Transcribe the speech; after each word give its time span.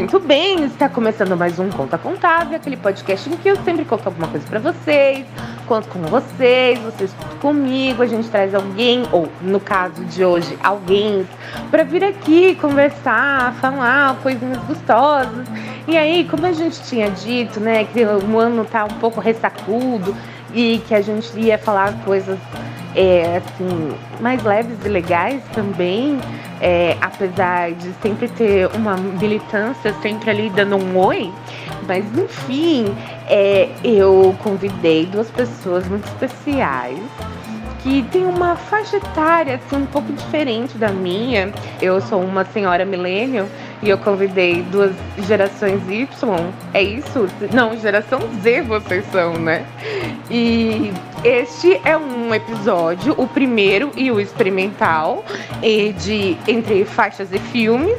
Muito 0.00 0.18
bem, 0.18 0.64
está 0.64 0.88
começando 0.88 1.36
mais 1.36 1.58
um 1.58 1.68
Conta 1.68 1.98
Contável, 1.98 2.56
aquele 2.56 2.78
podcast 2.78 3.28
em 3.28 3.36
que 3.36 3.46
eu 3.46 3.56
sempre 3.56 3.84
conto 3.84 4.06
alguma 4.06 4.28
coisa 4.28 4.46
para 4.46 4.58
vocês, 4.58 5.26
conto 5.68 5.88
com 5.88 6.00
vocês, 6.04 6.78
vocês 6.78 7.12
contam 7.12 7.36
comigo, 7.36 8.02
a 8.02 8.06
gente 8.06 8.26
traz 8.30 8.54
alguém, 8.54 9.02
ou 9.12 9.28
no 9.42 9.60
caso 9.60 10.02
de 10.06 10.24
hoje, 10.24 10.58
alguém, 10.64 11.28
para 11.70 11.84
vir 11.84 12.02
aqui 12.02 12.54
conversar, 12.54 13.52
falar 13.60 14.16
coisinhas 14.22 14.56
gostosas. 14.64 15.46
E 15.86 15.98
aí, 15.98 16.26
como 16.26 16.46
a 16.46 16.52
gente 16.52 16.82
tinha 16.84 17.10
dito, 17.10 17.60
né, 17.60 17.84
que 17.84 18.02
o 18.02 18.38
ano 18.38 18.64
tá 18.64 18.86
um 18.86 18.98
pouco 18.98 19.20
ressacudo 19.20 20.16
e 20.54 20.78
que 20.88 20.94
a 20.94 21.02
gente 21.02 21.38
ia 21.38 21.58
falar 21.58 21.92
coisas 22.06 22.38
é, 22.94 23.38
assim, 23.38 23.96
mais 24.20 24.42
leves 24.42 24.78
e 24.84 24.88
legais 24.88 25.42
também, 25.54 26.18
é, 26.60 26.96
apesar 27.00 27.72
de 27.72 27.92
sempre 28.02 28.28
ter 28.28 28.68
uma 28.74 28.96
militância 28.96 29.94
sempre 30.02 30.30
ali 30.30 30.50
dando 30.50 30.76
um 30.76 30.98
oi, 30.98 31.32
mas 31.86 32.04
enfim, 32.16 32.94
é, 33.28 33.68
eu 33.82 34.34
convidei 34.42 35.06
duas 35.06 35.30
pessoas 35.30 35.86
muito 35.88 36.06
especiais 36.06 37.00
que 37.82 38.02
tem 38.10 38.26
uma 38.26 38.56
faixa 38.56 38.96
etária 38.96 39.56
assim, 39.56 39.82
um 39.82 39.86
pouco 39.86 40.12
diferente 40.12 40.76
da 40.76 40.88
minha. 40.88 41.52
Eu 41.80 42.00
sou 42.00 42.20
uma 42.22 42.44
senhora 42.44 42.84
milênio 42.84 43.48
e 43.82 43.88
eu 43.88 43.98
convidei 43.98 44.62
duas 44.64 44.92
gerações 45.26 45.80
Y. 45.88 46.08
É 46.74 46.82
isso? 46.82 47.26
Não, 47.52 47.76
geração 47.78 48.20
Z 48.42 48.62
vocês 48.62 49.04
são, 49.10 49.34
né? 49.34 49.64
E 50.30 50.92
este 51.24 51.80
é 51.84 51.96
um 51.96 52.34
episódio, 52.34 53.14
o 53.16 53.26
primeiro 53.26 53.90
e 53.96 54.10
o 54.10 54.20
experimental, 54.20 55.24
de 55.98 56.36
entre 56.46 56.84
faixas 56.84 57.32
e 57.32 57.38
filmes, 57.38 57.96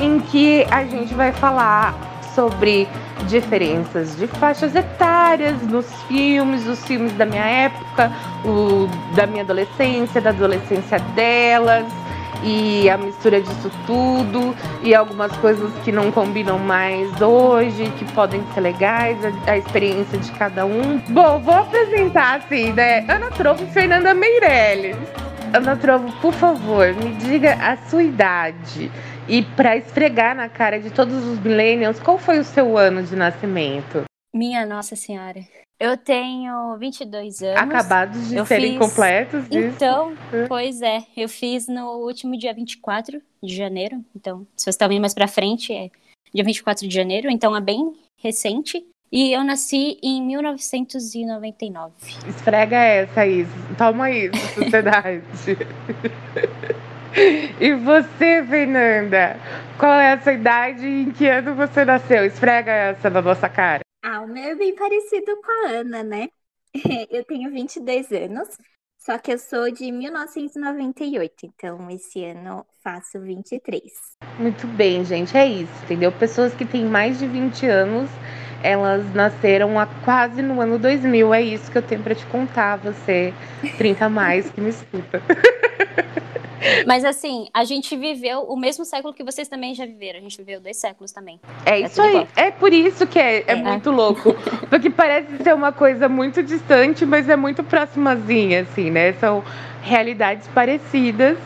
em 0.00 0.20
que 0.20 0.66
a 0.70 0.84
gente 0.84 1.14
vai 1.14 1.32
falar 1.32 1.94
sobre 2.34 2.88
diferenças 3.26 4.16
de 4.16 4.26
faixas 4.26 4.74
etárias 4.74 5.60
nos 5.62 5.86
filmes, 6.04 6.66
os 6.66 6.84
filmes 6.84 7.12
da 7.14 7.26
minha 7.26 7.44
época, 7.44 8.12
o 8.44 8.88
da 9.14 9.26
minha 9.26 9.42
adolescência, 9.42 10.20
da 10.20 10.30
adolescência 10.30 10.98
delas 11.14 11.86
e 12.42 12.88
a 12.88 12.96
mistura 12.96 13.40
disso 13.40 13.70
tudo 13.86 14.54
e 14.82 14.94
algumas 14.94 15.32
coisas 15.38 15.72
que 15.84 15.90
não 15.90 16.10
combinam 16.12 16.58
mais 16.58 17.20
hoje, 17.20 17.90
que 17.98 18.04
podem 18.12 18.42
ser 18.54 18.60
legais, 18.60 19.18
a, 19.24 19.52
a 19.52 19.58
experiência 19.58 20.18
de 20.18 20.30
cada 20.32 20.64
um. 20.64 20.98
Bom, 21.08 21.40
vou 21.40 21.54
apresentar 21.54 22.38
assim, 22.38 22.72
né? 22.72 23.04
Ana 23.08 23.30
Trovo 23.30 23.64
e 23.64 23.66
Fernanda 23.66 24.14
Meirelles. 24.14 24.96
Ana 25.52 25.76
Trovo, 25.76 26.12
por 26.20 26.32
favor, 26.34 26.94
me 26.94 27.14
diga 27.14 27.54
a 27.54 27.76
sua 27.88 28.02
idade. 28.02 28.90
E 29.28 29.42
para 29.42 29.76
esfregar 29.76 30.34
na 30.34 30.48
cara 30.48 30.80
de 30.80 30.90
todos 30.90 31.14
os 31.26 31.38
millennials, 31.40 32.00
qual 32.00 32.16
foi 32.18 32.38
o 32.38 32.44
seu 32.44 32.78
ano 32.78 33.02
de 33.02 33.14
nascimento? 33.14 34.04
Minha 34.34 34.64
Nossa 34.64 34.96
Senhora. 34.96 35.40
Eu 35.78 35.98
tenho 35.98 36.76
22 36.78 37.42
anos. 37.42 37.60
Acabados 37.60 38.28
de 38.28 38.36
eu 38.36 38.46
serem 38.46 38.70
fiz... 38.70 38.78
completos. 38.78 39.44
Então, 39.50 40.14
pois 40.48 40.80
é. 40.80 41.04
Eu 41.14 41.28
fiz 41.28 41.68
no 41.68 41.98
último 41.98 42.38
dia 42.38 42.54
24 42.54 43.20
de 43.42 43.54
janeiro. 43.54 44.02
Então, 44.16 44.46
se 44.56 44.64
você 44.64 44.70
está 44.70 44.88
vendo 44.88 45.02
mais 45.02 45.14
para 45.14 45.28
frente, 45.28 45.74
é 45.74 45.90
dia 46.34 46.42
24 46.42 46.88
de 46.88 46.94
janeiro. 46.94 47.30
Então, 47.30 47.54
é 47.54 47.60
bem 47.60 47.92
recente. 48.16 48.82
E 49.12 49.32
eu 49.32 49.44
nasci 49.44 49.98
em 50.02 50.22
1999. 50.22 51.92
Esfrega 52.28 52.76
essa, 52.76 53.26
Isa. 53.26 53.50
Toma 53.76 54.10
isso, 54.10 54.36
sociedade. 54.54 55.22
e 57.60 57.74
você, 57.74 58.44
Fernanda? 58.44 59.36
Qual 59.78 59.92
é 59.92 60.12
a 60.12 60.20
sua 60.20 60.32
idade 60.32 60.86
e 60.86 61.02
em 61.02 61.10
que 61.10 61.26
ano 61.26 61.54
você 61.54 61.84
nasceu? 61.84 62.24
Esfrega 62.24 62.70
essa 62.70 63.10
na 63.10 63.22
nossa 63.22 63.48
cara. 63.48 63.80
Ah, 64.02 64.20
o 64.20 64.28
meu 64.28 64.44
é 64.44 64.54
bem 64.54 64.74
parecido 64.74 65.36
com 65.42 65.66
a 65.66 65.70
Ana, 65.70 66.02
né? 66.02 66.28
Eu 67.10 67.24
tenho 67.24 67.50
22 67.50 68.12
anos, 68.12 68.48
só 68.98 69.16
que 69.18 69.32
eu 69.32 69.38
sou 69.38 69.70
de 69.70 69.90
1998, 69.90 71.34
então 71.46 71.90
esse 71.90 72.22
ano 72.24 72.64
faço 72.84 73.18
23. 73.20 73.82
Muito 74.38 74.66
bem, 74.66 75.02
gente, 75.04 75.36
é 75.36 75.46
isso, 75.46 75.72
entendeu? 75.84 76.12
Pessoas 76.12 76.52
que 76.54 76.66
têm 76.66 76.84
mais 76.84 77.18
de 77.18 77.26
20 77.26 77.64
anos, 77.66 78.10
elas 78.62 79.02
nasceram 79.14 79.70
quase 80.04 80.42
no 80.42 80.60
ano 80.60 80.78
2000, 80.78 81.32
é 81.32 81.40
isso 81.40 81.70
que 81.72 81.78
eu 81.78 81.82
tenho 81.82 82.02
para 82.02 82.14
te 82.14 82.26
contar, 82.26 82.76
você 82.76 83.32
30 83.78 84.04
a 84.04 84.08
mais 84.10 84.50
que 84.50 84.60
me 84.60 84.68
escuta. 84.68 85.22
Mas 86.86 87.04
assim, 87.04 87.48
a 87.52 87.64
gente 87.64 87.96
viveu 87.96 88.42
o 88.42 88.56
mesmo 88.56 88.84
século 88.84 89.14
que 89.14 89.24
vocês 89.24 89.48
também 89.48 89.74
já 89.74 89.86
viveram. 89.86 90.18
A 90.18 90.22
gente 90.22 90.36
viveu 90.36 90.60
dois 90.60 90.76
séculos 90.76 91.12
também. 91.12 91.40
É, 91.64 91.72
é 91.72 91.80
isso 91.80 92.00
aí. 92.00 92.10
Igual. 92.10 92.28
É 92.36 92.50
por 92.50 92.72
isso 92.72 93.06
que 93.06 93.18
é, 93.18 93.38
é, 93.38 93.44
é, 93.48 93.54
muito 93.56 93.90
louco. 93.90 94.34
Porque 94.68 94.90
parece 94.90 95.42
ser 95.42 95.54
uma 95.54 95.72
coisa 95.72 96.08
muito 96.08 96.42
distante, 96.42 97.04
mas 97.06 97.28
é 97.28 97.36
muito 97.36 97.62
proximazinha, 97.62 98.62
assim, 98.62 98.90
né? 98.90 99.12
São 99.14 99.42
realidades 99.82 100.46
parecidas. 100.48 101.38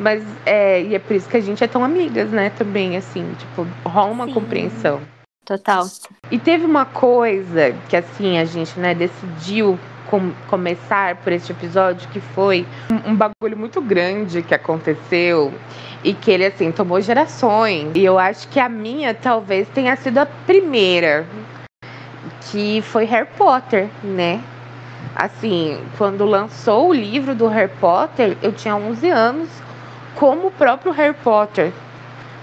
Mas 0.00 0.22
é, 0.46 0.82
e 0.82 0.94
é 0.94 0.98
por 0.98 1.16
isso 1.16 1.28
que 1.28 1.36
a 1.36 1.40
gente 1.40 1.62
é 1.62 1.66
tão 1.66 1.82
amigas, 1.82 2.30
né? 2.30 2.50
Também, 2.50 2.96
assim, 2.96 3.34
tipo, 3.34 3.66
rola 3.84 4.12
uma 4.12 4.26
Sim. 4.26 4.34
compreensão. 4.34 5.00
Total. 5.44 5.86
E 6.30 6.38
teve 6.38 6.66
uma 6.66 6.84
coisa 6.84 7.74
que, 7.88 7.96
assim, 7.96 8.38
a 8.38 8.44
gente, 8.44 8.78
né, 8.78 8.94
decidiu 8.94 9.78
com, 10.08 10.32
começar 10.48 11.16
por 11.16 11.32
este 11.32 11.52
episódio, 11.52 12.08
que 12.08 12.20
foi 12.20 12.66
um, 12.90 13.12
um 13.12 13.14
bagulho 13.16 13.56
muito 13.56 13.80
grande 13.80 14.42
que 14.42 14.54
aconteceu 14.54 15.52
e 16.02 16.12
que 16.12 16.30
ele 16.30 16.46
assim 16.46 16.72
tomou 16.72 17.00
gerações. 17.00 17.90
E 17.94 18.04
eu 18.04 18.18
acho 18.18 18.48
que 18.48 18.58
a 18.58 18.68
minha 18.68 19.14
talvez 19.14 19.68
tenha 19.68 19.94
sido 19.96 20.18
a 20.18 20.26
primeira, 20.26 21.26
que 22.50 22.82
foi 22.82 23.04
Harry 23.04 23.28
Potter, 23.36 23.88
né? 24.02 24.42
Assim, 25.14 25.78
quando 25.96 26.24
lançou 26.24 26.90
o 26.90 26.92
livro 26.92 27.34
do 27.34 27.46
Harry 27.48 27.72
Potter, 27.80 28.36
eu 28.42 28.52
tinha 28.52 28.76
11 28.76 29.08
anos, 29.08 29.48
como 30.14 30.48
o 30.48 30.50
próprio 30.50 30.92
Harry 30.92 31.16
Potter 31.22 31.72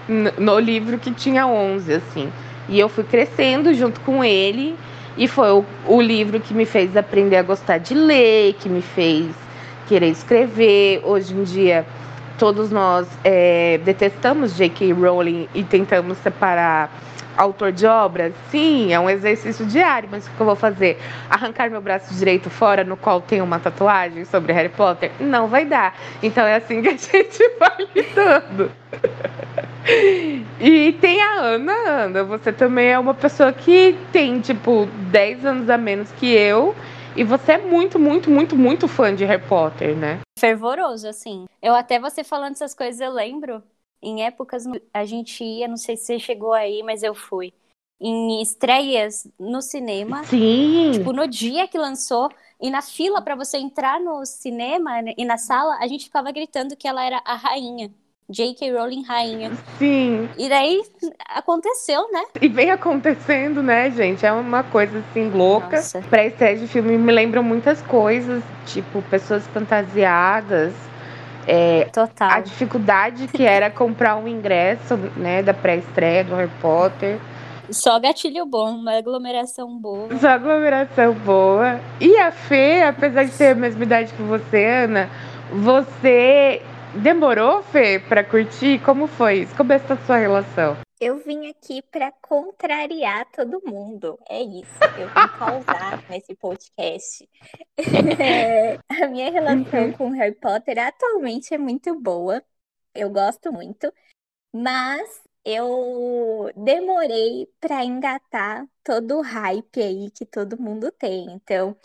no 0.08 0.60
livro 0.60 1.00
que 1.00 1.12
tinha 1.12 1.48
11, 1.48 1.94
assim. 1.94 2.32
E 2.68 2.80
eu 2.80 2.90
fui 2.90 3.04
crescendo 3.04 3.74
junto 3.74 4.00
com 4.02 4.24
ele 4.24 4.76
e 5.18 5.28
foi 5.28 5.50
o, 5.52 5.66
o 5.88 6.02
livro 6.02 6.40
que 6.40 6.54
me 6.54 6.66
fez 6.66 6.96
aprender 6.96 7.38
a 7.38 7.44
gostar 7.44 7.78
de 7.78 7.94
ler, 7.94 8.54
que 8.56 8.68
me 8.68 8.82
fez 8.82 9.34
querer 9.88 10.10
escrever. 10.10 11.02
Hoje 11.04 11.34
em 11.34 11.44
dia, 11.44 11.86
todos 12.38 12.72
nós 12.72 13.08
é, 13.24 13.80
detestamos 13.84 14.56
J.K. 14.56 14.92
Rowling 14.94 15.48
e 15.54 15.64
tentamos 15.64 16.18
separar 16.18 16.92
autor 17.38 17.72
de 17.72 17.86
obras? 17.86 18.34
Sim, 18.50 18.94
é 18.94 19.00
um 19.00 19.10
exercício 19.10 19.66
diário, 19.66 20.08
mas 20.12 20.28
o 20.28 20.32
que 20.32 20.40
eu 20.40 20.46
vou 20.46 20.56
fazer? 20.56 21.00
Arrancar 21.30 21.70
meu 21.70 21.82
braço 21.82 22.14
direito 22.14 22.50
fora, 22.50 22.84
no 22.84 22.98
qual 22.98 23.22
tem 23.22 23.42
uma 23.42 23.60
tatuagem 23.60 24.26
sobre 24.26 24.54
Harry 24.54 24.70
Potter? 24.70 25.12
Não 25.20 25.48
vai 25.48 25.66
dar. 25.66 25.96
Então 26.24 26.46
é 26.46 26.56
assim 26.56 26.82
que 26.82 26.90
a 26.90 26.92
gente 26.98 27.52
vai 27.60 27.88
lidando. 27.96 28.72
E 30.60 30.94
tem 30.94 31.22
a 31.22 31.40
Ana, 31.40 31.74
Ana, 31.74 32.24
você 32.24 32.52
também 32.52 32.88
é 32.88 32.98
uma 32.98 33.14
pessoa 33.14 33.54
que 33.54 33.96
tem, 34.12 34.42
tipo, 34.42 34.88
10 35.12 35.46
anos 35.46 35.70
a 35.70 35.78
menos 35.78 36.12
que 36.14 36.28
eu. 36.28 36.76
E 37.16 37.24
você 37.24 37.54
é 37.54 37.58
muito, 37.58 37.98
muito, 37.98 38.30
muito, 38.30 38.56
muito 38.58 38.88
fã 38.88 39.16
de 39.16 39.24
Harry 39.24 39.48
Potter, 39.48 39.96
né? 39.96 40.20
Fervoroso, 40.38 41.08
assim. 41.08 41.46
Eu 41.62 41.74
até 41.74 42.00
você 42.00 42.24
falando 42.24 42.54
essas 42.54 42.74
coisas, 42.74 43.00
eu 43.00 43.12
lembro. 43.12 43.64
Em 44.02 44.24
épocas 44.24 44.66
a 44.94 45.06
gente 45.06 45.44
ia, 45.44 45.68
não 45.68 45.78
sei 45.78 45.96
se 45.96 46.06
você 46.06 46.20
chegou 46.20 46.54
aí, 46.54 46.84
mas 46.84 47.04
eu 47.04 47.16
fui. 47.16 47.54
Em 48.02 48.42
estreias 48.42 49.28
no 49.40 49.62
cinema. 49.62 50.24
Sim. 50.26 50.92
Tipo, 50.94 51.14
no 51.14 51.28
dia 51.28 51.68
que 51.68 51.78
lançou. 51.78 52.30
E 52.62 52.70
na 52.70 52.82
fila 52.82 53.22
para 53.22 53.36
você 53.36 53.58
entrar 53.58 54.00
no 54.00 54.26
cinema 54.26 54.92
e 55.18 55.26
na 55.26 55.38
sala, 55.38 55.78
a 55.80 55.88
gente 55.88 56.06
ficava 56.06 56.32
gritando 56.32 56.76
que 56.76 56.88
ela 56.88 57.04
era 57.04 57.22
a 57.24 57.36
rainha. 57.36 57.92
J.K. 58.30 58.72
Rowling 58.72 59.04
rainha. 59.04 59.52
Sim. 59.78 60.28
E 60.38 60.50
daí 60.50 60.82
aconteceu, 61.36 62.12
né? 62.12 62.24
E 62.42 62.48
vem 62.48 62.72
acontecendo, 62.72 63.62
né, 63.62 63.92
gente? 63.92 64.26
É 64.26 64.32
uma 64.32 64.64
coisa 64.64 64.98
assim 65.00 65.30
louca. 65.30 65.80
Pré-estreia 66.10 66.58
de 66.58 66.68
filme 66.68 66.98
me 66.98 67.12
lembram 67.12 67.44
muitas 67.44 67.82
coisas, 67.84 68.44
tipo 68.66 69.02
pessoas 69.04 69.46
fantasiadas. 69.48 70.74
É, 71.48 71.86
Total. 71.94 72.32
A 72.32 72.40
dificuldade 72.40 73.28
que 73.28 73.44
era 73.44 73.70
comprar 73.70 74.16
um 74.16 74.28
ingresso, 74.28 74.98
né, 75.16 75.44
da 75.44 75.54
pré-estreia 75.54 76.24
do 76.24 76.36
Harry 76.36 76.50
Potter. 76.60 77.20
Só 77.70 78.00
gatilho 78.00 78.46
bom, 78.46 78.72
uma 78.72 78.98
aglomeração 78.98 79.78
boa. 79.78 80.08
Só 80.18 80.30
aglomeração 80.30 81.14
boa. 81.14 81.80
E 82.00 82.18
a 82.18 82.32
Fê, 82.32 82.82
apesar 82.82 83.24
de 83.24 83.32
ter 83.32 83.50
a 83.50 83.56
mesma 83.56 83.84
idade 83.84 84.14
que 84.14 84.22
você, 84.24 84.66
Ana, 84.66 85.10
você 85.52 86.62
Demorou, 87.02 87.62
Fê, 87.62 88.00
para 88.00 88.24
curtir? 88.24 88.80
Como 88.80 89.06
foi 89.06 89.42
isso? 89.42 89.56
Como 89.58 89.74
é 89.74 89.76
a 89.76 90.06
sua 90.06 90.18
relação? 90.18 90.78
Eu 91.00 91.18
vim 91.18 91.50
aqui 91.50 91.82
para 91.82 92.10
contrariar 92.22 93.30
todo 93.32 93.62
mundo. 93.66 94.18
É 94.30 94.42
isso. 94.42 94.80
Eu 94.98 95.08
vim 95.10 95.38
causar 95.38 96.02
nesse 96.10 96.34
podcast. 96.36 97.28
É, 97.78 98.76
a 98.88 99.08
minha 99.08 99.30
relação 99.30 99.88
uhum. 99.88 99.94
com 99.94 100.10
Harry 100.12 100.36
Potter 100.36 100.80
atualmente 100.80 101.54
é 101.54 101.58
muito 101.58 102.00
boa. 102.00 102.42
Eu 102.94 103.10
gosto 103.10 103.52
muito. 103.52 103.92
Mas 104.54 105.22
eu 105.44 106.50
demorei 106.56 107.46
para 107.60 107.84
engatar 107.84 108.66
todo 108.86 109.18
o 109.18 109.22
hype 109.22 109.82
aí 109.82 110.10
que 110.12 110.26
todo 110.26 110.62
mundo 110.62 110.90
tem. 110.94 111.30
Então, 111.30 111.76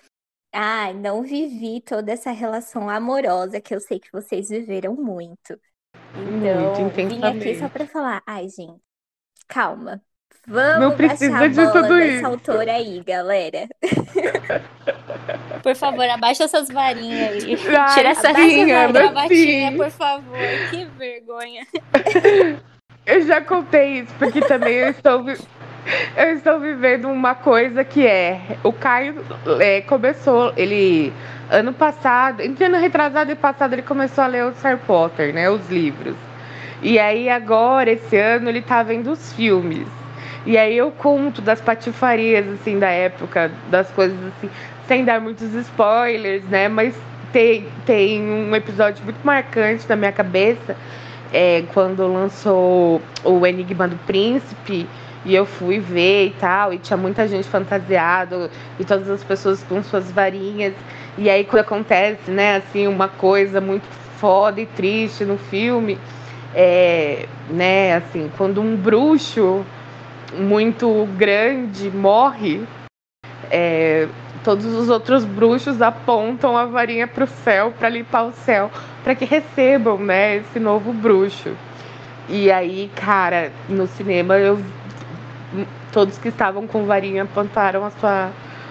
ah, 0.53 0.93
não 0.93 1.23
vivi 1.23 1.81
toda 1.81 2.13
essa 2.13 2.31
relação 2.31 2.89
amorosa 2.89 3.61
que 3.61 3.75
eu 3.75 3.81
sei 3.81 3.99
que 4.01 4.11
vocês 4.13 4.49
viveram 4.49 4.95
muito. 4.95 5.59
Então, 6.15 6.83
Muito 6.83 7.09
vim 7.09 7.23
aqui 7.25 7.59
só 7.59 7.69
pra 7.69 7.87
falar, 7.87 8.23
ai, 8.27 8.49
gente, 8.49 8.81
calma. 9.49 10.03
Vamos 10.47 10.81
Não 10.81 10.97
precisa 10.97 11.31
baixar 11.33 11.45
a 11.45 11.49
de 11.49 11.55
bola 11.55 11.83
dessa 11.99 12.17
isso. 12.17 12.27
autora 12.27 12.73
aí, 12.73 13.03
galera. 13.05 13.69
Por 15.63 15.77
favor, 15.77 16.09
abaixa 16.09 16.45
essas 16.45 16.69
varinhas 16.69 17.45
aí. 17.45 17.57
Ai, 17.77 17.95
Tira 17.95 18.09
essa 18.11 18.33
varinha 18.33 19.77
por 19.77 19.91
favor. 19.91 20.39
Que 20.71 20.85
vergonha. 20.87 21.67
Eu 23.07 23.23
já 23.23 23.41
contei 23.41 24.01
isso, 24.01 24.15
porque 24.19 24.41
também 24.41 24.75
eu 24.75 24.91
estou, 24.91 25.25
eu 26.17 26.31
estou 26.35 26.59
vivendo 26.61 27.09
uma 27.09 27.35
coisa 27.35 27.85
que 27.85 28.07
é. 28.07 28.41
O 28.63 28.73
Caio 28.73 29.15
é, 29.61 29.81
começou, 29.83 30.53
ele. 30.57 31.13
Ano 31.51 31.73
passado, 31.73 32.43
entre 32.43 32.67
ano 32.67 32.79
retrasado 32.79 33.33
e 33.33 33.35
passado, 33.35 33.73
ele 33.73 33.83
começou 33.83 34.23
a 34.23 34.27
ler 34.29 34.45
os 34.45 34.63
Harry 34.63 34.79
Potter, 34.87 35.35
né? 35.35 35.51
Os 35.51 35.69
livros. 35.69 36.15
E 36.81 36.99
aí 36.99 37.29
agora, 37.29 37.91
esse 37.91 38.17
ano, 38.17 38.49
ele 38.49 38.63
tá 38.63 38.83
vendo 38.85 39.11
os 39.11 39.33
filmes. 39.33 39.87
E 40.47 40.57
aí 40.57 40.77
eu 40.77 40.91
conto 40.93 41.43
das 41.43 41.61
patifarias, 41.61 42.47
assim, 42.49 42.79
da 42.79 42.89
época, 42.89 43.51
das 43.69 43.91
coisas 43.91 44.17
assim, 44.29 44.49
sem 44.87 45.05
dar 45.05 45.21
muitos 45.21 45.53
spoilers, 45.55 46.45
né? 46.45 46.69
Mas 46.69 46.95
tem, 47.33 47.67
tem 47.85 48.23
um 48.23 48.55
episódio 48.55 49.05
muito 49.05 49.21
marcante 49.25 49.89
na 49.89 49.97
minha 49.97 50.13
cabeça 50.13 50.77
é, 51.33 51.65
quando 51.73 52.07
lançou 52.07 53.01
o 53.25 53.47
Enigma 53.47 53.87
do 53.87 53.97
Príncipe 54.07 54.87
e 55.25 55.35
eu 55.35 55.45
fui 55.45 55.79
ver 55.79 56.27
e 56.27 56.31
tal, 56.31 56.73
e 56.73 56.79
tinha 56.79 56.97
muita 56.97 57.29
gente 57.29 57.47
fantasiado 57.47 58.51
e 58.79 58.85
todas 58.85 59.09
as 59.11 59.23
pessoas 59.23 59.63
com 59.63 59.83
suas 59.83 60.11
varinhas. 60.11 60.75
E 61.19 61.29
aí 61.29 61.45
quando 61.45 61.61
acontece, 61.61 62.31
né, 62.31 62.57
assim, 62.57 62.87
uma 62.87 63.09
coisa 63.09 63.61
muito 63.61 63.85
foda 64.17 64.61
e 64.61 64.67
triste 64.67 65.25
no 65.25 65.37
filme, 65.37 65.99
é, 66.55 67.27
né, 67.49 67.95
assim, 67.97 68.31
quando 68.37 68.61
um 68.61 68.77
bruxo 68.77 69.65
muito 70.35 71.07
grande 71.17 71.91
morre, 71.91 72.67
é, 73.51 74.09
todos 74.45 74.65
os 74.67 74.89
outros 74.89 75.25
bruxos 75.25 75.83
apontam 75.83 76.57
a 76.57 76.65
varinha 76.65 77.07
para 77.07 77.25
o 77.25 77.27
céu 77.27 77.73
para 77.79 77.89
limpar 77.89 78.25
o 78.25 78.33
céu, 78.33 78.71
para 79.03 79.15
que 79.15 79.25
recebam, 79.25 79.99
né, 79.99 80.37
esse 80.37 80.59
novo 80.59 80.93
bruxo. 80.93 81.51
E 82.29 82.51
aí, 82.51 82.91
cara, 82.95 83.51
no 83.69 83.87
cinema 83.89 84.37
eu 84.39 84.59
todos 85.93 86.19
que 86.19 86.29
estavam 86.29 86.67
com 86.67 86.85
varinha 86.85 87.23
apontaram 87.25 87.85
a 87.85 87.91
sua 87.91 88.31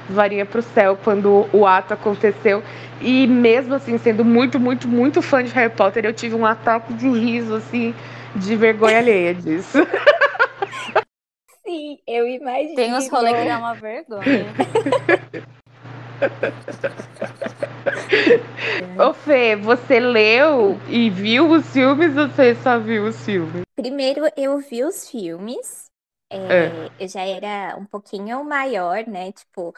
varinha 0.10 0.46
pro 0.46 0.62
céu 0.62 0.98
quando 1.04 1.48
o 1.54 1.66
ato 1.66 1.94
aconteceu. 1.94 2.64
E 3.02 3.28
mesmo 3.28 3.76
assim, 3.76 3.98
sendo 3.98 4.26
muito, 4.26 4.60
muito, 4.60 4.88
muito 4.88 5.22
fã 5.22 5.44
de 5.44 5.52
Harry 5.54 5.74
Potter, 5.74 6.06
eu 6.06 6.14
tive 6.14 6.36
um 6.36 6.46
ataque 6.46 6.94
de 6.94 7.08
riso 7.10 7.56
assim, 7.56 7.94
de 8.36 8.56
vergonha 8.56 8.98
alheia 8.98 9.34
disso. 9.34 9.78
Sim, 11.66 12.00
eu 12.08 12.28
imagino. 12.28 12.76
Tem 12.76 12.94
uns 12.94 13.08
rolês 13.10 13.38
que 13.38 13.46
dá 13.46 13.60
uma 13.60 13.76
vergonha. 13.76 14.54
Ô 19.00 19.14
Fê, 19.14 19.56
você 19.56 20.00
leu 20.00 20.80
e 20.88 21.10
viu 21.10 21.50
os 21.50 21.72
filmes 21.72 22.18
ou 22.18 22.28
você 22.28 22.56
só 22.56 22.80
viu 22.80 23.06
os 23.06 23.24
filmes? 23.24 23.62
Primeiro 23.76 24.26
eu 24.36 24.58
vi 24.58 24.84
os 24.84 25.10
filmes. 25.10 25.89
É, 26.32 26.90
Eu 27.00 27.08
já 27.08 27.22
era 27.22 27.76
um 27.78 27.86
pouquinho 27.86 28.44
maior, 28.44 29.04
né? 29.08 29.32
Tipo, 29.32 29.74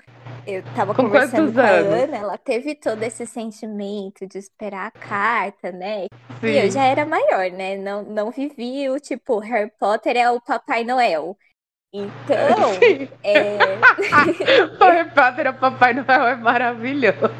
eu 0.45 0.61
tava 0.75 0.93
Com 0.93 1.03
conversando 1.03 1.53
com 1.53 1.59
a 1.59 1.63
anos? 1.63 2.03
Ana, 2.03 2.17
ela 2.17 2.37
teve 2.37 2.75
todo 2.75 3.01
esse 3.03 3.25
sentimento 3.25 4.27
de 4.27 4.37
esperar 4.37 4.87
a 4.87 4.91
carta, 4.91 5.71
né? 5.71 6.07
Sim. 6.41 6.47
E 6.47 6.57
eu 6.57 6.69
já 6.69 6.83
era 6.83 7.05
maior, 7.05 7.49
né? 7.51 7.77
Não, 7.77 8.03
não 8.03 8.31
vivi 8.31 8.89
o 8.89 8.99
tipo, 8.99 9.39
Harry 9.39 9.71
Potter 9.79 10.17
é 10.17 10.29
o 10.29 10.41
Papai 10.41 10.83
Noel. 10.83 11.37
Então, 11.93 12.73
Sim. 12.79 13.09
é, 13.21 13.57
o 14.79 14.83
Harry 14.85 15.09
Potter, 15.11 15.49
o 15.49 15.53
Papai 15.53 15.93
Noel 15.93 16.27
é 16.27 16.35
maravilhoso. 16.35 17.31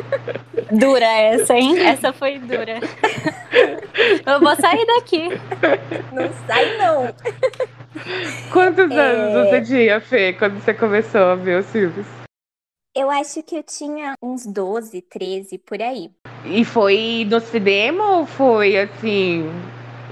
Dura 0.72 1.04
essa, 1.06 1.54
hein? 1.54 1.78
Essa 1.78 2.12
foi 2.12 2.38
dura. 2.38 2.78
Eu 4.24 4.40
vou 4.40 4.54
sair 4.56 4.86
daqui. 4.86 5.28
não 6.12 6.30
sai 6.46 6.76
não. 6.78 7.14
Quantos 8.52 8.90
É. 8.90 8.94
anos 8.96 9.32
você 9.32 9.62
tinha, 9.62 10.00
Fê, 10.00 10.32
quando 10.32 10.60
você 10.60 10.74
começou 10.74 11.20
a 11.22 11.34
ver 11.34 11.60
os 11.60 11.70
filmes? 11.70 12.06
Eu 12.94 13.10
acho 13.10 13.42
que 13.42 13.56
eu 13.56 13.62
tinha 13.62 14.14
uns 14.22 14.46
12, 14.46 15.00
13 15.02 15.58
por 15.58 15.80
aí. 15.80 16.14
E 16.44 16.64
foi 16.64 17.26
no 17.30 17.40
cinema 17.40 18.18
ou 18.18 18.26
foi 18.26 18.76
assim, 18.78 19.44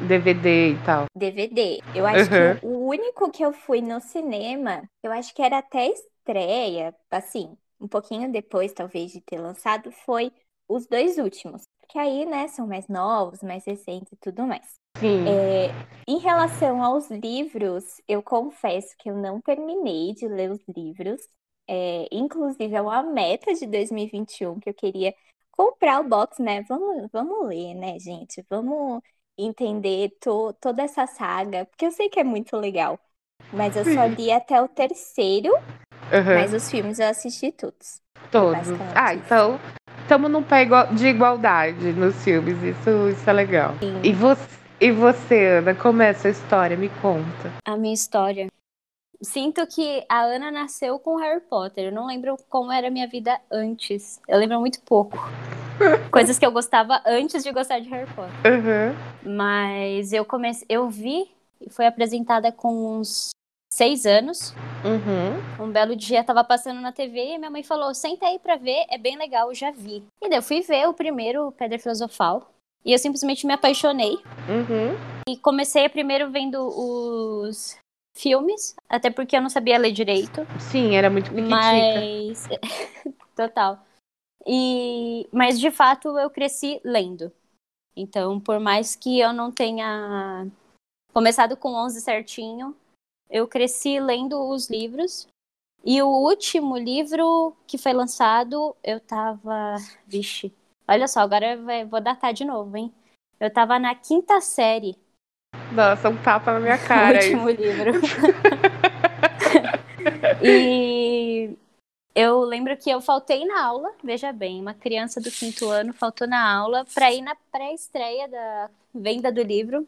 DVD 0.07 0.71
e 0.73 0.77
tal? 0.85 1.05
DVD. 1.15 1.79
Eu 1.95 2.07
acho 2.07 2.31
Uhum. 2.31 2.55
que 2.61 2.67
o 2.67 2.87
único 2.89 3.31
que 3.31 3.45
eu 3.45 3.53
fui 3.53 3.81
no 3.81 4.01
cinema, 4.01 4.89
eu 5.03 5.11
acho 5.13 5.35
que 5.35 5.43
era 5.43 5.59
até 5.59 5.89
estreia, 5.89 6.95
assim, 7.11 7.57
um 7.81 7.89
pouquinho 7.89 8.31
depois, 8.31 8.73
talvez, 8.73 9.13
de 9.13 9.21
ter 9.21 9.39
lançado, 9.41 9.91
foi 9.91 10.33
os 10.69 10.87
dois 10.87 11.19
últimos. 11.19 11.63
Porque 11.81 11.99
aí, 11.99 12.27
né, 12.27 12.47
são 12.49 12.67
mais 12.67 12.87
novos, 12.89 13.43
mais 13.43 13.65
recentes 13.65 14.13
e 14.13 14.17
tudo 14.17 14.47
mais. 14.47 14.79
É, 15.25 15.77
em 16.07 16.19
relação 16.19 16.83
aos 16.83 17.11
livros, 17.11 18.01
eu 18.09 18.23
confesso 18.23 18.95
que 18.99 19.11
eu 19.11 19.17
não 19.17 19.41
terminei 19.41 20.15
de 20.15 20.27
ler 20.29 20.51
os 20.51 20.61
livros. 20.69 21.21
É, 21.69 22.09
inclusive, 22.13 22.75
é 22.75 22.81
uma 22.81 23.03
meta 23.03 23.53
de 23.55 23.67
2021 23.67 24.59
que 24.59 24.71
eu 24.71 24.75
queria 24.75 25.15
comprar 25.51 26.01
o 26.01 26.09
box, 26.09 26.41
né? 26.43 26.63
Vamos, 26.63 27.09
vamos 27.13 27.47
ler, 27.47 27.75
né, 27.75 27.99
gente? 27.99 28.45
Vamos 28.49 29.03
entender 29.37 30.11
to- 30.21 30.53
toda 30.55 30.83
essa 30.83 31.07
saga, 31.07 31.67
porque 31.67 31.87
eu 31.87 31.91
sei 31.93 32.09
que 32.09 32.19
é 32.21 32.25
muito 32.25 32.57
legal. 32.57 32.99
Mas 33.53 33.77
eu 33.77 33.85
só 33.85 34.05
li 34.07 34.31
até 34.33 34.61
o 34.63 34.69
terceiro, 34.69 35.53
Aham, 36.13 36.35
mas 36.35 36.53
os 36.53 36.71
filmes 36.71 36.99
eu 36.99 37.09
assisti 37.09 37.53
todos. 37.53 38.01
Todos. 38.31 38.69
Ah, 38.95 39.15
então 39.15 39.59
estamos 40.03 40.31
num 40.31 40.43
pé 40.43 40.67
de 40.95 41.07
igualdade 41.09 41.93
nos 41.93 42.15
filmes. 42.23 42.57
Isso, 42.63 43.09
isso 43.11 43.29
é 43.31 43.33
legal. 43.33 43.75
Sim. 43.83 44.01
E 44.03 44.13
você, 44.13 44.58
e 44.81 44.93
você, 44.93 45.59
Ana, 45.59 45.75
como 45.75 46.03
é 46.03 46.11
a 46.11 46.15
sua 46.15 46.31
história? 46.31 46.77
Me 46.77 46.89
conta. 47.01 47.53
A 47.65 47.77
minha 47.77 47.95
história. 47.95 48.47
Sinto 49.21 49.67
que 49.67 50.05
a 50.09 50.21
Ana 50.21 50.53
nasceu 50.53 50.99
com 51.01 51.17
Harry 51.17 51.41
Potter. 51.41 51.87
Eu 51.87 51.93
não 51.93 52.07
lembro 52.07 52.37
como 52.49 52.71
era 52.71 52.87
a 52.87 52.91
minha 52.91 53.09
vida 53.09 53.41
antes. 53.51 54.21
Eu 54.29 54.39
lembro 54.39 54.61
muito 54.61 54.81
pouco. 54.83 55.19
Coisas 56.13 56.39
que 56.39 56.47
eu 56.47 56.53
gostava 56.53 57.03
antes 57.05 57.43
de 57.43 57.51
gostar 57.51 57.81
de 57.81 57.89
Harry 57.89 58.09
Potter. 58.15 58.33
Aham. 58.47 58.95
Mas 59.25 60.13
eu 60.13 60.25
comecei. 60.25 60.67
Eu 60.69 60.89
vi 60.89 61.29
e 61.61 61.69
foi 61.69 61.87
apresentada 61.87 62.53
com 62.53 62.99
uns 62.99 63.31
seis 63.69 64.07
anos. 64.07 64.55
Uhum. 64.85 65.65
Um 65.67 65.73
belo 65.73 65.97
dia 65.97 66.23
tava 66.23 66.45
passando 66.45 66.81
na 66.81 66.93
TV 66.93 67.35
e 67.35 67.39
minha 67.39 67.51
mãe 67.51 67.65
falou: 67.65 67.93
senta 67.95 68.27
aí 68.27 68.39
pra 68.39 68.57
ver, 68.57 68.87
é 68.89 68.97
bem 68.97 69.17
legal, 69.17 69.49
eu 69.49 69.55
já 69.55 69.71
vi. 69.73 70.05
E 70.23 70.29
daí 70.29 70.39
eu 70.39 70.43
fui 70.43 70.61
ver 70.63 70.89
o 70.89 70.95
primeiro 70.95 71.53
Pedra 71.53 71.79
Filosofal. 71.79 72.49
E 72.85 72.93
eu 72.93 72.99
simplesmente 72.99 73.47
me 73.47 73.53
apaixonei. 73.53 74.15
Uhum. 74.49 74.97
E 75.29 75.37
comecei 75.37 75.89
primeiro 75.89 76.31
vendo 76.31 76.59
os 76.59 77.79
filmes, 78.17 78.75
até 78.89 79.11
porque 79.11 79.37
eu 79.37 79.43
não 79.43 79.51
sabia 79.51 79.79
ler 79.79 79.93
direito. 79.93 80.47
Sim, 80.59 80.97
era 80.97 81.09
muito 81.09 81.31
piquitica. 81.31 81.51
Mas. 81.51 82.49
Total. 83.37 83.85
E... 84.47 85.29
Mas 85.33 85.61
de 85.61 85.71
fato 85.71 86.19
eu 86.19 86.31
cresci 86.31 86.81
lendo. 86.85 87.33
Então, 87.97 88.41
por 88.41 88.61
mais 88.61 88.95
que 88.95 89.19
eu 89.19 89.33
não 89.33 89.51
tenha 89.51 90.47
começado 91.13 91.57
com 91.57 91.75
11 91.75 92.01
certinho, 92.01 92.77
eu 93.29 93.47
cresci 93.47 94.01
lendo 94.01 94.41
os 94.49 94.71
livros. 94.71 95.29
E 95.85 96.03
o 96.03 96.09
último 96.09 96.77
livro 96.77 97.57
que 97.67 97.79
foi 97.79 97.93
lançado, 97.93 98.75
eu 98.83 99.01
tava. 99.01 99.77
Vixe. 100.07 100.53
Olha 100.89 101.07
só, 101.07 101.21
agora 101.21 101.57
vai- 101.59 101.85
vou 101.85 102.01
datar 102.01 102.33
de 102.33 102.45
novo, 102.45 102.77
hein? 102.77 102.93
Eu 103.39 103.53
tava 103.53 103.79
na 103.79 103.95
quinta 103.95 104.41
série. 104.41 104.97
Nossa, 105.73 106.09
um 106.09 106.17
tapa 106.23 106.53
na 106.55 106.61
minha 106.61 106.77
o 106.83 106.89
cara. 106.89 107.19
isso. 107.19 107.37
último 107.37 107.51
livro. 107.51 107.91
e 110.43 111.55
eu 112.15 112.41
lembro 112.41 112.75
que 112.77 112.89
eu 112.89 113.01
faltei 113.03 113.45
na 113.45 113.67
aula, 113.67 113.93
veja 114.03 114.33
bem, 114.33 114.61
uma 114.61 114.73
criança 114.73 115.21
do 115.21 115.31
quinto 115.31 115.69
ano 115.69 115.93
faltou 115.93 116.27
na 116.27 116.57
aula 116.57 116.87
para 116.95 117.13
ir 117.13 117.21
na 117.21 117.37
pré-estreia 117.53 118.27
da 118.27 118.71
venda 118.95 119.31
do 119.31 119.43
livro. 119.43 119.87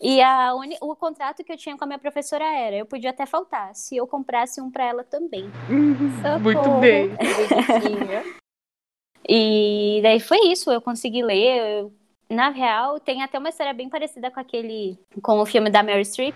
E 0.00 0.22
a 0.22 0.54
uni- 0.54 0.78
o 0.80 0.96
contrato 0.96 1.44
que 1.44 1.52
eu 1.52 1.56
tinha 1.56 1.76
com 1.76 1.84
a 1.84 1.86
minha 1.86 1.98
professora 1.98 2.44
era, 2.44 2.76
eu 2.76 2.86
podia 2.86 3.10
até 3.10 3.26
faltar, 3.26 3.74
se 3.76 3.94
eu 3.96 4.06
comprasse 4.06 4.58
um 4.60 4.70
para 4.70 4.84
ela 4.86 5.04
também. 5.04 5.44
Muito 6.40 6.62
Socorro. 6.62 6.80
bem. 6.80 7.10
E 9.28 10.00
daí 10.02 10.20
foi 10.20 10.38
isso, 10.48 10.70
eu 10.70 10.80
consegui 10.80 11.22
ler. 11.22 11.80
eu- 11.80 11.92
na 12.28 12.48
real, 12.48 12.98
tem 12.98 13.22
até 13.22 13.38
uma 13.38 13.50
história 13.50 13.74
bem 13.74 13.90
parecida 13.90 14.30
com 14.30 14.40
aquele. 14.40 14.98
com 15.22 15.38
o 15.38 15.44
filme 15.46 15.68
da 15.68 15.82
Mary 15.82 16.04
Streep. 16.04 16.34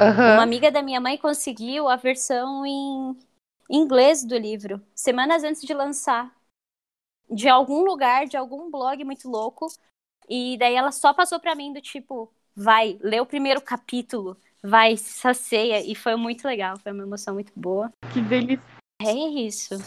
Aham. 0.00 0.34
Uma 0.34 0.42
amiga 0.42 0.70
da 0.70 0.82
minha 0.82 1.00
mãe 1.00 1.16
conseguiu 1.16 1.88
a 1.88 1.96
versão 1.96 2.66
em 2.66 3.16
inglês 3.70 4.22
do 4.24 4.36
livro, 4.36 4.80
semanas 4.94 5.42
antes 5.44 5.62
de 5.62 5.72
lançar. 5.72 6.30
De 7.30 7.48
algum 7.48 7.82
lugar, 7.82 8.26
de 8.26 8.36
algum 8.36 8.70
blog 8.70 9.02
muito 9.04 9.28
louco. 9.28 9.66
E 10.28 10.56
daí 10.58 10.74
ela 10.74 10.92
só 10.92 11.14
passou 11.14 11.40
pra 11.40 11.54
mim 11.54 11.72
do 11.72 11.80
tipo, 11.80 12.30
vai, 12.54 12.98
lê 13.00 13.18
o 13.20 13.26
primeiro 13.26 13.60
capítulo, 13.62 14.36
vai, 14.62 14.96
sacia. 14.96 15.80
E 15.80 15.94
foi 15.94 16.14
muito 16.16 16.46
legal, 16.46 16.78
foi 16.78 16.92
uma 16.92 17.02
emoção 17.04 17.34
muito 17.34 17.52
boa. 17.56 17.90
Que 18.12 18.20
delícia. 18.20 18.77
É 19.00 19.12
isso. 19.12 19.80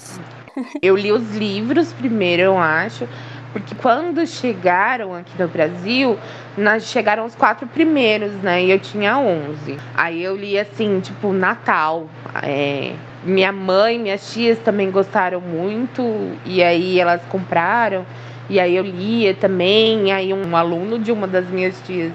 Eu 0.81 0.95
li 0.95 1.11
os 1.11 1.35
livros 1.35 1.91
primeiro, 1.91 2.43
eu 2.43 2.57
acho, 2.57 3.05
porque 3.51 3.75
quando 3.75 4.25
chegaram 4.25 5.13
aqui 5.13 5.33
no 5.37 5.49
Brasil, 5.49 6.17
nós 6.57 6.85
chegaram 6.85 7.25
os 7.25 7.35
quatro 7.35 7.67
primeiros, 7.67 8.31
né? 8.35 8.63
E 8.63 8.71
eu 8.71 8.79
tinha 8.79 9.17
11. 9.17 9.77
Aí 9.93 10.23
eu 10.23 10.37
li 10.37 10.57
assim, 10.57 11.01
tipo, 11.01 11.33
Natal. 11.33 12.07
É, 12.41 12.93
minha 13.25 13.51
mãe, 13.51 13.99
minhas 13.99 14.31
tias 14.31 14.57
também 14.59 14.89
gostaram 14.89 15.41
muito, 15.41 16.01
e 16.45 16.63
aí 16.63 16.97
elas 16.97 17.21
compraram. 17.23 18.05
E 18.49 18.61
aí 18.61 18.73
eu 18.77 18.83
lia 18.85 19.33
também. 19.33 20.07
E 20.07 20.11
aí 20.13 20.33
um 20.33 20.55
aluno 20.55 20.97
de 20.97 21.11
uma 21.11 21.27
das 21.27 21.49
minhas 21.49 21.77
tias 21.85 22.13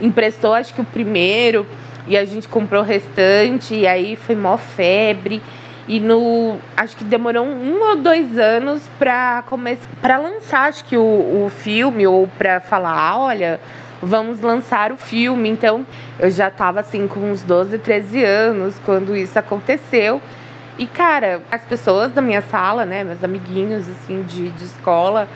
emprestou, 0.00 0.54
acho 0.54 0.72
que 0.72 0.80
o 0.80 0.84
primeiro, 0.84 1.66
e 2.06 2.16
a 2.16 2.24
gente 2.24 2.46
comprou 2.46 2.82
o 2.82 2.86
restante, 2.86 3.74
e 3.74 3.88
aí 3.88 4.14
foi 4.14 4.36
mó 4.36 4.56
febre. 4.56 5.42
E 5.88 5.98
no. 5.98 6.58
Acho 6.76 6.94
que 6.96 7.04
demorou 7.04 7.46
um 7.46 7.80
ou 7.80 7.96
dois 7.96 8.38
anos 8.38 8.82
pra 8.98 9.42
começar. 9.46 9.88
para 10.02 10.18
lançar, 10.18 10.68
acho 10.68 10.84
que 10.84 10.96
o, 10.96 11.46
o 11.46 11.50
filme, 11.50 12.06
ou 12.06 12.28
pra 12.28 12.60
falar, 12.60 13.18
olha, 13.18 13.58
vamos 14.02 14.40
lançar 14.40 14.92
o 14.92 14.98
filme. 14.98 15.48
Então, 15.48 15.86
eu 16.18 16.30
já 16.30 16.50
tava 16.50 16.80
assim 16.80 17.08
com 17.08 17.20
uns 17.20 17.42
12, 17.42 17.78
13 17.78 18.22
anos 18.22 18.78
quando 18.84 19.16
isso 19.16 19.38
aconteceu. 19.38 20.20
E, 20.78 20.86
cara, 20.86 21.42
as 21.50 21.62
pessoas 21.62 22.12
da 22.12 22.20
minha 22.20 22.42
sala, 22.42 22.84
né, 22.84 23.02
meus 23.02 23.24
amiguinhos, 23.24 23.88
assim, 23.88 24.22
de, 24.22 24.50
de 24.50 24.64
escola, 24.64 25.26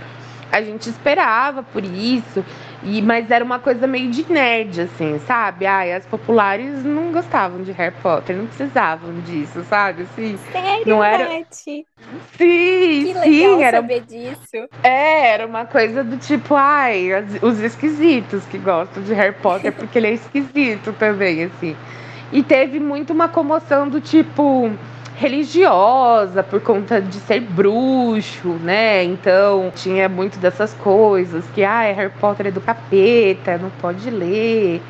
a 0.52 0.60
gente 0.60 0.88
esperava 0.88 1.62
por 1.62 1.82
isso. 1.82 2.44
E, 2.84 3.00
mas 3.00 3.30
era 3.30 3.44
uma 3.44 3.58
coisa 3.60 3.86
meio 3.86 4.10
de 4.10 4.30
nerd, 4.32 4.82
assim, 4.82 5.18
sabe? 5.20 5.66
Ai, 5.66 5.92
as 5.92 6.04
populares 6.04 6.82
não 6.84 7.12
gostavam 7.12 7.62
de 7.62 7.70
Harry 7.72 7.94
Potter, 8.02 8.36
não 8.36 8.46
precisavam 8.46 9.14
disso, 9.20 9.62
sabe? 9.64 10.02
Assim, 10.02 10.36
Sério, 10.36 10.84
não 10.86 11.02
era... 11.02 11.28
Nath? 11.28 11.86
Sim, 12.36 13.06
Que 13.06 13.14
legal 13.14 13.22
sim, 13.22 13.62
era, 13.62 13.76
saber 13.78 14.00
disso. 14.00 14.68
é, 14.82 15.28
era 15.28 15.46
uma 15.46 15.64
coisa 15.64 16.02
do 16.02 16.16
tipo, 16.16 16.54
ai, 16.56 17.12
as- 17.12 17.42
os 17.42 17.60
esquisitos 17.60 18.44
que 18.46 18.58
gostam 18.58 19.02
de 19.02 19.14
Harry 19.14 19.34
Potter, 19.36 19.72
porque 19.72 19.98
ele 19.98 20.08
é 20.08 20.12
esquisito 20.14 20.92
também, 20.98 21.44
assim. 21.44 21.76
E 22.32 22.42
teve 22.42 22.80
muito 22.80 23.12
uma 23.12 23.28
comoção 23.28 23.88
do 23.88 24.00
tipo 24.00 24.70
religiosa 25.16 26.42
por 26.42 26.60
conta 26.60 27.00
de 27.00 27.16
ser 27.20 27.40
bruxo, 27.40 28.48
né? 28.62 29.04
Então 29.04 29.72
tinha 29.74 30.08
muito 30.08 30.38
dessas 30.38 30.74
coisas 30.74 31.44
que 31.54 31.62
ah, 31.62 31.82
Harry 31.82 32.12
Potter 32.20 32.46
é 32.46 32.50
do 32.50 32.60
capeta, 32.60 33.58
não 33.58 33.70
pode 33.80 34.10
ler, 34.10 34.80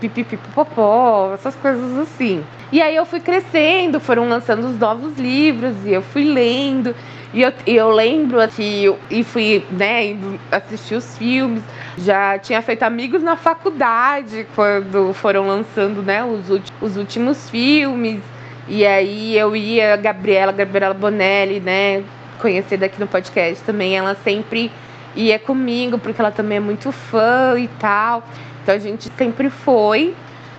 pipipipopopó, 0.00 1.32
essas 1.34 1.54
coisas 1.56 1.98
assim. 1.98 2.42
E 2.72 2.80
aí 2.82 2.96
eu 2.96 3.06
fui 3.06 3.20
crescendo, 3.20 4.00
foram 4.00 4.28
lançando 4.28 4.66
os 4.66 4.78
novos 4.78 5.16
livros 5.18 5.74
e 5.84 5.92
eu 5.92 6.02
fui 6.02 6.24
lendo. 6.24 6.94
E 7.32 7.42
eu, 7.42 7.52
eu 7.66 7.90
lembro 7.90 8.46
que 8.48 8.84
eu, 8.84 8.98
e 9.10 9.24
fui, 9.24 9.64
né, 9.70 10.16
assistir 10.50 10.94
os 10.94 11.18
filmes. 11.18 11.62
Já 11.98 12.38
tinha 12.38 12.62
feito 12.62 12.82
amigos 12.84 13.22
na 13.22 13.36
faculdade 13.36 14.46
quando 14.54 15.12
foram 15.14 15.46
lançando, 15.46 16.02
né, 16.02 16.24
os, 16.24 16.48
os 16.80 16.96
últimos 16.96 17.50
filmes. 17.50 18.20
E 18.66 18.86
aí 18.86 19.36
eu 19.36 19.54
ia, 19.54 19.94
a 19.94 19.96
Gabriela, 19.96 20.50
Gabriela 20.50 20.94
Bonelli, 20.94 21.60
né, 21.60 22.02
conhecida 22.40 22.86
aqui 22.86 22.98
no 22.98 23.06
podcast 23.06 23.62
também, 23.64 23.96
ela 23.96 24.16
sempre 24.24 24.72
ia 25.14 25.38
comigo, 25.38 25.98
porque 25.98 26.20
ela 26.20 26.30
também 26.30 26.56
é 26.56 26.60
muito 26.60 26.90
fã 26.90 27.58
e 27.58 27.68
tal. 27.78 28.22
Então 28.62 28.74
a 28.74 28.78
gente 28.78 29.10
sempre 29.16 29.50
foi 29.50 30.14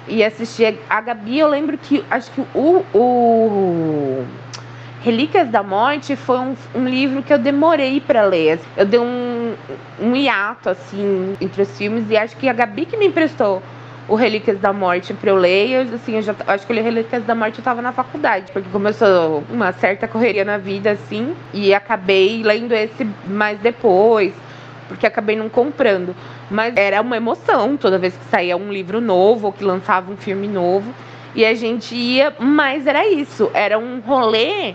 e 0.08 0.24
assistia. 0.24 0.78
A 0.90 1.02
Gabi, 1.02 1.40
eu 1.40 1.48
lembro 1.48 1.78
que 1.78 2.06
acho 2.10 2.32
que 2.32 2.42
o, 2.54 2.86
o 2.94 4.26
Relíquias 5.02 5.50
da 5.50 5.64
Morte 5.64 6.16
foi 6.16 6.40
um, 6.40 6.56
um 6.76 6.88
livro 6.88 7.24
que 7.24 7.34
eu 7.34 7.40
demorei 7.40 8.00
para 8.00 8.24
ler. 8.24 8.60
Eu 8.78 8.86
dei 8.86 9.00
um, 9.00 9.56
um 10.00 10.16
hiato 10.16 10.70
assim 10.70 11.36
entre 11.42 11.64
os 11.64 11.78
filmes 11.78 12.10
e 12.10 12.18
acho 12.18 12.36
que 12.38 12.48
a 12.48 12.54
Gabi 12.54 12.86
que 12.86 12.98
me 12.98 13.08
emprestou 13.08 13.62
o 14.08 14.16
Relíquias 14.16 14.60
da 14.60 14.72
Morte 14.72 15.14
para 15.14 15.30
eu 15.30 15.36
ler. 15.36 15.68
e 15.68 15.74
Eu, 15.74 15.82
assim, 15.96 16.16
eu 16.16 16.22
já 16.22 16.36
acho 16.48 16.66
que 16.66 16.72
eu 16.72 16.76
li 16.76 16.82
Relíquias 16.82 17.24
da 17.24 17.36
Morte 17.36 17.60
eu 17.60 17.64
tava 17.64 17.82
na 17.82 17.92
faculdade, 17.92 18.52
porque 18.52 18.70
começou 18.70 19.44
uma 19.50 19.72
certa 19.72 20.08
correria 20.08 20.46
na 20.46 20.58
vida 20.58 20.92
assim 20.92 21.36
e 21.54 21.74
acabei 21.74 22.44
lendo 22.44 22.74
esse 22.74 23.08
mais 23.28 23.60
depois 23.60 24.34
porque 24.88 25.06
acabei 25.06 25.36
não 25.36 25.50
comprando. 25.50 26.16
Mas 26.50 26.76
era 26.76 27.02
uma 27.02 27.18
emoção 27.18 27.76
toda 27.78 27.98
vez 27.98 28.16
que 28.16 28.26
saía 28.26 28.56
um 28.56 28.72
livro 28.72 29.02
novo 29.02 29.48
ou 29.48 29.54
que 29.54 29.64
lançava 29.64 30.12
um 30.12 30.18
filme 30.18 30.48
novo. 30.48 30.94
E 31.34 31.46
a 31.46 31.54
gente 31.54 31.94
ia, 31.96 32.34
mas 32.40 32.88
era 32.88 33.06
isso, 33.08 33.52
era 33.54 33.78
um 33.78 34.00
rolê 34.00 34.74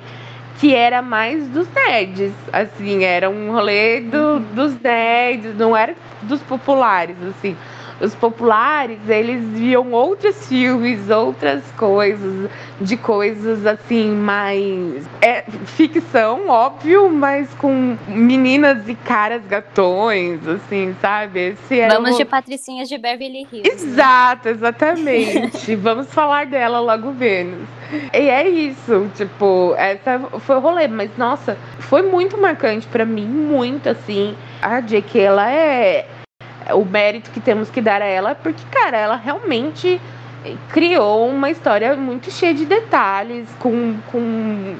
que 0.58 0.74
era 0.74 1.00
mais 1.00 1.48
dos 1.48 1.66
nerds, 1.72 2.32
assim, 2.52 3.02
era 3.02 3.30
um 3.30 3.50
rolê 3.50 4.00
do, 4.00 4.40
dos 4.40 4.78
nerds, 4.78 5.56
não 5.56 5.74
era 5.74 5.94
dos 6.20 6.42
populares, 6.42 7.16
assim. 7.30 7.56
Os 8.00 8.14
populares, 8.14 8.98
eles 9.08 9.42
viam 9.50 9.92
outros 9.92 10.46
filmes, 10.48 11.10
outras 11.10 11.62
coisas, 11.76 12.48
de 12.80 12.96
coisas 12.96 13.66
assim, 13.66 14.10
mais. 14.10 15.06
É 15.20 15.42
ficção, 15.66 16.48
óbvio, 16.48 17.10
mas 17.10 17.52
com 17.54 17.96
meninas 18.08 18.88
e 18.88 18.94
caras 18.94 19.42
gatões, 19.46 20.46
assim, 20.48 20.96
sabe? 21.00 21.50
Esse 21.50 21.86
Vamos 21.88 22.14
o- 22.14 22.18
de 22.18 22.24
patricinhas 22.24 22.88
de 22.88 22.96
Beverly 22.96 23.46
Hills. 23.52 23.62
né? 23.62 23.68
Exato, 23.74 24.48
exatamente. 24.48 25.76
Vamos 25.76 26.06
falar 26.12 26.46
dela 26.46 26.80
logo 26.80 27.12
menos. 27.12 27.68
E 28.14 28.28
é 28.30 28.48
isso, 28.48 29.10
tipo, 29.14 29.74
essa 29.76 30.18
foi 30.40 30.56
o 30.56 30.60
rolê, 30.60 30.86
mas 30.88 31.10
nossa, 31.18 31.58
foi 31.80 32.02
muito 32.02 32.38
marcante 32.38 32.86
pra 32.86 33.04
mim, 33.04 33.26
muito 33.26 33.88
assim. 33.88 34.34
A 34.62 34.80
J.K. 34.80 35.20
ela 35.20 35.50
é 35.50 36.06
o 36.74 36.84
mérito 36.84 37.30
que 37.30 37.40
temos 37.40 37.70
que 37.70 37.80
dar 37.80 38.02
a 38.02 38.06
ela, 38.06 38.34
porque 38.34 38.62
cara, 38.70 38.96
ela 38.96 39.16
realmente 39.16 40.00
criou 40.70 41.28
uma 41.28 41.50
história 41.50 41.94
muito 41.96 42.30
cheia 42.30 42.54
de 42.54 42.64
detalhes, 42.64 43.48
com, 43.58 43.96
com 44.10 44.76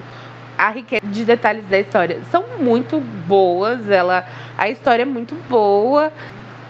a 0.56 0.70
riqueza 0.70 1.06
de 1.06 1.24
detalhes 1.24 1.64
da 1.66 1.78
história 1.78 2.20
são 2.30 2.44
muito 2.58 3.00
boas, 3.26 3.88
ela 3.90 4.26
a 4.56 4.68
história 4.68 5.02
é 5.02 5.06
muito 5.06 5.34
boa. 5.48 6.12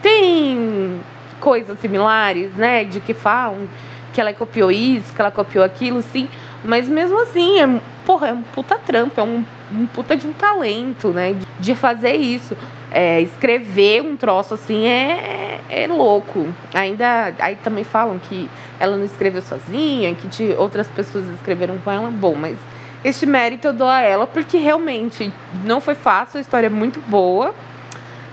Tem 0.00 1.00
coisas 1.40 1.78
similares, 1.80 2.52
né, 2.54 2.84
de 2.84 3.00
que 3.00 3.12
falam 3.12 3.68
que 4.12 4.20
ela 4.20 4.32
copiou 4.32 4.70
isso, 4.70 5.12
que 5.14 5.20
ela 5.20 5.30
copiou 5.30 5.64
aquilo, 5.64 6.02
sim, 6.02 6.28
mas 6.64 6.88
mesmo 6.88 7.20
assim, 7.20 7.60
é, 7.60 7.80
porra, 8.04 8.28
é 8.28 8.32
um 8.32 8.42
puta 8.42 8.76
trampo, 8.76 9.20
é 9.20 9.24
um, 9.24 9.44
um 9.72 9.86
puta 9.86 10.16
de 10.16 10.26
um 10.26 10.32
talento, 10.32 11.08
né, 11.08 11.36
de 11.58 11.74
fazer 11.74 12.16
isso. 12.16 12.56
É, 12.92 13.20
escrever 13.20 14.02
um 14.02 14.16
troço 14.16 14.54
assim 14.54 14.86
é, 14.86 15.60
é 15.68 15.86
louco. 15.86 16.46
Ainda 16.74 17.34
aí 17.38 17.56
também 17.56 17.84
falam 17.84 18.18
que 18.18 18.50
ela 18.78 18.96
não 18.96 19.04
escreveu 19.04 19.42
sozinha, 19.42 20.14
que 20.14 20.26
de 20.26 20.54
outras 20.58 20.88
pessoas 20.88 21.28
escreveram 21.28 21.78
com 21.78 21.90
ela. 21.90 22.10
Bom, 22.10 22.34
mas 22.34 22.56
este 23.04 23.26
mérito 23.26 23.68
eu 23.68 23.72
dou 23.72 23.88
a 23.88 24.00
ela 24.00 24.26
porque 24.26 24.58
realmente 24.58 25.32
não 25.64 25.80
foi 25.80 25.94
fácil, 25.94 26.38
a 26.38 26.40
história 26.40 26.66
é 26.66 26.70
muito 26.70 27.00
boa. 27.08 27.54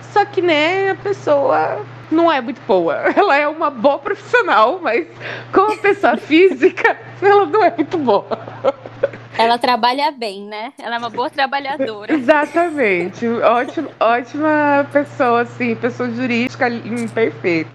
Só 0.01 0.25
que, 0.25 0.41
né, 0.41 0.91
a 0.91 0.95
pessoa 0.95 1.85
não 2.11 2.31
é 2.31 2.41
muito 2.41 2.61
boa. 2.65 2.95
Ela 3.15 3.37
é 3.37 3.47
uma 3.47 3.69
boa 3.69 3.99
profissional, 3.99 4.79
mas 4.81 5.05
como 5.51 5.77
pessoa 5.77 6.15
física, 6.17 6.97
ela 7.21 7.45
não 7.45 7.63
é 7.63 7.73
muito 7.75 7.97
boa. 7.97 8.39
Ela 9.37 9.57
trabalha 9.57 10.11
bem, 10.11 10.45
né? 10.45 10.73
Ela 10.77 10.95
é 10.95 10.99
uma 10.99 11.09
boa 11.09 11.29
trabalhadora. 11.29 12.11
Exatamente. 12.15 13.27
Ótimo, 13.27 13.89
ótima 13.99 14.87
pessoa, 14.91 15.41
assim, 15.41 15.75
pessoa 15.75 16.09
jurídica 16.09 16.67
hum, 16.67 17.07
perfeita. 17.07 17.69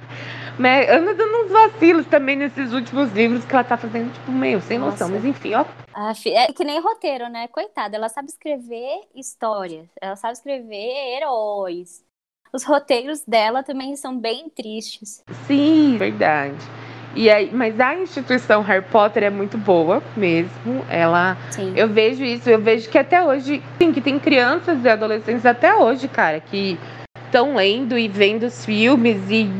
Mas 0.58 0.88
anda 0.90 1.14
dando 1.14 1.44
uns 1.44 1.50
vacilos 1.50 2.06
também 2.06 2.36
nesses 2.36 2.72
últimos 2.72 3.12
livros 3.12 3.44
que 3.44 3.54
ela 3.54 3.64
tá 3.64 3.76
fazendo, 3.76 4.12
tipo, 4.12 4.30
meio 4.30 4.60
sem 4.60 4.78
noção. 4.78 5.08
Nossa. 5.08 5.20
Mas 5.20 5.24
enfim, 5.24 5.54
ó. 5.54 5.64
É 6.26 6.52
que 6.52 6.64
nem 6.64 6.80
roteiro, 6.80 7.28
né? 7.28 7.48
Coitada, 7.48 7.96
ela 7.96 8.08
sabe 8.08 8.28
escrever 8.28 9.00
histórias, 9.14 9.88
ela 10.00 10.16
sabe 10.16 10.34
escrever 10.34 11.16
heróis. 11.16 12.04
Os 12.52 12.64
roteiros 12.64 13.24
dela 13.26 13.62
também 13.62 13.96
são 13.96 14.18
bem 14.18 14.50
tristes. 14.50 15.22
Sim, 15.46 15.96
verdade. 15.96 16.56
E 17.14 17.30
aí, 17.30 17.50
mas 17.52 17.78
a 17.78 17.94
instituição 17.94 18.62
Harry 18.62 18.84
Potter 18.90 19.22
é 19.24 19.30
muito 19.30 19.58
boa 19.58 20.02
mesmo. 20.16 20.84
Ela 20.88 21.36
Sim. 21.50 21.72
Eu 21.76 21.88
vejo 21.88 22.24
isso, 22.24 22.48
eu 22.48 22.60
vejo 22.60 22.88
que 22.88 22.98
até 22.98 23.22
hoje, 23.22 23.62
sim, 23.78 23.92
que 23.92 24.00
tem 24.00 24.18
crianças 24.18 24.84
e 24.84 24.88
adolescentes 24.88 25.44
até 25.44 25.74
hoje, 25.74 26.08
cara, 26.08 26.40
que 26.40 26.78
estão 27.26 27.54
lendo 27.54 27.98
e 27.98 28.08
vendo 28.08 28.44
os 28.44 28.64
filmes 28.64 29.18
e 29.30 29.50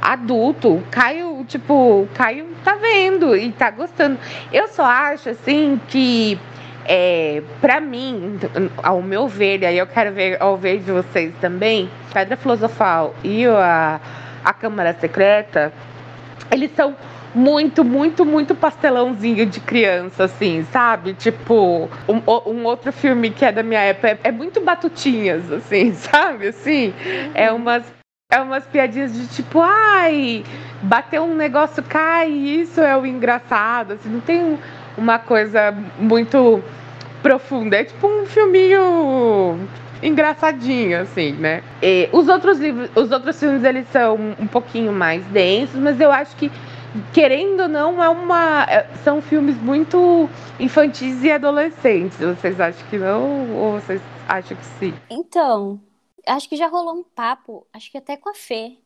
adulto. 0.00 0.82
Caio 0.90 1.44
tipo, 1.44 2.08
Caio 2.14 2.46
tá 2.64 2.74
vendo 2.74 3.36
e 3.36 3.52
tá 3.52 3.70
gostando. 3.70 4.18
Eu 4.52 4.68
só 4.68 4.84
acho, 4.84 5.28
assim, 5.30 5.80
que 5.88 6.38
é, 6.84 7.42
para 7.60 7.80
mim, 7.80 8.38
ao 8.82 9.02
meu 9.02 9.28
ver, 9.28 9.62
e 9.62 9.66
aí 9.66 9.78
eu 9.78 9.86
quero 9.86 10.12
ver 10.12 10.36
ao 10.40 10.56
ver 10.56 10.78
de 10.78 10.90
vocês 10.90 11.32
também, 11.40 11.88
Pedra 12.12 12.36
Filosofal 12.36 13.14
e 13.22 13.46
a, 13.46 14.00
a 14.44 14.52
Câmara 14.52 14.92
Secreta, 14.94 15.72
eles 16.50 16.70
são 16.74 16.96
muito, 17.34 17.82
muito, 17.84 18.24
muito 18.24 18.54
pastelãozinho 18.54 19.46
de 19.46 19.60
criança, 19.60 20.24
assim, 20.24 20.66
sabe? 20.70 21.14
Tipo, 21.14 21.88
um, 22.08 22.50
um 22.50 22.64
outro 22.64 22.92
filme 22.92 23.30
que 23.30 23.44
é 23.44 23.52
da 23.52 23.62
minha 23.62 23.80
época 23.80 24.08
é, 24.08 24.18
é 24.24 24.32
muito 24.32 24.60
batutinhas, 24.60 25.50
assim, 25.50 25.92
sabe? 25.96 26.48
Assim, 26.48 26.92
é 27.34 27.50
uhum. 27.50 27.56
umas 27.58 27.84
é 28.30 28.40
umas 28.40 28.64
piadinhas 28.64 29.12
de 29.12 29.26
tipo, 29.26 29.60
ai, 29.60 30.42
bateu 30.80 31.22
um 31.22 31.34
negócio, 31.34 31.82
cai, 31.82 32.30
isso 32.30 32.80
é 32.80 32.96
o 32.96 33.04
engraçado, 33.04 33.92
assim, 33.92 34.08
não 34.08 34.20
tem 34.22 34.58
uma 34.96 35.18
coisa 35.18 35.70
muito 35.98 36.64
profunda, 37.22 37.76
é 37.76 37.84
tipo 37.84 38.06
um 38.06 38.24
filminho 38.24 39.58
engraçadinho, 40.02 41.00
assim, 41.00 41.32
né? 41.32 41.62
E 41.82 42.08
os 42.12 42.28
outros 42.28 42.58
livros, 42.58 42.90
os 42.96 43.10
outros 43.10 43.38
filmes, 43.38 43.62
eles 43.64 43.86
são 43.88 44.16
um 44.38 44.46
pouquinho 44.46 44.92
mais 44.92 45.24
densos, 45.26 45.76
mas 45.76 46.00
eu 46.00 46.10
acho 46.10 46.34
que 46.36 46.50
querendo 47.12 47.60
ou 47.60 47.68
não, 47.68 48.02
é 48.02 48.08
uma, 48.08 48.64
é, 48.64 48.86
são 48.98 49.22
filmes 49.22 49.56
muito 49.56 50.28
infantis 50.60 51.22
e 51.22 51.30
adolescentes. 51.30 52.18
Vocês 52.18 52.60
acham 52.60 52.86
que 52.88 52.98
não 52.98 53.56
ou 53.56 53.80
vocês 53.80 54.00
acham 54.28 54.56
que 54.56 54.64
sim? 54.64 54.94
Então, 55.08 55.80
acho 56.26 56.48
que 56.48 56.56
já 56.56 56.66
rolou 56.66 56.94
um 56.94 57.02
papo, 57.02 57.66
acho 57.72 57.90
que 57.90 57.98
até 57.98 58.16
com 58.16 58.28
a 58.28 58.34
Fê, 58.34 58.76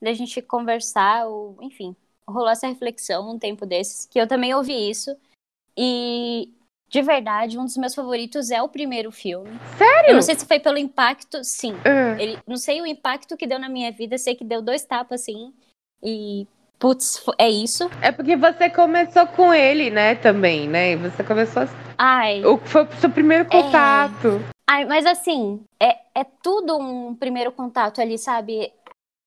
da 0.00 0.12
gente 0.12 0.40
conversar, 0.42 1.26
ou, 1.26 1.56
enfim, 1.60 1.96
rolou 2.28 2.50
essa 2.50 2.66
reflexão 2.66 3.30
um 3.30 3.38
tempo 3.38 3.66
desses, 3.66 4.06
que 4.06 4.20
eu 4.20 4.26
também 4.26 4.54
ouvi 4.54 4.90
isso. 4.90 5.16
E 5.76 6.54
de 6.96 7.02
verdade, 7.02 7.58
um 7.58 7.64
dos 7.66 7.76
meus 7.76 7.94
favoritos 7.94 8.50
é 8.50 8.62
o 8.62 8.70
primeiro 8.70 9.12
filme. 9.12 9.50
Sério? 9.76 10.08
Eu 10.08 10.14
não 10.14 10.22
sei 10.22 10.34
se 10.34 10.46
foi 10.46 10.58
pelo 10.58 10.78
impacto, 10.78 11.44
sim. 11.44 11.74
Uh. 11.74 12.18
Ele, 12.18 12.38
não 12.46 12.56
sei 12.56 12.80
o 12.80 12.86
impacto 12.86 13.36
que 13.36 13.46
deu 13.46 13.58
na 13.58 13.68
minha 13.68 13.92
vida, 13.92 14.16
sei 14.16 14.34
que 14.34 14.42
deu 14.42 14.62
dois 14.62 14.82
tapas 14.82 15.20
assim. 15.20 15.52
E 16.02 16.46
Putz, 16.78 17.22
é 17.38 17.50
isso? 17.50 17.90
É 18.00 18.10
porque 18.10 18.34
você 18.34 18.70
começou 18.70 19.26
com 19.26 19.52
ele, 19.52 19.90
né, 19.90 20.14
também, 20.14 20.66
né? 20.66 20.96
Você 20.96 21.22
começou 21.22 21.64
assim. 21.64 21.76
Ai. 21.98 22.42
O 22.46 22.56
foi 22.56 22.84
o 22.84 22.92
seu 22.96 23.10
primeiro 23.10 23.44
é. 23.44 23.46
contato. 23.46 24.28
É... 24.28 24.56
Ai, 24.66 24.84
mas 24.86 25.04
assim, 25.04 25.60
é, 25.78 25.98
é 26.14 26.24
tudo 26.42 26.78
um 26.78 27.14
primeiro 27.14 27.52
contato 27.52 28.00
ali, 28.00 28.16
sabe? 28.16 28.72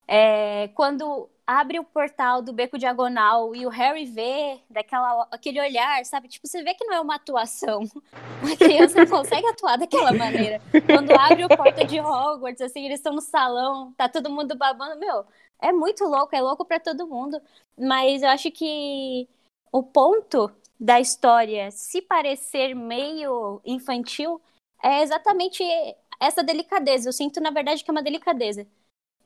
É, 0.08 0.70
quando 0.74 1.28
abre 1.50 1.80
o 1.80 1.84
portal 1.84 2.40
do 2.40 2.52
beco 2.52 2.78
diagonal 2.78 3.56
e 3.56 3.66
o 3.66 3.68
Harry 3.70 4.04
vê 4.04 4.60
daquela, 4.70 5.26
aquele 5.32 5.60
olhar, 5.60 6.04
sabe? 6.04 6.28
Tipo, 6.28 6.46
você 6.46 6.62
vê 6.62 6.74
que 6.74 6.84
não 6.84 6.94
é 6.94 7.00
uma 7.00 7.16
atuação. 7.16 7.80
Uma 8.40 8.56
criança 8.56 9.00
não 9.00 9.06
consegue 9.06 9.46
atuar 9.48 9.76
daquela 9.76 10.12
maneira. 10.12 10.62
Quando 10.86 11.10
abre 11.10 11.44
o 11.44 11.48
porta 11.48 11.84
de 11.84 12.00
Hogwarts, 12.00 12.62
assim, 12.62 12.86
eles 12.86 13.00
estão 13.00 13.12
no 13.12 13.20
salão, 13.20 13.92
tá 13.96 14.08
todo 14.08 14.30
mundo 14.30 14.56
babando, 14.56 14.98
meu, 14.98 15.26
é 15.60 15.72
muito 15.72 16.04
louco, 16.04 16.34
é 16.34 16.40
louco 16.40 16.64
para 16.64 16.80
todo 16.80 17.06
mundo. 17.06 17.38
Mas 17.76 18.22
eu 18.22 18.28
acho 18.28 18.50
que 18.50 19.28
o 19.72 19.82
ponto 19.82 20.50
da 20.78 21.00
história 21.00 21.70
se 21.70 22.00
parecer 22.00 22.74
meio 22.74 23.60
infantil 23.64 24.40
é 24.82 25.02
exatamente 25.02 25.62
essa 26.18 26.42
delicadeza. 26.42 27.08
Eu 27.08 27.12
sinto, 27.12 27.40
na 27.40 27.50
verdade, 27.50 27.84
que 27.84 27.90
é 27.90 27.92
uma 27.92 28.02
delicadeza. 28.02 28.66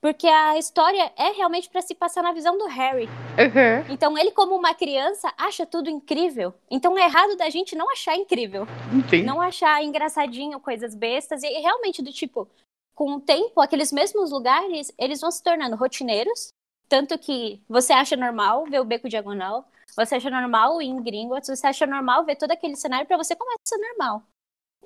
Porque 0.04 0.28
a 0.28 0.58
história 0.58 1.10
é 1.16 1.30
realmente 1.30 1.70
para 1.70 1.80
se 1.80 1.94
passar 1.94 2.22
na 2.22 2.34
visão 2.34 2.58
do 2.58 2.66
Harry. 2.66 3.06
Uhum. 3.06 3.86
Então 3.88 4.18
ele, 4.18 4.32
como 4.32 4.54
uma 4.54 4.74
criança, 4.74 5.32
acha 5.34 5.64
tudo 5.64 5.88
incrível. 5.88 6.52
Então 6.70 6.98
é 6.98 7.06
errado 7.06 7.38
da 7.38 7.48
gente 7.48 7.74
não 7.74 7.90
achar 7.90 8.14
incrível. 8.14 8.66
Sim. 9.08 9.22
Não 9.22 9.40
achar 9.40 9.82
engraçadinho 9.82 10.60
coisas 10.60 10.94
bestas. 10.94 11.42
E 11.42 11.48
realmente, 11.58 12.02
do 12.02 12.12
tipo, 12.12 12.46
com 12.94 13.14
o 13.14 13.20
tempo, 13.22 13.62
aqueles 13.62 13.90
mesmos 13.92 14.30
lugares, 14.30 14.92
eles 14.98 15.22
vão 15.22 15.30
se 15.30 15.42
tornando 15.42 15.74
rotineiros. 15.74 16.48
Tanto 16.86 17.16
que 17.16 17.62
você 17.66 17.94
acha 17.94 18.14
normal 18.14 18.66
ver 18.66 18.80
o 18.80 18.84
beco 18.84 19.08
diagonal, 19.08 19.66
você 19.96 20.16
acha 20.16 20.28
normal 20.28 20.82
ir 20.82 20.88
em 20.88 21.02
Gringotts, 21.02 21.48
você 21.48 21.66
acha 21.66 21.86
normal 21.86 22.26
ver 22.26 22.36
todo 22.36 22.50
aquele 22.50 22.76
cenário, 22.76 23.06
para 23.06 23.16
você 23.16 23.34
começa 23.34 23.56
a 23.64 23.68
ser 23.70 23.78
normal. 23.78 24.22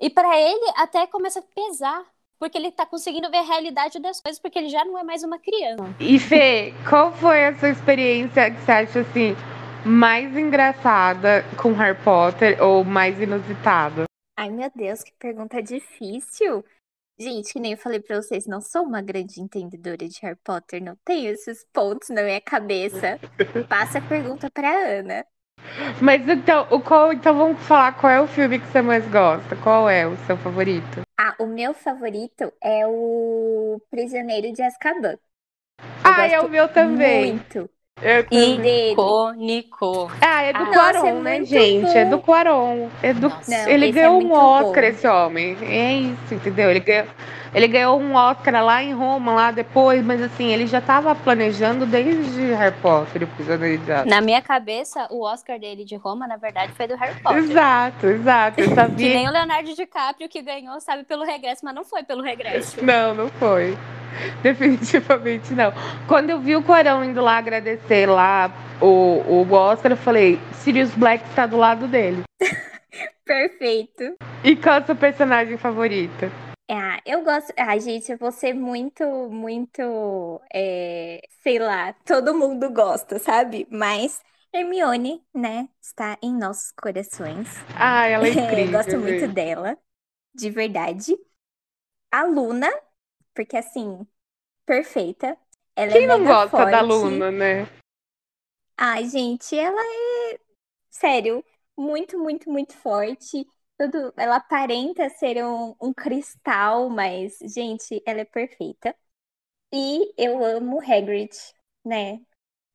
E 0.01 0.09
para 0.09 0.41
ele 0.41 0.73
até 0.77 1.09
começa 1.09 1.41
a 1.41 1.43
pesar, 1.43 2.07
porque 2.39 2.57
ele 2.57 2.71
tá 2.71 2.87
conseguindo 2.87 3.31
ver 3.31 3.39
a 3.39 3.43
realidade 3.43 3.99
das 3.99 4.21
coisas, 4.21 4.41
porque 4.41 4.59
ele 4.59 4.69
já 4.69 4.85
não 4.85 4.99
é 4.99 5.05
mais 5.05 5.23
uma 5.23 5.39
criança. 5.39 5.83
E 6.01 6.19
Fê, 6.19 6.73
qual 6.89 7.13
foi 7.13 7.45
a 7.47 7.59
sua 7.59 7.71
experiência 7.71 8.51
que 8.51 8.61
você 8.61 8.73
acha 8.73 9.01
assim 9.01 9.35
mais 9.85 10.37
engraçada 10.37 11.45
com 11.61 11.73
Harry 11.73 11.99
Potter 12.03 12.63
ou 12.63 12.85
mais 12.85 13.21
inusitada? 13.21 14.05
Ai 14.37 14.51
meu 14.51 14.71
Deus, 14.75 15.03
que 15.03 15.13
pergunta 15.19 15.63
difícil. 15.63 16.65
Gente, 17.21 17.53
que 17.53 17.59
nem 17.59 17.73
eu 17.73 17.79
falei 17.79 17.99
pra 17.99 18.23
vocês, 18.23 18.47
não 18.47 18.61
sou 18.61 18.83
uma 18.83 19.03
grande 19.03 19.41
entendedora 19.41 20.09
de 20.09 20.21
Harry 20.23 20.39
Potter, 20.45 20.81
não 20.81 20.95
tenho 21.05 21.33
esses 21.33 21.67
pontos 21.73 22.11
na 22.11 22.23
minha 22.23 22.41
cabeça. 22.41 23.19
Passa 23.69 23.99
a 23.99 24.03
pergunta 24.03 24.49
pra 24.49 24.71
Ana. 24.71 25.27
Mas 26.01 26.27
então, 26.29 26.67
o 26.71 26.81
qual, 26.81 27.13
então 27.13 27.37
vamos 27.37 27.61
falar 27.63 27.93
qual 27.93 28.13
é 28.13 28.21
o 28.21 28.27
filme 28.27 28.59
que 28.59 28.67
você 28.67 28.83
mais 28.83 29.07
gosta? 29.09 29.57
Qual 29.57 29.89
é 29.89 30.07
o 30.07 30.17
seu 30.27 30.37
favorito? 30.37 31.03
Ah, 31.19 31.35
o 31.39 31.47
meu 31.47 31.75
favorito 31.75 32.53
é 32.63 32.87
o 32.87 33.81
Prisioneiro 33.91 34.53
de 34.53 34.63
Azkaban. 34.63 35.19
Eu 35.79 35.87
ah, 36.05 36.27
é 36.27 36.41
o 36.41 36.49
meu 36.49 36.69
também. 36.69 37.33
Muito. 37.35 37.71
Icônico. 38.93 40.11
Ah, 40.21 40.43
é 40.43 40.53
do 40.53 40.63
ah, 40.63 40.73
Quaron, 40.73 41.19
é 41.19 41.23
né, 41.23 41.45
gente? 41.45 41.87
Bom. 41.87 41.99
É 41.99 42.05
do 42.05 42.19
Quaron. 42.21 42.89
É 43.03 43.13
do... 43.13 43.29
Não, 43.29 43.69
ele 43.69 43.89
é 43.89 43.93
ganhou 43.93 44.21
é 44.21 44.25
um 44.25 44.33
Oscar, 44.33 44.83
bom. 44.83 44.89
esse 44.89 45.09
homem. 45.09 45.57
É 45.63 45.93
isso, 45.95 46.35
entendeu? 46.35 46.71
Ele 46.71 46.81
ganhou, 46.81 47.07
ele 47.55 47.69
ganhou 47.69 48.01
um 48.01 48.15
Oscar 48.15 48.65
lá 48.65 48.83
em 48.83 48.93
Roma, 48.93 49.33
lá 49.33 49.51
depois, 49.51 50.05
mas 50.05 50.21
assim, 50.23 50.53
ele 50.53 50.67
já 50.67 50.79
estava 50.79 51.15
planejando 51.15 51.87
desde 51.87 52.53
Harry 52.53 52.75
Potter, 52.81 53.23
o 53.23 53.27
Prisioneiro 53.27 53.83
de 53.83 54.09
Na 54.09 54.21
minha 54.21 54.43
cabeça, 54.43 55.07
o 55.11 55.23
Oscar 55.23 55.59
dele 55.59 55.85
de 55.85 55.97
Roma, 55.97 56.27
na 56.27 56.37
verdade, 56.37 56.73
foi 56.73 56.87
do 56.87 56.97
Harry 56.97 57.21
Potter. 57.21 57.39
Exato, 57.39 58.07
exato. 58.07 58.61
Eu 58.61 58.75
sabia... 58.75 59.09
que 59.09 59.15
nem 59.15 59.29
o 59.29 59.33
Leonardo 59.33 59.75
DiCaprio 59.75 60.29
que 60.29 60.43
ganhou, 60.43 60.81
sabe, 60.81 61.05
pelo 61.05 61.25
regresso, 61.25 61.65
mas 61.65 61.75
não 61.75 61.85
foi 61.85 62.03
pelo 62.03 62.23
regresso. 62.23 62.79
Não, 62.85 63.15
não 63.15 63.29
foi. 63.29 63.77
Definitivamente 64.43 65.53
não. 65.53 65.73
Quando 66.07 66.31
eu 66.31 66.41
vi 66.41 66.57
o 66.57 66.63
Corão 66.63 67.05
indo 67.05 67.21
lá 67.21 67.37
agradecer 67.37 68.09
lá 68.09 68.51
o, 68.81 69.23
o 69.27 69.53
Oscar, 69.53 69.93
eu 69.93 69.97
falei, 69.97 70.39
Sirius 70.53 70.91
Black 70.95 71.25
está 71.29 71.47
do 71.47 71.57
lado 71.57 71.87
dele. 71.87 72.23
Perfeito. 73.25 74.17
E 74.43 74.57
qual 74.57 74.77
é 74.77 74.81
o 74.81 74.87
seu 74.87 74.97
personagem 74.97 75.59
favorito? 75.59 76.31
Ah, 76.71 77.01
eu 77.07 77.25
gosto. 77.25 77.53
Ah, 77.57 77.79
gente, 77.79 78.13
eu 78.13 78.19
vou 78.19 78.31
ser 78.31 78.53
muito, 78.55 79.05
muito. 79.31 80.41
É... 80.53 81.21
Sei 81.43 81.59
lá, 81.59 81.93
todo 82.05 82.35
mundo 82.35 82.71
gosta, 82.71 83.19
sabe? 83.19 83.67
Mas 83.71 84.21
Hermione, 84.53 85.25
né, 85.35 85.69
está 85.81 86.19
em 86.23 86.35
nossos 86.37 86.73
corações. 86.73 87.49
Ah, 87.77 88.07
ela 88.07 88.27
é 88.27 88.31
incrível. 88.33 88.73
gosto 88.73 88.99
muito 88.99 89.27
dela, 89.29 89.79
de 90.35 90.51
verdade. 90.51 91.17
A 92.11 92.25
Luna, 92.25 92.71
porque 93.35 93.57
assim, 93.57 94.07
perfeita. 94.67 95.37
Ela 95.77 95.93
Quem 95.93 96.05
é 96.05 96.07
não 96.07 96.25
gosta 96.25 96.51
forte. 96.51 96.71
da 96.73 96.81
Luna, 96.81 97.31
né? 97.31 97.67
Ai, 98.77 99.09
gente, 99.09 99.57
ela 99.57 99.81
é. 99.81 100.41
Sério, 100.91 101.45
muito, 101.77 102.19
muito, 102.19 102.51
muito 102.51 102.75
forte. 102.77 103.47
Tudo, 103.79 104.13
ela 104.17 104.37
aparenta 104.37 105.09
ser 105.09 105.45
um, 105.45 105.75
um 105.81 105.95
cristal, 105.95 106.91
mas, 106.91 107.39
gente, 107.43 108.03
ela 108.05 108.21
é 108.21 108.25
perfeita. 108.25 108.95
E 109.73 110.13
eu 110.19 110.45
amo 110.45 110.81
Hagrid, 110.81 111.31
né? 111.85 112.21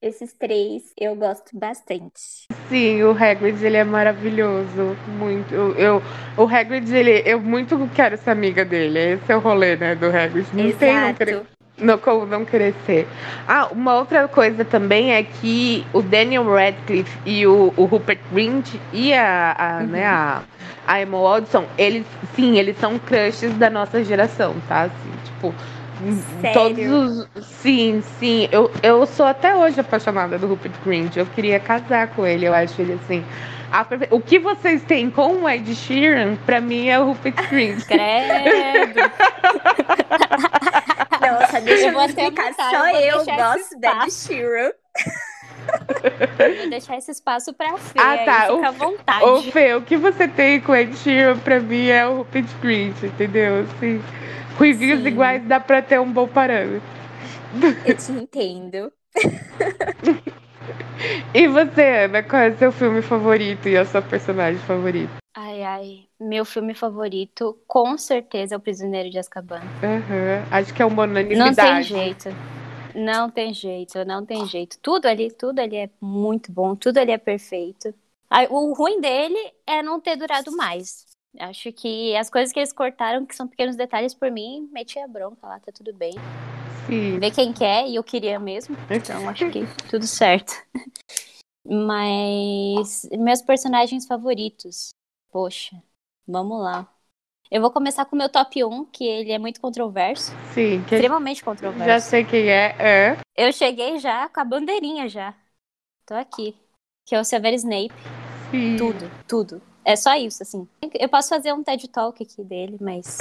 Esses 0.01 0.33
três 0.33 0.93
eu 0.97 1.15
gosto 1.15 1.57
bastante. 1.57 2.47
Sim, 2.69 3.03
o 3.03 3.11
Hagrid 3.11 3.63
ele 3.65 3.77
é 3.77 3.83
maravilhoso, 3.83 4.95
muito. 5.19 5.53
Eu, 5.53 6.01
o 6.37 6.47
Hagrid 6.47 6.93
ele, 6.93 7.23
eu 7.25 7.39
muito 7.39 7.77
quero 7.95 8.17
ser 8.17 8.31
amiga 8.31 8.63
dele. 8.65 9.13
Esse 9.13 9.31
é 9.31 9.35
o 9.35 9.39
rolê, 9.39 9.75
né, 9.75 9.95
do 9.95 10.07
Hagrid. 10.07 10.47
Não 10.53 10.65
Exato. 10.65 10.79
tem 10.79 10.95
não 10.95 11.45
não, 11.77 11.97
como 11.97 12.25
não 12.25 12.45
ser. 12.85 13.07
Ah, 13.47 13.67
uma 13.71 13.95
outra 13.95 14.27
coisa 14.27 14.63
também 14.63 15.13
é 15.13 15.23
que 15.23 15.85
o 15.91 16.01
Daniel 16.01 16.45
Radcliffe 16.45 17.17
e 17.25 17.47
o, 17.47 17.73
o 17.75 17.85
Rupert 17.85 18.19
Grint 18.31 18.75
e 18.91 19.13
a, 19.13 19.55
a 19.57 19.77
uhum. 19.79 19.87
né, 19.87 20.05
a, 20.05 20.41
a 20.85 21.01
Emma 21.01 21.19
Watson, 21.19 21.65
eles, 21.77 22.05
sim, 22.35 22.57
eles 22.57 22.77
são 22.77 22.99
crushes 22.99 23.53
da 23.57 23.69
nossa 23.69 24.03
geração, 24.03 24.55
tá? 24.67 24.83
Assim, 24.83 25.11
tipo, 25.25 25.53
Sério? 26.41 26.53
Todos 26.53 27.27
os. 27.35 27.45
Sim, 27.45 28.03
sim. 28.19 28.49
Eu, 28.51 28.69
eu 28.81 29.05
sou 29.05 29.25
até 29.25 29.55
hoje 29.55 29.79
apaixonada 29.79 30.37
do 30.37 30.47
Rupert 30.47 30.73
Grint. 30.85 31.15
Eu 31.15 31.25
queria 31.27 31.59
casar 31.59 32.07
com 32.09 32.27
ele. 32.27 32.45
Eu 32.45 32.53
acho 32.53 32.81
ele 32.81 32.99
assim. 33.01 33.23
A... 33.71 33.85
O 34.11 34.19
que 34.19 34.37
vocês 34.37 34.83
têm 34.83 35.09
com 35.09 35.43
o 35.43 35.49
Ed 35.49 35.73
Sheeran, 35.73 36.35
pra 36.45 36.59
mim 36.59 36.89
é 36.89 36.99
o 36.99 37.05
Rupert 37.05 37.49
Grint. 37.49 37.85
Credo! 37.87 38.99
Nossa, 41.39 41.59
deixa 41.61 41.87
eu, 41.87 41.93
eu 41.93 42.01
explicar. 42.01 42.53
Só 42.53 42.89
eu 42.99 43.25
gosto 43.25 43.79
da 43.79 44.03
Ed 44.03 44.11
Sheeran. 44.11 44.71
Eu 46.39 46.55
vou 46.57 46.69
deixar 46.69 46.97
esse 46.97 47.11
espaço 47.11 47.53
pra 47.53 47.77
Fê, 47.77 47.99
Ah, 47.99 48.11
aí 48.11 48.25
tá. 48.25 48.41
fica 48.41 48.53
O- 48.53 48.65
à 48.65 48.71
vontade. 48.71 49.25
Ô, 49.25 49.41
Fê, 49.43 49.73
o 49.75 49.81
que 49.81 49.95
você 49.97 50.27
tem 50.27 50.59
com 50.59 50.75
Ed 50.75 50.95
Sheeran 50.97 51.37
pra 51.39 51.59
mim 51.59 51.87
é 51.87 52.05
o 52.07 52.17
Rupert 52.17 52.47
Grint, 52.61 53.01
entendeu? 53.03 53.61
Assim, 53.63 54.01
ruivinhos 54.57 55.01
Sim. 55.01 55.07
iguais 55.07 55.43
dá 55.45 55.59
pra 55.59 55.81
ter 55.81 55.99
um 55.99 56.11
bom 56.11 56.27
parâmetro. 56.27 56.81
Eu 57.85 57.95
te 57.95 58.11
entendo. 58.11 58.91
E 61.33 61.47
você, 61.47 62.05
Ana, 62.05 62.23
qual 62.23 62.41
é 62.43 62.49
o 62.49 62.57
seu 62.57 62.71
filme 62.71 63.01
favorito 63.01 63.67
e 63.67 63.75
a 63.77 63.83
sua 63.83 64.01
personagem 64.01 64.59
favorita? 64.61 65.11
Ai, 65.35 65.63
ai. 65.63 66.07
Meu 66.19 66.45
filme 66.45 66.75
favorito, 66.75 67.57
com 67.67 67.97
certeza, 67.97 68.53
é 68.53 68.57
O 68.57 68.61
Prisioneiro 68.61 69.09
de 69.09 69.17
Azkaban. 69.17 69.61
Aham, 69.81 70.45
Acho 70.51 70.73
que 70.73 70.81
é 70.81 70.85
uma 70.85 71.07
Não 71.07 71.13
tem 71.15 71.23
unanimidade. 71.23 71.87
jeito. 71.87 72.29
Não 72.95 73.29
tem 73.29 73.53
jeito, 73.53 74.05
não 74.05 74.23
tem 74.23 74.45
jeito. 74.45 74.77
Tudo 74.79 75.07
ali, 75.07 75.31
tudo 75.31 75.59
ali 75.59 75.77
é 75.77 75.89
muito 75.99 76.51
bom, 76.51 76.75
tudo 76.75 76.99
ali 76.99 77.11
é 77.11 77.17
perfeito. 77.17 77.93
O 78.51 78.73
ruim 78.73 79.01
dele 79.01 79.37
é 79.65 79.81
não 79.81 79.99
ter 79.99 80.15
durado 80.15 80.55
mais. 80.55 81.05
Acho 81.39 81.71
que 81.71 82.15
as 82.15 82.29
coisas 82.29 82.53
que 82.53 82.59
eles 82.59 82.71
cortaram, 82.71 83.25
que 83.25 83.35
são 83.35 83.47
pequenos 83.47 83.75
detalhes, 83.75 84.13
por 84.13 84.29
mim, 84.29 84.69
meti 84.71 84.99
a 84.99 85.07
bronca 85.07 85.47
lá, 85.47 85.59
tá 85.59 85.71
tudo 85.71 85.91
bem. 85.93 86.13
Sim. 86.85 87.17
Ver 87.17 87.31
quem 87.31 87.51
quer, 87.51 87.87
e 87.87 87.95
eu 87.95 88.03
queria 88.03 88.39
mesmo. 88.39 88.77
Então, 88.89 89.27
acho 89.27 89.49
que 89.49 89.61
tudo 89.89 90.05
certo. 90.05 90.53
Mas 91.65 93.07
meus 93.17 93.41
personagens 93.41 94.05
favoritos. 94.05 94.93
Poxa, 95.33 95.81
vamos 96.27 96.61
lá. 96.61 96.87
Eu 97.49 97.59
vou 97.59 97.71
começar 97.71 98.05
com 98.05 98.15
o 98.15 98.19
meu 98.19 98.29
top 98.29 98.63
1, 98.63 98.85
que 98.85 99.03
ele 99.03 99.31
é 99.31 99.39
muito 99.39 99.59
controverso. 99.59 100.31
Sim, 100.53 100.83
que 100.87 100.93
Extremamente 100.95 101.39
já 101.39 101.45
controverso. 101.45 102.09
sei 102.09 102.23
quem 102.23 102.49
é. 102.49 102.75
É. 102.79 103.17
Eu 103.35 103.51
cheguei 103.51 103.97
já 103.97 104.29
com 104.29 104.39
a 104.39 104.45
bandeirinha 104.45 105.09
já. 105.09 105.35
Tô 106.05 106.13
aqui. 106.13 106.55
Que 107.05 107.15
é 107.15 107.19
o 107.19 107.23
Severus 107.23 107.61
Snape. 107.63 107.93
Sim. 108.51 108.77
Tudo, 108.77 109.11
tudo. 109.27 109.61
É 109.83 109.95
só 109.95 110.15
isso, 110.15 110.43
assim. 110.43 110.67
Eu 110.99 111.09
posso 111.09 111.29
fazer 111.29 111.51
um 111.51 111.63
TED 111.63 111.87
Talk 111.87 112.23
aqui 112.23 112.43
dele, 112.43 112.77
mas. 112.79 113.17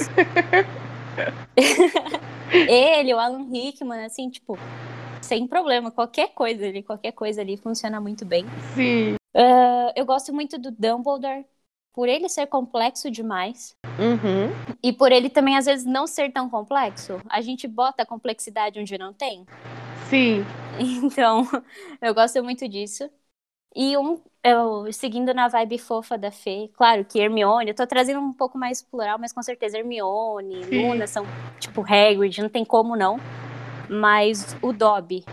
Ele, 2.51 3.13
o 3.13 3.19
Alan 3.19 3.49
Rickman, 3.49 4.05
assim, 4.05 4.29
tipo, 4.29 4.57
sem 5.21 5.47
problema. 5.47 5.91
Qualquer 5.91 6.29
coisa 6.33 6.65
ali, 6.65 6.83
qualquer 6.83 7.11
coisa 7.11 7.41
ali 7.41 7.57
funciona 7.57 7.99
muito 7.99 8.23
bem. 8.25 8.45
Sim. 8.75 9.15
Ah, 9.35 9.91
eu 9.95 10.05
gosto 10.05 10.33
muito 10.33 10.57
do 10.59 10.71
Dumbledore, 10.71 11.45
por 11.93 12.09
ele 12.09 12.27
ser 12.27 12.47
complexo 12.47 13.09
demais. 13.09 13.75
Uhum. 13.99 14.51
E 14.81 14.91
por 14.91 15.11
ele 15.11 15.29
também, 15.29 15.55
às 15.55 15.65
vezes, 15.65 15.85
não 15.85 16.07
ser 16.07 16.31
tão 16.31 16.49
complexo. 16.49 17.21
A 17.29 17.39
gente 17.39 17.67
bota 17.67 18.03
a 18.03 18.05
complexidade 18.05 18.79
onde 18.79 18.97
não 18.97 19.13
tem. 19.13 19.45
Sim. 20.09 20.43
Então, 20.75 21.47
eu 22.01 22.15
gosto 22.15 22.43
muito 22.43 22.67
disso. 22.67 23.07
E 23.75 23.95
um, 23.95 24.19
eu, 24.43 24.91
seguindo 24.91 25.31
na 25.31 25.47
vibe 25.47 25.77
fofa 25.77 26.17
da 26.17 26.31
Fê, 26.31 26.69
claro 26.73 27.05
que 27.05 27.19
Hermione, 27.19 27.69
eu 27.69 27.75
tô 27.75 27.85
trazendo 27.85 28.19
um 28.19 28.33
pouco 28.33 28.57
mais 28.57 28.81
plural, 28.81 29.19
mas 29.19 29.31
com 29.31 29.43
certeza 29.43 29.77
Hermione, 29.77 30.63
Sim. 30.65 30.89
Luna 30.89 31.05
são 31.05 31.25
tipo 31.59 31.81
Hagrid, 31.81 32.41
não 32.41 32.49
tem 32.49 32.65
como 32.65 32.95
não. 32.95 33.19
Mas 33.87 34.57
o 34.63 34.73
Dobby, 34.73 35.23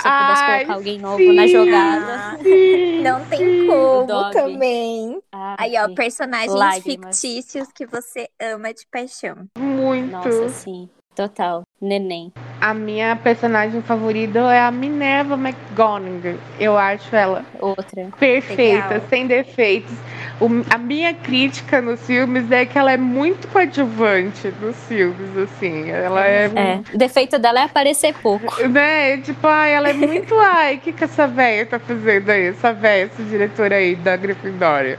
se 0.00 0.08
eu 0.08 0.12
pudesse 0.12 0.42
Ai, 0.42 0.56
colocar 0.64 0.74
alguém 0.74 0.98
novo 0.98 1.32
na 1.32 1.46
sim. 1.46 1.52
jogada. 1.52 2.38
Sim, 2.42 3.02
Não 3.02 3.24
tem 3.26 3.38
sim. 3.40 3.66
como 3.66 4.30
também. 4.32 5.22
Ai, 5.32 5.56
Aí, 5.58 5.74
ó, 5.78 5.88
personagens 5.94 6.52
Lágrimas. 6.54 7.20
fictícios 7.20 7.68
que 7.72 7.86
você 7.86 8.28
ama 8.40 8.72
de 8.72 8.86
paixão. 8.90 9.46
Muito. 9.58 10.10
Nossa, 10.10 10.48
sim, 10.48 10.88
total. 11.14 11.62
Neném. 11.80 12.32
A 12.60 12.72
minha 12.72 13.14
personagem 13.16 13.82
favorita 13.82 14.38
é 14.52 14.60
a 14.60 14.70
Minerva 14.70 15.34
McGonagall. 15.34 16.38
Eu 16.58 16.78
acho 16.78 17.14
ela 17.14 17.44
Outra. 17.60 18.08
perfeita, 18.18 18.88
Legal. 18.94 19.08
sem 19.08 19.26
defeitos. 19.26 19.92
O- 20.40 20.64
a 20.74 20.78
minha 20.78 21.14
crítica 21.14 21.80
nos 21.80 22.00
filmes 22.04 22.50
é 22.50 22.66
que 22.66 22.76
ela 22.76 22.90
é 22.92 22.96
muito 22.96 23.46
coadjuvante 23.48 24.52
nos 24.60 24.76
filmes, 24.88 25.36
assim. 25.36 25.88
Ela 25.90 26.26
é, 26.26 26.50
É, 26.56 26.80
o 26.92 26.98
defeito 26.98 27.38
dela 27.38 27.60
é 27.60 27.64
aparecer 27.64 28.12
pouco. 28.14 28.44
né? 28.68 29.18
Tipo, 29.18 29.46
ai, 29.46 29.72
ela 29.74 29.90
é 29.90 29.92
muito. 29.92 30.34
Ai, 30.38 30.74
o 30.76 30.78
que, 30.80 30.92
que 30.92 31.04
essa 31.04 31.26
véia 31.28 31.64
tá 31.64 31.78
fazendo 31.78 32.30
aí? 32.30 32.46
Essa 32.48 32.72
véia, 32.72 33.04
essa 33.04 33.22
diretora 33.22 33.76
aí 33.76 33.94
da 33.94 34.16
Gryffindor. 34.16 34.96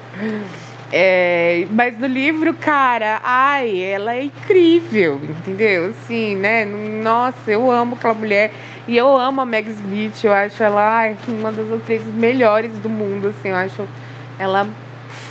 É, 0.92 1.66
mas 1.72 1.98
no 1.98 2.08
livro, 2.08 2.54
cara, 2.54 3.20
ai, 3.24 3.82
ela 3.82 4.16
é 4.16 4.24
incrível, 4.24 5.20
entendeu? 5.24 5.90
Assim, 5.90 6.36
né? 6.36 6.64
Nossa, 6.64 7.36
eu 7.52 7.70
amo 7.70 7.96
aquela 7.96 8.14
mulher. 8.14 8.52
E 8.88 8.96
eu 8.96 9.18
amo 9.18 9.42
a 9.42 9.46
Meg 9.46 9.70
Smith, 9.72 10.24
eu 10.24 10.32
acho 10.32 10.62
ela 10.64 10.98
ai, 11.00 11.18
uma 11.28 11.52
das 11.52 11.70
atrizes 11.74 12.14
melhores 12.14 12.72
do 12.80 12.88
mundo, 12.90 13.30
assim, 13.30 13.50
eu 13.50 13.56
acho 13.56 13.86
ela 14.38 14.68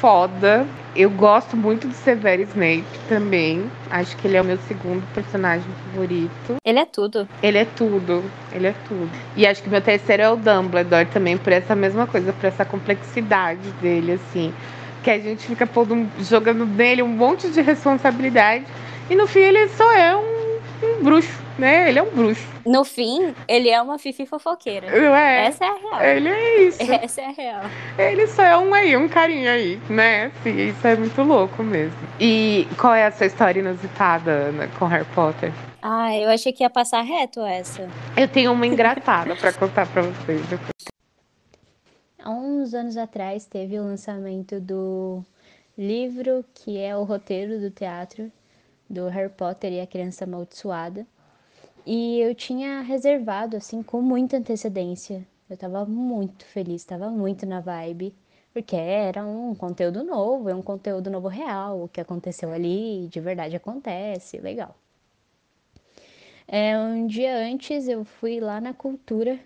foda. 0.04 0.66
Eu 0.94 1.08
gosto 1.08 1.56
muito 1.56 1.88
do 1.88 1.94
Severo 1.94 2.42
Snape 2.42 2.84
também. 3.08 3.70
Acho 3.90 4.14
que 4.18 4.28
ele 4.28 4.36
é 4.36 4.42
o 4.42 4.44
meu 4.44 4.58
segundo 4.68 5.02
personagem 5.14 5.66
favorito. 5.86 6.56
Ele 6.62 6.78
é 6.78 6.84
tudo. 6.84 7.26
Ele 7.42 7.56
é 7.56 7.64
tudo, 7.64 8.22
ele 8.52 8.66
é 8.66 8.74
tudo. 8.86 9.08
E 9.34 9.46
acho 9.46 9.62
que 9.62 9.70
meu 9.70 9.80
terceiro 9.80 10.22
é 10.22 10.28
o 10.28 10.36
Dumbledore 10.36 11.06
também, 11.06 11.38
por 11.38 11.54
essa 11.54 11.74
mesma 11.74 12.06
coisa, 12.06 12.34
por 12.34 12.44
essa 12.44 12.66
complexidade 12.66 13.66
dele, 13.80 14.12
assim. 14.12 14.52
Que 15.02 15.10
a 15.10 15.18
gente 15.18 15.46
fica 15.46 15.66
pondo, 15.66 16.06
jogando 16.20 16.66
nele 16.66 17.02
um 17.02 17.08
monte 17.08 17.48
de 17.48 17.62
responsabilidade. 17.62 18.66
E 19.08 19.14
no 19.14 19.26
fim 19.26 19.40
ele 19.40 19.68
só 19.68 19.90
é 19.90 20.14
um, 20.14 20.58
um 20.82 21.02
bruxo, 21.02 21.42
né? 21.58 21.88
Ele 21.88 21.98
é 21.98 22.02
um 22.02 22.10
bruxo. 22.10 22.46
No 22.66 22.84
fim, 22.84 23.34
ele 23.46 23.68
é 23.68 23.80
uma 23.80 23.98
fifi 23.98 24.26
fofoqueira. 24.26 24.86
É? 24.86 25.46
Essa 25.46 25.64
é 25.64 25.68
a 25.68 25.74
real. 25.74 26.02
Ele 26.02 26.28
é 26.28 26.62
isso. 26.62 26.78
Essa 26.92 27.20
é 27.20 27.26
a 27.26 27.30
real. 27.30 27.62
Ele 27.98 28.26
só 28.26 28.42
é 28.42 28.56
um 28.56 28.72
aí, 28.74 28.96
um 28.96 29.08
carinha 29.08 29.52
aí, 29.52 29.80
né? 29.88 30.26
Assim, 30.26 30.68
isso 30.68 30.86
é 30.86 30.96
muito 30.96 31.22
louco 31.22 31.62
mesmo. 31.62 31.96
E 32.20 32.66
qual 32.78 32.94
é 32.94 33.06
a 33.06 33.12
sua 33.12 33.26
história 33.26 33.60
inusitada, 33.60 34.30
Ana, 34.30 34.68
com 34.78 34.86
Harry 34.86 35.06
Potter? 35.14 35.52
Ah, 35.82 36.16
eu 36.16 36.30
achei 36.30 36.52
que 36.52 36.62
ia 36.62 36.70
passar 36.70 37.02
reto 37.02 37.40
essa. 37.40 37.88
Eu 38.16 38.26
tenho 38.26 38.52
uma 38.52 38.66
engraçada 38.66 39.36
pra 39.36 39.52
contar 39.52 39.86
pra 39.86 40.02
vocês. 40.02 40.40
Há 42.22 42.30
uns 42.30 42.72
anos 42.72 42.96
atrás 42.96 43.44
teve 43.44 43.78
o 43.78 43.82
lançamento 43.82 44.58
do 44.58 45.22
livro 45.76 46.42
que 46.54 46.78
é 46.78 46.96
o 46.96 47.04
roteiro 47.04 47.60
do 47.60 47.70
teatro 47.70 48.32
do 48.88 49.08
Harry 49.08 49.28
Potter 49.28 49.72
e 49.72 49.80
a 49.80 49.86
Criança 49.86 50.24
Amaldiçoada. 50.24 51.06
E 51.86 52.20
eu 52.20 52.34
tinha 52.34 52.80
reservado 52.80 53.56
assim 53.56 53.82
com 53.82 54.00
muita 54.00 54.36
antecedência. 54.38 55.26
Eu 55.48 55.56
tava 55.56 55.84
muito 55.84 56.44
feliz, 56.46 56.84
tava 56.84 57.10
muito 57.10 57.44
na 57.44 57.60
vibe, 57.60 58.14
porque 58.52 58.76
era 58.76 59.24
um 59.24 59.54
conteúdo 59.54 60.02
novo, 60.02 60.48
é 60.48 60.54
um 60.54 60.62
conteúdo 60.62 61.10
novo 61.10 61.28
real, 61.28 61.82
o 61.84 61.88
que 61.88 62.00
aconteceu 62.00 62.52
ali 62.52 63.08
de 63.08 63.20
verdade 63.20 63.56
acontece, 63.56 64.38
legal. 64.38 64.74
É, 66.48 66.78
um 66.78 67.06
dia 67.06 67.36
antes 67.36 67.88
eu 67.88 68.04
fui 68.04 68.40
lá 68.40 68.60
na 68.60 68.72
Cultura 68.72 69.38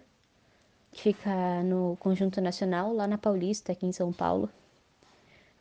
que 0.93 1.03
fica 1.03 1.63
no 1.63 1.97
Conjunto 2.01 2.41
Nacional, 2.41 2.93
lá 2.93 3.07
na 3.07 3.19
Paulista, 3.19 3.73
aqui 3.73 3.87
em 3.87 3.93
São 3.93 4.13
Paulo, 4.13 4.51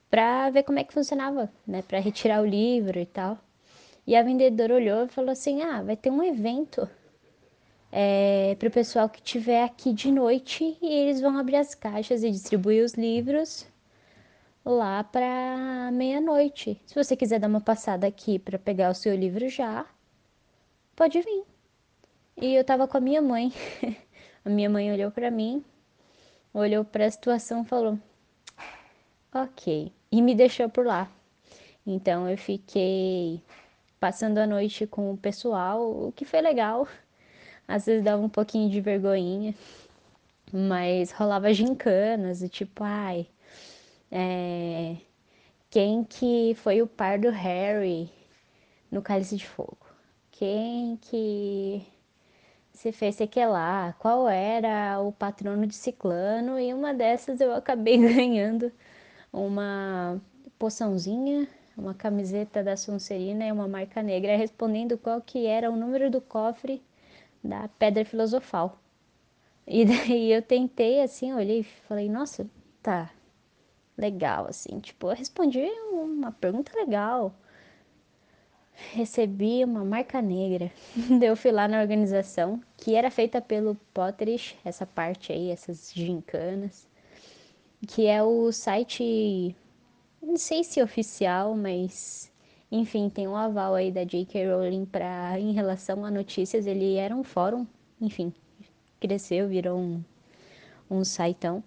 para 0.10 0.50
ver 0.50 0.64
como 0.64 0.80
é 0.80 0.84
que 0.84 0.94
funcionava, 0.94 1.52
né, 1.66 1.82
para 1.82 2.00
retirar 2.00 2.42
o 2.42 2.46
livro 2.46 3.00
e 3.00 3.06
tal. 3.06 3.38
E 4.08 4.16
a 4.16 4.24
vendedora 4.24 4.74
olhou 4.74 5.06
e 5.06 5.10
falou 5.10 5.32
assim: 5.32 5.62
"Ah, 5.62 5.84
vai 5.84 5.98
ter 5.98 6.10
um 6.10 6.24
evento 6.24 6.90
é, 7.92 8.56
para 8.58 8.70
o 8.70 8.72
pessoal 8.72 9.10
que 9.10 9.20
estiver 9.20 9.64
aqui 9.64 9.92
de 9.94 10.10
noite 10.12 10.78
e 10.82 10.88
eles 10.88 11.20
vão 11.22 11.38
abrir 11.38 11.58
as 11.58 11.76
caixas 11.76 12.24
e 12.24 12.32
distribuir 12.32 12.84
os 12.86 12.94
livros 12.94 13.68
lá 14.66 15.04
para 15.04 15.92
meia-noite. 15.92 16.82
Se 16.86 16.96
você 16.96 17.16
quiser 17.18 17.40
dar 17.40 17.48
uma 17.50 17.62
passada 17.62 18.08
aqui 18.08 18.40
para 18.40 18.58
pegar 18.58 18.92
o 18.92 18.96
seu 18.96 19.14
livro 19.16 19.50
já, 19.50 19.86
pode 20.96 21.20
vir." 21.22 21.44
E 22.38 22.56
eu 22.56 22.64
tava 22.64 22.88
com 22.88 22.98
a 22.98 23.02
minha 23.02 23.22
mãe. 23.22 23.52
A 24.46 24.50
minha 24.50 24.70
mãe 24.70 24.90
olhou 24.94 25.12
para 25.12 25.30
mim, 25.30 25.62
olhou 26.54 26.86
para 26.86 27.06
a 27.06 27.12
situação 27.12 27.64
e 27.64 27.66
falou: 27.66 28.00
Ok. 29.34 29.92
E 30.10 30.22
me 30.22 30.34
deixou 30.34 30.70
por 30.70 30.86
lá. 30.86 31.12
Então 31.86 32.30
eu 32.30 32.38
fiquei 32.38 33.42
passando 34.00 34.38
a 34.40 34.48
noite 34.48 34.88
com 34.88 35.12
o 35.12 35.18
pessoal, 35.18 36.08
o 36.08 36.12
que 36.12 36.26
foi 36.26 36.42
legal. 36.42 36.88
Às 37.68 37.86
vezes 37.86 38.04
dava 38.04 38.22
um 38.22 38.30
pouquinho 38.30 38.70
de 38.70 38.80
vergonhinha, 38.82 39.54
mas 40.52 41.12
rolava 41.12 41.54
gincanas 41.54 42.42
e 42.42 42.50
tipo, 42.50 42.84
ai, 42.84 43.28
é, 44.12 44.98
quem 45.70 46.04
que 46.04 46.56
foi 46.56 46.82
o 46.82 46.88
par 46.88 47.20
do 47.20 47.30
Harry 47.30 48.10
no 48.92 49.02
Cálice 49.02 49.36
de 49.38 49.48
Fogo? 49.48 49.78
Quem 50.32 50.98
que 50.98 51.86
se 52.78 52.92
fez 52.92 53.16
sei 53.16 53.28
que 53.28 53.44
lá, 53.46 53.94
qual 54.00 54.30
era 54.30 55.00
o 55.02 55.12
patrono 55.12 55.66
de 55.68 55.76
ciclano, 55.76 56.60
e 56.60 56.74
uma 56.74 56.94
dessas 56.94 57.42
eu 57.42 57.54
acabei 57.54 57.98
ganhando 58.14 58.72
uma 59.34 60.22
poçãozinha, 60.60 61.48
uma 61.78 61.94
camiseta 61.94 62.64
da 62.64 62.76
Sonserina 62.76 63.46
e 63.46 63.52
uma 63.52 63.68
marca 63.68 64.02
negra, 64.02 64.36
respondendo 64.36 64.98
qual 64.98 65.22
que 65.22 65.46
era 65.46 65.70
o 65.70 65.76
número 65.76 66.10
do 66.10 66.20
cofre 66.20 66.82
da 67.44 67.68
Pedra 67.68 68.04
Filosofal. 68.04 68.80
E 69.66 69.86
daí 69.86 70.32
eu 70.32 70.42
tentei 70.42 71.02
assim, 71.02 71.34
olhei 71.34 71.60
e 71.60 71.64
falei, 71.64 72.10
nossa, 72.10 72.50
tá 72.82 73.12
legal, 73.98 74.48
assim. 74.48 74.80
Tipo, 74.80 75.12
eu 75.12 75.16
respondi 75.16 75.62
uma 75.92 76.32
pergunta 76.32 76.72
legal. 76.76 77.34
Recebi 78.94 79.64
uma 79.64 79.84
marca 79.84 80.22
negra. 80.22 80.72
eu 81.22 81.36
fui 81.36 81.52
lá 81.52 81.68
na 81.68 81.82
organização, 81.82 82.62
que 82.76 82.96
era 82.96 83.12
feita 83.12 83.42
pelo 83.42 83.76
Potterish, 83.94 84.56
essa 84.64 84.86
parte 84.86 85.32
aí, 85.32 85.52
essas 85.52 85.92
gincanas. 85.94 86.88
Que 87.88 88.08
é 88.08 88.24
o 88.24 88.52
site, 88.52 89.56
não 90.22 90.38
sei 90.38 90.64
se 90.64 90.82
oficial, 90.82 91.56
mas 91.56 92.32
enfim, 92.72 93.10
tem 93.10 93.28
um 93.28 93.36
aval 93.36 93.76
aí 93.76 93.92
da 93.92 94.04
J.K. 94.04 94.46
Rowling 94.48 94.86
para 94.86 95.40
em 95.40 95.54
relação 95.54 96.04
a 96.04 96.12
notícias. 96.12 96.68
Ele 96.68 96.96
era 96.96 97.16
um 97.16 97.24
fórum, 97.24 97.66
enfim, 98.00 98.34
cresceu, 99.00 99.48
virou 99.48 99.80
um, 99.80 100.04
um 100.90 101.04
saitão. 101.04 101.64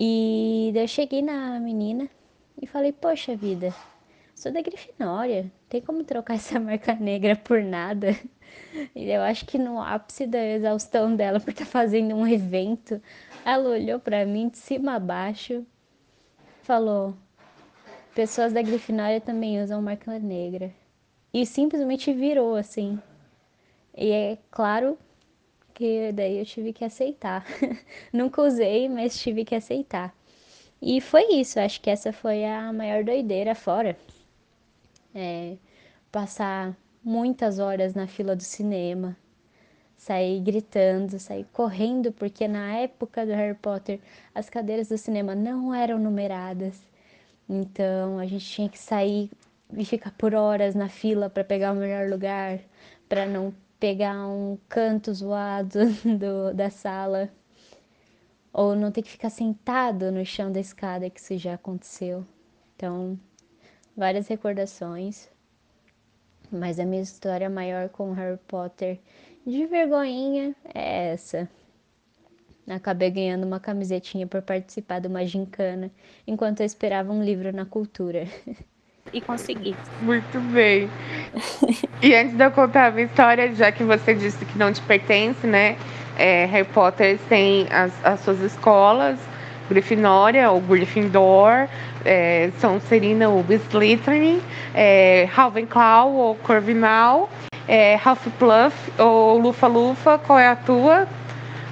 E 0.00 0.70
daí 0.74 0.84
eu 0.84 0.88
cheguei 0.88 1.20
na 1.22 1.60
menina 1.60 2.08
e 2.60 2.66
falei, 2.66 2.92
poxa 2.92 3.36
vida, 3.36 3.74
sou 4.34 4.50
da 4.52 4.62
Grifinória, 4.62 5.50
tem 5.68 5.82
como 5.82 6.02
trocar 6.04 6.34
essa 6.36 6.58
marca 6.58 6.94
negra 6.94 7.36
por 7.36 7.62
nada? 7.62 8.18
E 8.94 9.10
eu 9.10 9.20
acho 9.22 9.44
que 9.44 9.58
no 9.58 9.80
ápice 9.80 10.26
da 10.26 10.42
exaustão 10.42 11.14
dela 11.14 11.40
por 11.40 11.50
estar 11.50 11.64
tá 11.64 11.70
fazendo 11.70 12.14
um 12.14 12.26
evento, 12.26 13.02
ela 13.44 13.68
olhou 13.68 13.98
para 14.00 14.24
mim 14.24 14.48
de 14.48 14.58
cima 14.58 14.94
a 14.94 14.98
baixo, 14.98 15.66
falou: 16.62 17.14
pessoas 18.16 18.50
da 18.50 18.62
Grifinória 18.62 19.20
também 19.20 19.62
usam 19.62 19.82
marca 19.82 20.18
negra. 20.18 20.72
E 21.34 21.44
simplesmente 21.44 22.14
virou 22.14 22.56
assim. 22.56 22.98
E 23.94 24.10
é 24.10 24.38
claro 24.50 24.98
que 25.74 26.10
daí 26.12 26.38
eu 26.38 26.46
tive 26.46 26.72
que 26.72 26.82
aceitar. 26.82 27.44
Nunca 28.10 28.40
usei, 28.40 28.88
mas 28.88 29.20
tive 29.20 29.44
que 29.44 29.54
aceitar. 29.54 30.14
E 30.80 30.98
foi 30.98 31.34
isso, 31.34 31.60
acho 31.60 31.78
que 31.78 31.90
essa 31.90 32.10
foi 32.10 32.42
a 32.42 32.72
maior 32.72 33.04
doideira 33.04 33.54
fora. 33.54 33.94
É, 35.14 35.56
passar 36.10 36.74
muitas 37.04 37.58
horas 37.58 37.92
na 37.92 38.06
fila 38.06 38.34
do 38.34 38.42
cinema, 38.42 39.14
sair 39.94 40.40
gritando, 40.40 41.18
sair 41.18 41.44
correndo, 41.52 42.12
porque 42.12 42.48
na 42.48 42.76
época 42.76 43.26
do 43.26 43.32
Harry 43.32 43.58
Potter 43.58 44.00
as 44.34 44.48
cadeiras 44.48 44.88
do 44.88 44.96
cinema 44.96 45.34
não 45.34 45.74
eram 45.74 45.98
numeradas. 45.98 46.95
Então 47.48 48.18
a 48.18 48.26
gente 48.26 48.44
tinha 48.44 48.68
que 48.68 48.78
sair 48.78 49.30
e 49.76 49.84
ficar 49.84 50.12
por 50.12 50.34
horas 50.34 50.74
na 50.74 50.88
fila 50.88 51.30
para 51.30 51.44
pegar 51.44 51.72
o 51.72 51.76
melhor 51.76 52.08
lugar, 52.08 52.60
para 53.08 53.26
não 53.26 53.54
pegar 53.78 54.26
um 54.26 54.58
canto 54.68 55.12
zoado 55.12 55.78
do, 56.18 56.54
da 56.54 56.70
sala, 56.70 57.30
ou 58.52 58.74
não 58.74 58.90
ter 58.90 59.02
que 59.02 59.10
ficar 59.10 59.30
sentado 59.30 60.10
no 60.10 60.24
chão 60.24 60.50
da 60.50 60.60
escada, 60.60 61.10
que 61.10 61.20
isso 61.20 61.36
já 61.36 61.54
aconteceu. 61.54 62.26
Então, 62.74 63.18
várias 63.96 64.28
recordações, 64.28 65.28
mas 66.50 66.78
a 66.80 66.84
minha 66.84 67.02
história 67.02 67.50
maior 67.50 67.88
com 67.88 68.12
Harry 68.12 68.38
Potter 68.48 68.98
de 69.46 69.66
vergonhinha 69.66 70.54
é 70.74 71.12
essa. 71.12 71.48
Acabei 72.68 73.10
ganhando 73.10 73.44
uma 73.44 73.60
camisetinha 73.60 74.26
por 74.26 74.42
participar 74.42 75.00
de 75.00 75.06
uma 75.06 75.24
gincana 75.24 75.90
enquanto 76.26 76.60
eu 76.60 76.66
esperava 76.66 77.12
um 77.12 77.22
livro 77.22 77.52
na 77.52 77.64
cultura. 77.64 78.26
e 79.12 79.20
consegui. 79.20 79.76
Muito 80.00 80.40
bem. 80.52 80.90
e 82.02 82.14
antes 82.14 82.36
de 82.36 82.44
eu 82.44 82.50
contar 82.50 82.86
a 82.86 82.90
minha 82.90 83.06
história, 83.06 83.54
já 83.54 83.70
que 83.70 83.84
você 83.84 84.14
disse 84.14 84.44
que 84.44 84.58
não 84.58 84.72
te 84.72 84.82
pertence, 84.82 85.46
né? 85.46 85.76
É, 86.18 86.46
Harry 86.46 86.66
Potter 86.68 87.18
tem 87.28 87.66
as, 87.70 87.92
as 88.04 88.20
suas 88.20 88.40
escolas, 88.40 89.18
Grifinória 89.68 90.50
ou 90.50 90.60
Gryffindor, 90.60 91.68
é, 92.04 92.50
Sonserina 92.58 93.28
ou 93.28 93.44
Slytherin, 93.48 94.40
é, 94.74 95.28
Ravenclaw 95.30 96.12
ou 96.12 96.34
Corvinal, 96.36 97.30
é, 97.68 97.96
Hufflepuff 97.96 98.74
ou 98.98 99.38
Lufa-Lufa, 99.38 100.18
qual 100.18 100.38
é 100.38 100.48
a 100.48 100.56
tua? 100.56 101.06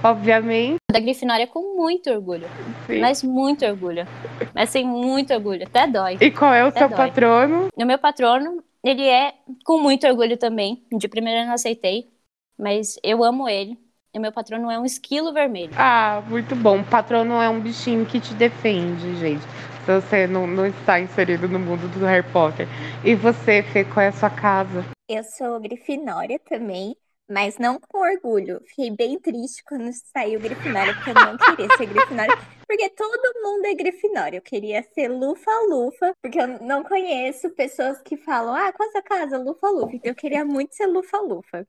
obviamente. 0.04 0.83
Da 0.94 1.00
Grifinória 1.00 1.48
com 1.48 1.74
muito 1.76 2.08
orgulho. 2.08 2.46
Sim. 2.86 3.00
Mas 3.00 3.20
muito 3.20 3.66
orgulho. 3.66 4.06
Mas 4.54 4.70
sem 4.70 4.86
muito 4.86 5.34
orgulho. 5.34 5.64
Até 5.66 5.88
dói. 5.88 6.16
E 6.20 6.30
qual 6.30 6.54
é 6.54 6.62
o 6.62 6.68
Até 6.68 6.78
seu 6.78 6.88
dói. 6.88 6.96
patrono? 6.96 7.68
O 7.74 7.84
meu 7.84 7.98
patrono, 7.98 8.62
ele 8.80 9.02
é 9.02 9.34
com 9.64 9.80
muito 9.80 10.06
orgulho 10.06 10.36
também. 10.36 10.84
De 10.96 11.08
primeira 11.08 11.40
eu 11.40 11.46
não 11.46 11.54
aceitei. 11.54 12.12
Mas 12.56 12.96
eu 13.02 13.24
amo 13.24 13.48
ele. 13.48 13.76
E 14.14 14.20
meu 14.20 14.30
patrono 14.30 14.70
é 14.70 14.78
um 14.78 14.84
esquilo 14.84 15.32
vermelho. 15.32 15.72
Ah, 15.76 16.22
muito 16.28 16.54
bom. 16.54 16.78
O 16.78 16.84
patrono 16.84 17.42
é 17.42 17.48
um 17.48 17.58
bichinho 17.58 18.06
que 18.06 18.20
te 18.20 18.32
defende, 18.32 19.16
gente. 19.16 19.42
Se 19.84 20.00
você 20.00 20.28
não, 20.28 20.46
não 20.46 20.64
está 20.64 21.00
inserido 21.00 21.48
no 21.48 21.58
mundo 21.58 21.88
do 21.98 22.06
Harry 22.06 22.24
Potter. 22.32 22.68
E 23.04 23.16
você, 23.16 23.64
Fê, 23.64 23.82
qual 23.82 24.06
é 24.06 24.08
a 24.10 24.12
sua 24.12 24.30
casa? 24.30 24.84
Eu 25.08 25.24
sou 25.24 25.58
Grifinória 25.58 26.38
também 26.38 26.96
mas 27.30 27.58
não 27.58 27.78
com 27.80 27.98
orgulho. 27.98 28.60
Fiquei 28.66 28.90
bem 28.90 29.18
triste 29.18 29.62
quando 29.64 29.90
saiu 30.12 30.40
Grifinória, 30.40 30.94
porque 30.94 31.10
eu 31.10 31.14
não 31.14 31.36
queria 31.36 31.76
ser 31.76 31.86
Grifinória, 31.86 32.38
porque 32.66 32.88
todo 32.90 33.42
mundo 33.42 33.66
é 33.66 33.74
Grifinória. 33.74 34.38
Eu 34.38 34.42
queria 34.42 34.82
ser 34.94 35.08
Lufa-Lufa, 35.08 36.12
porque 36.22 36.40
eu 36.40 36.46
não 36.60 36.84
conheço 36.84 37.50
pessoas 37.50 38.00
que 38.02 38.16
falam, 38.16 38.54
ah, 38.54 38.72
qual 38.72 38.88
a 38.88 38.92
sua 38.92 39.02
casa? 39.02 39.38
Lufa-Lufa. 39.38 39.96
Então 39.96 40.10
eu 40.10 40.16
queria 40.16 40.44
muito 40.44 40.74
ser 40.74 40.86
Lufa-Lufa. 40.86 41.66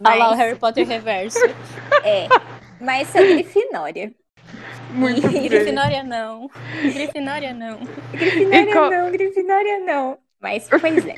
Mas... 0.00 0.12
Olha 0.12 0.24
lá 0.24 0.32
o 0.32 0.34
Harry 0.34 0.58
Potter 0.58 0.86
reverso. 0.86 1.38
é, 2.04 2.26
mas 2.80 3.08
sou 3.08 3.22
Grifinória. 3.22 4.12
Muito 4.90 5.26
e... 5.28 5.48
Grifinória 5.48 6.02
não. 6.02 6.50
Grifinória 6.82 7.54
não. 7.54 7.78
Grifinória 8.12 8.72
qual... 8.72 8.90
não, 8.90 9.10
Grifinória 9.10 9.78
não. 9.80 10.18
Mas, 10.40 10.68
pois 10.68 11.06
é. 11.06 11.14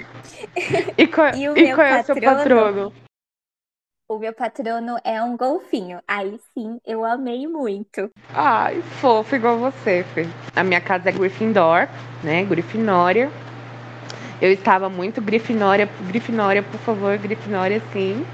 E 0.96 1.06
qual, 1.06 1.34
e 1.36 1.48
o 1.48 1.56
e 1.56 1.62
meu 1.64 1.76
qual 1.76 1.86
é 1.86 2.00
o 2.00 2.04
seu 2.04 2.20
patrono? 2.20 2.92
O 4.10 4.18
meu 4.18 4.32
patrono 4.32 4.96
é 5.04 5.22
um 5.22 5.36
golfinho. 5.36 6.00
Aí 6.08 6.40
sim, 6.54 6.80
eu 6.86 7.04
amei 7.04 7.46
muito. 7.46 8.10
Ai, 8.32 8.80
fofo, 8.80 9.36
igual 9.36 9.58
você, 9.58 10.02
Fê. 10.14 10.26
A 10.56 10.64
minha 10.64 10.80
casa 10.80 11.10
é 11.10 11.12
Gryffindor, 11.12 11.86
né? 12.24 12.42
Grifinória. 12.44 13.30
Eu 14.40 14.50
estava 14.50 14.88
muito 14.88 15.20
Grifinória, 15.20 15.86
Grifinória, 16.06 16.62
por 16.62 16.80
favor, 16.80 17.18
Grifinória, 17.18 17.82
sim. 17.92 18.24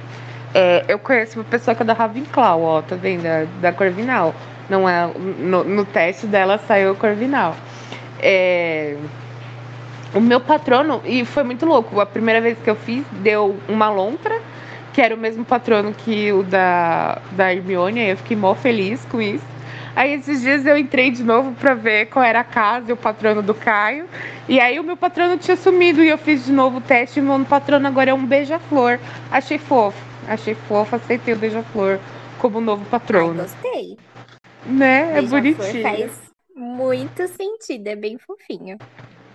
É, 0.54 0.84
eu 0.86 0.96
conheço 0.96 1.40
uma 1.40 1.44
pessoa 1.44 1.74
que 1.74 1.82
é 1.82 1.84
da 1.84 1.92
Ravenclaw, 1.92 2.62
ó, 2.62 2.80
tá 2.80 2.94
vendo? 2.94 3.24
Da, 3.24 3.44
da 3.60 3.72
Corvinal. 3.72 4.32
Não 4.70 4.88
é, 4.88 5.08
no, 5.18 5.64
no 5.64 5.84
teste 5.84 6.28
dela 6.28 6.56
saiu 6.56 6.94
Corvinal. 6.94 7.56
É, 8.20 8.96
o 10.14 10.20
meu 10.20 10.40
patrono, 10.40 11.02
e 11.04 11.24
foi 11.24 11.42
muito 11.42 11.66
louco, 11.66 11.98
a 11.98 12.06
primeira 12.06 12.40
vez 12.40 12.56
que 12.60 12.70
eu 12.70 12.76
fiz, 12.76 13.04
deu 13.10 13.58
uma 13.68 13.90
lontra 13.90 14.53
que 14.94 15.02
era 15.02 15.14
o 15.14 15.18
mesmo 15.18 15.44
patrono 15.44 15.92
que 15.92 16.32
o 16.32 16.44
da, 16.44 17.20
da 17.32 17.52
Hermione, 17.52 18.00
aí 18.00 18.10
eu 18.10 18.16
fiquei 18.16 18.36
mó 18.36 18.54
feliz 18.54 19.04
com 19.06 19.20
isso. 19.20 19.44
Aí 19.96 20.14
esses 20.14 20.40
dias 20.40 20.64
eu 20.64 20.78
entrei 20.78 21.10
de 21.10 21.22
novo 21.22 21.52
para 21.52 21.74
ver 21.74 22.06
qual 22.06 22.24
era 22.24 22.40
a 22.40 22.44
casa 22.44 22.90
e 22.90 22.92
o 22.92 22.96
patrono 22.96 23.42
do 23.42 23.54
Caio. 23.54 24.06
E 24.48 24.60
aí 24.60 24.78
o 24.78 24.84
meu 24.84 24.96
patrono 24.96 25.36
tinha 25.36 25.56
sumido 25.56 26.02
e 26.02 26.08
eu 26.08 26.18
fiz 26.18 26.44
de 26.44 26.52
novo 26.52 26.78
o 26.78 26.80
teste 26.80 27.18
e 27.18 27.22
meu 27.22 27.44
patrono 27.44 27.86
agora 27.86 28.10
é 28.10 28.14
um 28.14 28.24
beija-flor. 28.24 29.00
Achei 29.30 29.58
fofo, 29.58 29.98
achei 30.28 30.54
fofo, 30.54 30.94
aceitei 30.94 31.34
o 31.34 31.36
beija-flor 31.36 31.98
como 32.38 32.60
novo 32.60 32.84
patrono. 32.86 33.42
Ai, 33.42 33.48
gostei. 33.48 33.98
Né? 34.64 35.18
É 35.18 35.22
bonitinho. 35.22 35.82
Faz 35.82 36.12
muito 36.54 37.26
sentido, 37.28 37.88
é 37.88 37.96
bem 37.96 38.16
fofinho. 38.16 38.78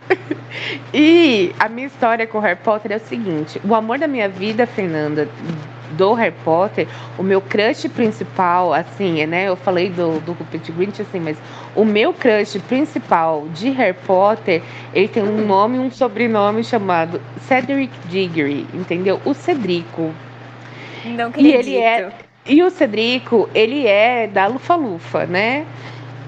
e 0.93 1.53
a 1.59 1.69
minha 1.69 1.87
história 1.87 2.25
com 2.25 2.37
o 2.37 2.41
Harry 2.41 2.59
Potter 2.63 2.91
é 2.91 2.97
o 2.97 2.99
seguinte: 2.99 3.61
o 3.63 3.75
amor 3.75 3.99
da 3.99 4.07
minha 4.07 4.27
vida, 4.27 4.65
Fernanda, 4.65 5.27
do 5.91 6.13
Harry 6.13 6.35
Potter, 6.43 6.87
o 7.17 7.23
meu 7.23 7.41
crush 7.41 7.87
principal, 7.89 8.73
assim, 8.73 9.25
né? 9.25 9.47
Eu 9.47 9.55
falei 9.55 9.89
do, 9.89 10.19
do 10.21 10.33
Rupert 10.33 10.71
Grint, 10.71 10.99
assim, 10.99 11.19
mas 11.19 11.37
o 11.75 11.83
meu 11.83 12.13
crush 12.13 12.59
principal 12.67 13.47
de 13.53 13.69
Harry 13.71 13.97
Potter, 14.05 14.61
ele 14.93 15.07
tem 15.07 15.23
um 15.23 15.45
nome 15.45 15.77
e 15.77 15.79
um 15.79 15.91
sobrenome 15.91 16.63
chamado 16.63 17.21
Cedric 17.41 17.91
Diggory, 18.07 18.65
entendeu? 18.73 19.19
O 19.25 19.33
Cedrico. 19.33 20.13
Não 21.05 21.27
acredito. 21.27 21.55
E 21.55 21.55
ele 21.55 21.77
é. 21.77 22.11
E 22.45 22.63
o 22.63 22.69
Cedrico, 22.69 23.49
ele 23.53 23.85
é 23.85 24.25
da 24.27 24.47
Lufa-Lufa, 24.47 25.25
né? 25.25 25.65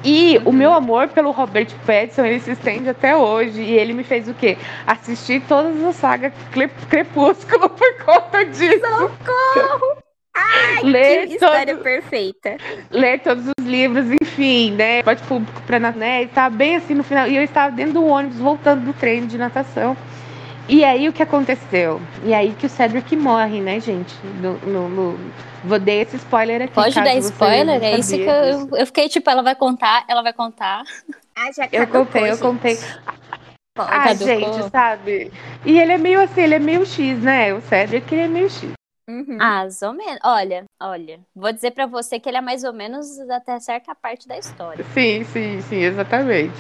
E 0.03 0.39
o 0.45 0.51
meu 0.51 0.73
amor 0.73 1.09
pelo 1.09 1.31
Robert 1.31 1.69
Pattinson, 1.85 2.25
ele 2.25 2.39
se 2.39 2.51
estende 2.51 2.89
até 2.89 3.15
hoje. 3.15 3.61
E 3.61 3.77
ele 3.77 3.93
me 3.93 4.03
fez 4.03 4.27
o 4.27 4.33
quê? 4.33 4.57
Assistir 4.85 5.41
todas 5.47 5.83
as 5.83 5.95
sagas 5.95 6.33
Crepúsculo 6.89 7.69
por 7.71 8.05
conta 8.05 8.45
disso. 8.45 8.79
Socorro! 8.79 9.97
Ai, 10.33 10.83
ler 10.83 11.27
que 11.27 11.33
história 11.33 11.73
todo, 11.73 11.83
perfeita. 11.83 12.57
Ler 12.89 13.19
todos 13.19 13.45
os 13.47 13.65
livros, 13.65 14.05
enfim, 14.21 14.71
né? 14.71 15.03
Pode 15.03 15.21
público 15.23 15.61
pra 15.63 15.79
né? 15.79 16.23
Estava 16.23 16.55
bem 16.55 16.77
assim 16.77 16.93
no 16.93 17.03
final. 17.03 17.27
E 17.27 17.35
eu 17.35 17.43
estava 17.43 17.71
dentro 17.71 17.93
do 17.93 18.05
ônibus, 18.05 18.37
voltando 18.37 18.85
do 18.85 18.93
treino 18.93 19.27
de 19.27 19.37
natação. 19.37 19.95
E 20.67 20.83
aí 20.83 21.09
o 21.09 21.13
que 21.13 21.23
aconteceu? 21.23 22.01
E 22.23 22.33
aí 22.33 22.53
que 22.53 22.65
o 22.65 22.69
Cedric 22.69 23.15
morre, 23.15 23.59
né, 23.59 23.79
gente? 23.79 24.15
No, 24.41 24.53
no, 24.59 24.89
no... 24.89 25.31
Vou 25.63 25.79
dar 25.79 25.91
esse 25.93 26.15
spoiler 26.15 26.61
aqui. 26.63 26.73
Pode 26.73 26.95
dar 26.95 27.15
spoiler? 27.15 27.83
É 27.83 27.97
isso 27.97 28.15
que 28.15 28.21
eu, 28.21 28.77
eu 28.77 28.85
fiquei 28.85 29.09
tipo, 29.09 29.29
ela 29.29 29.43
vai 29.43 29.55
contar, 29.55 30.05
ela 30.07 30.21
vai 30.21 30.33
contar. 30.33 30.83
Ah, 31.35 31.51
já 31.51 31.67
Eu 31.71 31.87
contei, 31.87 32.31
eu 32.31 32.37
contei. 32.37 32.77
Ah, 33.77 34.03
Caducou. 34.07 34.27
gente, 34.27 34.69
sabe? 34.69 35.31
E 35.65 35.79
ele 35.79 35.93
é 35.93 35.97
meio 35.97 36.21
assim, 36.21 36.41
ele 36.41 36.55
é 36.55 36.59
meio 36.59 36.85
X, 36.85 37.19
né? 37.21 37.53
O 37.53 37.61
Cedric, 37.61 38.13
ele 38.13 38.21
é 38.23 38.27
meio 38.27 38.49
X. 38.49 38.71
Uhum. 39.09 39.37
Mais 39.37 39.81
ou 39.81 39.93
menos. 39.93 40.19
Olha, 40.23 40.65
olha. 40.79 41.19
Vou 41.35 41.51
dizer 41.51 41.71
pra 41.71 41.85
você 41.85 42.19
que 42.19 42.29
ele 42.29 42.37
é 42.37 42.41
mais 42.41 42.63
ou 42.63 42.73
menos 42.73 43.19
até 43.29 43.59
certa 43.59 43.95
parte 43.95 44.27
da 44.27 44.37
história. 44.37 44.85
Sim, 44.93 45.23
sim, 45.25 45.61
sim, 45.61 45.77
exatamente. 45.77 46.53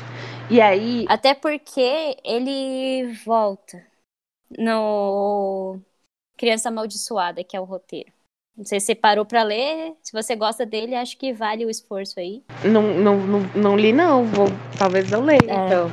E 0.49 0.59
aí, 0.59 1.05
Até 1.07 1.33
porque 1.33 2.17
ele 2.25 3.13
volta 3.25 3.81
no 4.57 5.79
Criança 6.37 6.69
Amaldiçoada, 6.69 7.43
que 7.43 7.55
é 7.55 7.59
o 7.61 7.63
roteiro. 7.65 8.11
Não 8.57 8.65
sei 8.65 8.79
se 8.79 8.87
você 8.87 8.95
parou 8.95 9.25
pra 9.25 9.43
ler. 9.43 9.93
Se 10.01 10.11
você 10.11 10.35
gosta 10.35 10.65
dele, 10.65 10.93
acho 10.95 11.17
que 11.17 11.31
vale 11.33 11.65
o 11.65 11.69
esforço 11.69 12.19
aí. 12.19 12.43
não, 12.63 12.81
não, 12.81 13.17
não, 13.17 13.39
não 13.55 13.75
li, 13.77 13.93
não. 13.93 14.25
Vou, 14.25 14.47
talvez 14.77 15.11
eu 15.11 15.21
leia, 15.21 15.39
É. 15.47 15.65
então. 15.67 15.89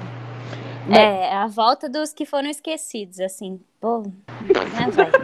Mas- 0.88 0.98
É, 0.98 1.32
a 1.34 1.46
volta 1.46 1.88
dos 1.88 2.12
que 2.12 2.24
foram 2.26 2.48
esquecidos, 2.48 3.20
assim. 3.20 3.60
Pô, 3.80 3.98
né, 4.02 4.90
vai. 4.92 5.10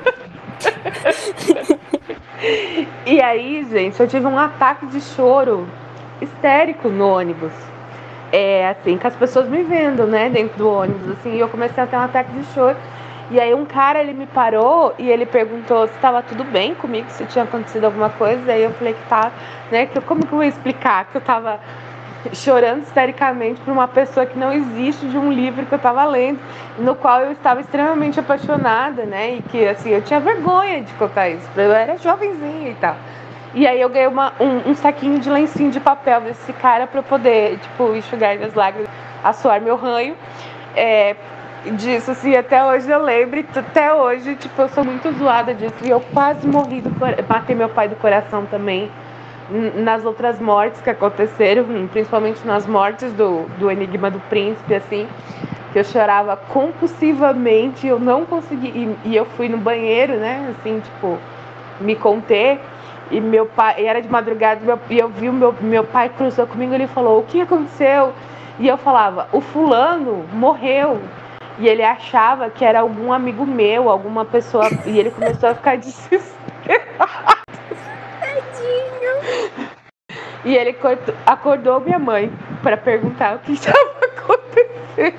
E 3.07 3.21
aí, 3.23 3.65
gente, 3.71 3.99
eu 4.01 4.07
tive 4.09 4.27
um 4.27 4.39
ataque 4.39 4.87
de 4.87 5.01
choro 5.01 5.67
histérico 6.21 6.89
no 6.89 7.09
ônibus. 7.09 7.53
É, 8.33 8.69
assim, 8.69 8.99
com 8.99 9.07
as 9.07 9.15
pessoas 9.17 9.49
me 9.49 9.63
vendo, 9.63 10.07
né, 10.07 10.29
dentro 10.29 10.59
do 10.59 10.69
ônibus, 10.69 11.11
assim, 11.19 11.37
e 11.37 11.41
eu 11.41 11.49
comecei 11.49 11.83
a 11.83 11.87
ter 11.87 11.97
um 11.97 12.01
ataque 12.01 12.33
de 12.33 12.45
choro. 12.53 12.77
E 13.31 13.41
aí 13.41 13.55
um 13.55 13.65
cara, 13.65 14.01
ele 14.01 14.13
me 14.13 14.27
parou 14.27 14.95
e 14.99 15.11
ele 15.11 15.25
perguntou 15.25 15.87
se 15.89 15.95
estava 15.95 16.23
tudo 16.23 16.45
bem 16.45 16.75
comigo, 16.75 17.09
se 17.11 17.25
tinha 17.25 17.45
acontecido 17.45 17.85
alguma 17.85 18.11
coisa. 18.11 18.53
Aí 18.53 18.63
eu 18.63 18.73
falei 18.73 18.95
que 18.95 19.03
tá, 19.09 19.33
né, 19.71 19.87
que 19.87 20.01
como 20.03 20.21
que 20.27 20.33
eu 20.33 20.39
vou 20.39 20.45
explicar 20.45 21.07
que 21.07 21.17
eu 21.17 21.21
tava 21.21 21.59
chorando 22.33 22.83
histericamente 22.83 23.61
por 23.61 23.73
uma 23.73 23.89
pessoa 23.89 24.25
que 24.25 24.39
não 24.39 24.53
existe 24.53 25.07
de 25.07 25.19
um 25.19 25.31
livro 25.33 25.67
que 25.67 25.75
eu 25.75 25.79
tava 25.79 26.05
lendo, 26.05 26.39
no 26.79 26.95
qual 26.95 27.21
eu 27.21 27.33
estava 27.33 27.61
extremamente 27.61 28.19
apaixonada, 28.19 29.05
né? 29.05 29.35
E 29.37 29.43
que 29.43 29.67
assim, 29.67 29.91
eu 29.91 30.03
tinha 30.03 30.21
vergonha 30.21 30.83
de 30.83 30.93
contar 30.95 31.29
isso. 31.29 31.49
Eu 31.57 31.73
era 31.73 31.97
jovenzinha 31.99 32.71
e 32.71 32.75
tal. 32.75 32.97
E 33.53 33.67
aí 33.67 33.81
eu 33.81 33.89
ganhei 33.89 34.09
uma- 34.09 34.33
um, 34.41 34.71
um 34.71 34.75
saquinho 34.75 35.19
de 35.21 35.31
lencinho 35.31 35.71
de 35.71 35.79
papel 35.81 36.23
desse 36.23 36.53
cara 36.55 36.87
para 36.87 37.01
eu 37.01 37.05
poder, 37.05 37.59
tipo, 37.59 37.95
enxugar 37.95 38.37
minhas 38.37 38.55
lágrimas, 38.55 38.89
assoar 39.23 39.61
meu 39.61 39.77
ranho. 39.77 40.17
É, 40.75 41.15
disso, 41.73 42.11
assim, 42.11 42.37
até 42.37 42.65
hoje 42.65 42.91
eu 42.91 43.03
lembro, 43.03 43.43
até 43.55 43.93
hoje, 43.93 44.37
tipo, 44.37 44.61
eu 44.63 44.69
sou 44.69 44.85
muito 44.85 45.11
zoada 45.13 45.55
disso. 45.55 45.75
E 45.83 45.91
eu 45.91 46.01
quase 46.01 46.47
morri 46.47 46.81
do 46.81 46.91
cora- 46.99 47.17
matei 47.29 47.55
meu 47.57 47.69
pai 47.69 47.89
do 47.89 47.97
coração 47.97 48.45
também. 48.47 48.91
Nas 49.77 50.05
outras 50.05 50.41
mortes 50.41 50.81
que 50.81 50.89
aconteceram, 50.89 51.65
hum, 51.65 51.87
principalmente 51.91 52.47
nas 52.47 52.67
mortes 52.67 53.13
do, 53.13 53.47
do 53.59 53.71
Enigma 53.71 54.11
do 54.11 54.19
Príncipe, 54.21 54.75
assim, 54.75 55.07
que 55.73 55.79
eu 55.79 55.85
chorava 55.85 56.37
compulsivamente, 56.37 57.87
eu 57.87 57.99
não 57.99 58.25
consegui, 58.25 58.69
e, 58.69 59.09
e 59.11 59.17
eu 59.17 59.27
fui 59.27 59.49
no 59.49 59.59
banheiro, 59.59 60.17
né, 60.17 60.55
assim, 60.59 60.81
tipo, 60.81 61.19
me 61.79 61.95
conter, 61.95 62.59
e 63.11 63.21
meu 63.21 63.45
pai, 63.45 63.83
e 63.83 63.85
era 63.87 64.01
de 64.01 64.09
madrugada, 64.09 64.61
meu- 64.65 64.81
e 64.89 64.99
eu 64.99 65.09
vi 65.09 65.29
o 65.29 65.33
meu, 65.33 65.55
meu 65.61 65.85
pai 65.85 66.09
cruzou 66.09 66.47
comigo, 66.47 66.73
ele 66.73 66.87
falou, 66.87 67.19
o 67.21 67.23
que 67.25 67.43
aconteceu? 67.43 68.15
E 68.59 68.67
eu 68.67 68.79
falava, 68.79 69.29
o 69.33 69.41
fulano 69.43 70.25
morreu. 70.33 71.01
E 71.59 71.69
ele 71.69 71.83
achava 71.85 72.51
que 72.51 72.65
era 72.65 72.81
algum 72.81 73.13
amigo 73.13 73.47
meu, 73.47 73.89
alguma 73.89 74.25
pessoa, 74.25 74.69
e 74.87 74.99
ele 74.99 75.11
começou 75.11 75.51
a 75.51 75.55
ficar 75.55 75.77
desesperado. 75.79 76.35
E 80.45 80.55
ele 80.55 80.77
acordou 81.25 81.81
minha 81.81 81.99
mãe 81.99 82.31
para 82.63 82.77
perguntar 82.77 83.37
o 83.37 83.39
que 83.39 83.53
estava 83.55 83.79
acontecendo. 84.17 85.19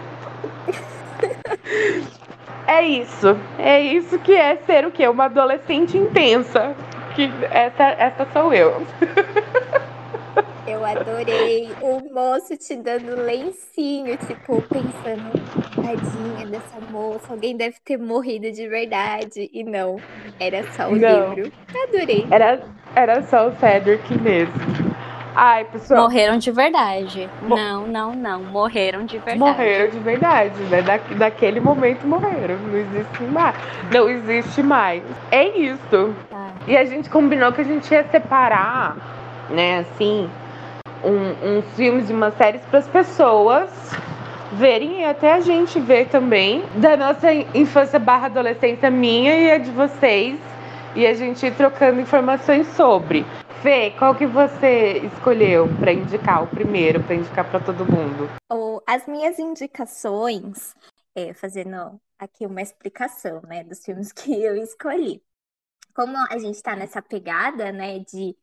É 2.67 2.83
isso. 2.83 3.37
É 3.57 3.81
isso 3.81 4.19
que 4.19 4.33
é 4.33 4.57
ser 4.57 4.85
o 4.85 4.91
quê? 4.91 5.07
Uma 5.07 5.25
adolescente 5.25 5.97
intensa. 5.97 6.75
Que 7.15 7.31
essa, 7.49 7.83
essa 7.83 8.27
sou 8.33 8.53
eu. 8.53 8.85
Eu 10.67 10.83
adorei 10.83 11.69
o 11.81 11.99
moço 12.11 12.57
te 12.57 12.75
dando 12.75 13.15
lencinho, 13.15 14.17
tipo, 14.17 14.61
pensando, 14.63 15.31
tadinha 15.75 16.45
dessa 16.47 16.79
moça, 16.91 17.31
alguém 17.31 17.55
deve 17.55 17.75
ter 17.85 17.97
morrido 17.97 18.51
de 18.51 18.67
verdade. 18.67 19.49
E 19.53 19.63
não, 19.63 19.97
era 20.39 20.63
só 20.71 20.89
o 20.89 20.95
Não. 20.95 21.33
livro. 21.35 21.51
Adorei. 21.87 22.25
Era, 22.31 22.59
era 22.95 23.21
só 23.23 23.47
o 23.49 23.55
Cedric 23.57 24.11
mesmo. 24.19 24.53
Ai, 25.35 25.65
pessoal. 25.65 26.03
Morreram 26.03 26.37
de 26.37 26.49
verdade. 26.51 27.29
Mo- 27.41 27.55
Não, 27.57 27.85
não, 27.85 28.15
não. 28.15 28.41
Morreram 28.43 29.05
de 29.05 29.17
verdade. 29.19 29.37
Morreram 29.39 29.91
de 29.91 29.99
verdade, 29.99 30.63
né? 30.63 30.81
Da, 30.81 30.97
daquele 30.97 31.59
momento 31.59 32.07
morreram. 32.07 32.57
Não 32.57 32.77
existe 32.77 33.23
mais. 33.23 33.55
Não 33.91 34.09
existe 34.09 34.63
mais. 34.63 35.03
É 35.31 35.45
isso. 35.57 36.15
Tá. 36.29 36.47
E 36.65 36.77
a 36.77 36.85
gente 36.85 37.09
combinou 37.09 37.51
que 37.51 37.61
a 37.61 37.65
gente 37.65 37.91
ia 37.93 38.03
separar, 38.09 38.95
né, 39.49 39.79
assim, 39.79 40.29
um- 41.05 41.57
uns 41.57 41.65
filmes 41.75 42.09
e 42.09 42.13
umas 42.13 42.35
séries 42.35 42.61
para 42.69 42.79
as 42.79 42.87
pessoas 42.87 43.69
verem 44.53 45.01
e 45.01 45.05
até 45.05 45.33
a 45.33 45.39
gente 45.39 45.79
ver 45.79 46.07
também 46.07 46.63
da 46.75 46.95
nossa 46.95 47.33
infância 47.33 47.99
barra 47.99 48.27
adolescência 48.27 48.89
minha 48.89 49.37
e 49.37 49.51
a 49.51 49.57
de 49.57 49.71
vocês 49.71 50.39
e 50.95 51.05
a 51.05 51.13
gente 51.13 51.45
ir 51.45 51.55
trocando 51.55 51.99
informações 51.99 52.67
sobre. 52.69 53.25
Fê, 53.61 53.91
qual 53.97 54.15
que 54.15 54.25
você 54.25 54.99
escolheu 55.13 55.67
para 55.79 55.91
indicar 55.91 56.43
o 56.43 56.47
primeiro, 56.47 57.03
para 57.03 57.15
indicar 57.15 57.49
para 57.49 57.59
todo 57.59 57.85
mundo? 57.85 58.29
As 58.87 59.07
minhas 59.07 59.39
indicações, 59.39 60.75
é, 61.15 61.33
fazendo 61.33 61.99
aqui 62.17 62.45
uma 62.45 62.61
explicação, 62.61 63.41
né, 63.47 63.63
dos 63.63 63.83
filmes 63.83 64.11
que 64.13 64.31
eu 64.31 64.55
escolhi. 64.55 65.21
Como 65.93 66.15
a 66.29 66.37
gente 66.37 66.61
tá 66.61 66.75
nessa 66.75 67.01
pegada, 67.01 67.71
né, 67.71 67.99
de 67.99 68.35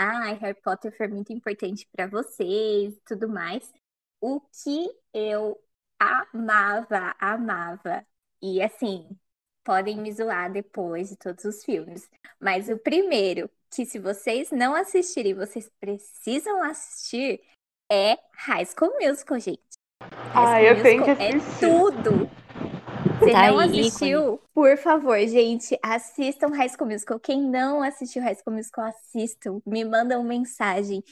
ah, 0.00 0.32
Harry 0.32 0.58
Potter 0.62 0.96
foi 0.96 1.08
muito 1.08 1.30
importante 1.30 1.86
para 1.94 2.06
vocês 2.06 2.94
e 2.94 3.00
tudo 3.06 3.28
mais, 3.28 3.70
o 4.18 4.40
que 4.40 4.88
eu 5.12 5.62
amava, 5.98 7.14
amava, 7.20 8.02
e 8.40 8.62
assim, 8.62 9.06
podem 9.62 9.98
me 9.98 10.10
zoar 10.10 10.50
depois 10.50 11.10
de 11.10 11.16
todos 11.16 11.44
os 11.44 11.62
filmes, 11.62 12.08
mas 12.40 12.70
o 12.70 12.78
primeiro, 12.78 13.50
que 13.70 13.84
se 13.84 13.98
vocês 13.98 14.50
não 14.50 14.74
assistirem, 14.74 15.34
vocês 15.34 15.70
precisam 15.78 16.62
assistir, 16.62 17.42
é 17.92 18.16
High 18.32 18.64
School 18.64 18.94
Musical, 18.98 19.38
gente. 19.38 19.60
High 20.32 20.46
Ah, 20.46 20.62
eu 20.62 20.82
tenho 20.82 21.04
que 21.04 21.10
é 21.10 21.36
assistir. 21.36 21.60
tudo. 21.60 22.39
Você 23.20 23.32
Tá 23.32 23.48
não 23.48 23.58
aí, 23.58 23.68
assistiu? 23.80 24.40
Por 24.54 24.76
favor, 24.78 25.18
gente, 25.26 25.78
assistam 25.82 26.48
High 26.48 26.70
School 26.70 26.88
Musical. 26.90 27.20
Quem 27.20 27.42
não 27.42 27.82
assistiu 27.82 28.22
High 28.22 28.34
School 28.36 28.56
Musical, 28.56 28.86
assistam. 28.86 29.60
Me 29.66 29.84
mandam 29.84 30.24
mensagem. 30.24 31.02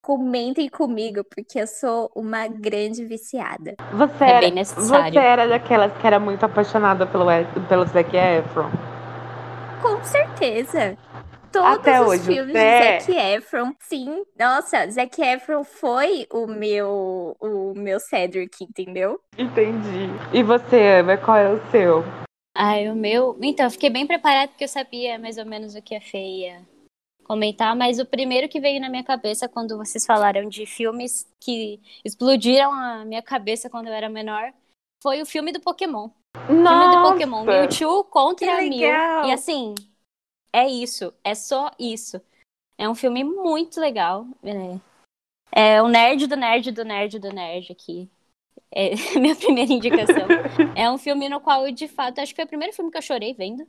Comentem 0.00 0.68
comigo, 0.68 1.24
porque 1.24 1.60
eu 1.60 1.66
sou 1.66 2.08
uma 2.14 2.46
grande 2.46 3.04
viciada. 3.04 3.74
Você 3.92 4.24
É 4.24 4.28
era, 4.28 4.40
bem 4.40 4.52
necessário. 4.52 5.12
Você 5.12 5.18
era 5.18 5.48
daquelas 5.48 5.92
que 5.98 6.06
era 6.06 6.20
muito 6.20 6.44
apaixonada 6.44 7.06
pelo, 7.06 7.26
pelo 7.68 7.84
Zac 7.86 8.16
Efron? 8.16 8.70
Com 9.82 10.02
certeza. 10.04 10.96
Todos 11.56 11.78
Até 11.78 12.02
os 12.02 12.08
hoje, 12.08 12.24
filmes 12.24 12.54
é? 12.54 12.98
de 12.98 13.04
Zac 13.04 13.18
Efron, 13.18 13.72
sim. 13.80 14.22
Nossa, 14.38 14.90
Zac 14.90 15.22
Efron 15.22 15.64
foi 15.64 16.26
o 16.30 16.46
meu, 16.46 17.34
o 17.40 17.72
meu 17.74 17.98
Cedric, 17.98 18.62
entendeu? 18.62 19.18
Entendi. 19.38 20.10
E 20.34 20.42
você, 20.42 20.98
Ana, 20.98 21.16
qual 21.16 21.38
é 21.38 21.50
o 21.50 21.70
seu? 21.70 22.04
Ai, 22.54 22.90
o 22.90 22.94
meu. 22.94 23.38
Então, 23.40 23.64
eu 23.64 23.70
fiquei 23.70 23.88
bem 23.88 24.06
preparada 24.06 24.48
porque 24.48 24.64
eu 24.64 24.68
sabia 24.68 25.18
mais 25.18 25.38
ou 25.38 25.46
menos 25.46 25.74
o 25.74 25.80
que 25.80 25.94
a 25.94 26.00
Fê 26.00 26.18
ia 26.18 26.60
comentar, 27.24 27.74
mas 27.74 27.98
o 27.98 28.04
primeiro 28.04 28.50
que 28.50 28.60
veio 28.60 28.78
na 28.78 28.90
minha 28.90 29.02
cabeça 29.02 29.48
quando 29.48 29.78
vocês 29.78 30.04
falaram 30.04 30.50
de 30.50 30.66
filmes 30.66 31.26
que 31.42 31.80
explodiram 32.04 32.70
a 32.70 33.02
minha 33.06 33.22
cabeça 33.22 33.70
quando 33.70 33.86
eu 33.86 33.94
era 33.94 34.10
menor 34.10 34.52
foi 35.02 35.22
o 35.22 35.26
filme 35.26 35.52
do 35.52 35.60
Pokémon. 35.60 36.10
O 36.34 36.48
filme 36.48 36.90
do 36.90 37.02
Pokémon 37.02 37.44
Mewtwo 37.44 38.04
contra 38.04 38.58
legal! 38.58 39.26
E 39.26 39.32
assim, 39.32 39.74
é 40.56 40.68
isso, 40.68 41.12
é 41.22 41.34
só 41.34 41.70
isso. 41.78 42.20
É 42.78 42.88
um 42.88 42.94
filme 42.94 43.22
muito 43.22 43.78
legal. 43.78 44.26
É, 45.52 45.76
é 45.76 45.82
o 45.82 45.88
nerd 45.88 46.26
do 46.26 46.36
nerd 46.36 46.72
do 46.72 46.84
nerd 46.84 47.18
do 47.18 47.30
nerd 47.30 47.72
aqui. 47.72 48.08
É 48.70 48.94
a 48.94 48.96
minha 49.20 49.36
primeira 49.36 49.72
indicação. 49.72 50.26
é 50.74 50.90
um 50.90 50.96
filme 50.96 51.28
no 51.28 51.40
qual 51.40 51.66
eu, 51.66 51.72
de 51.72 51.86
fato, 51.86 52.20
acho 52.20 52.32
que 52.32 52.36
foi 52.36 52.46
o 52.46 52.48
primeiro 52.48 52.74
filme 52.74 52.90
que 52.90 52.96
eu 52.96 53.02
chorei 53.02 53.34
vendo. 53.34 53.66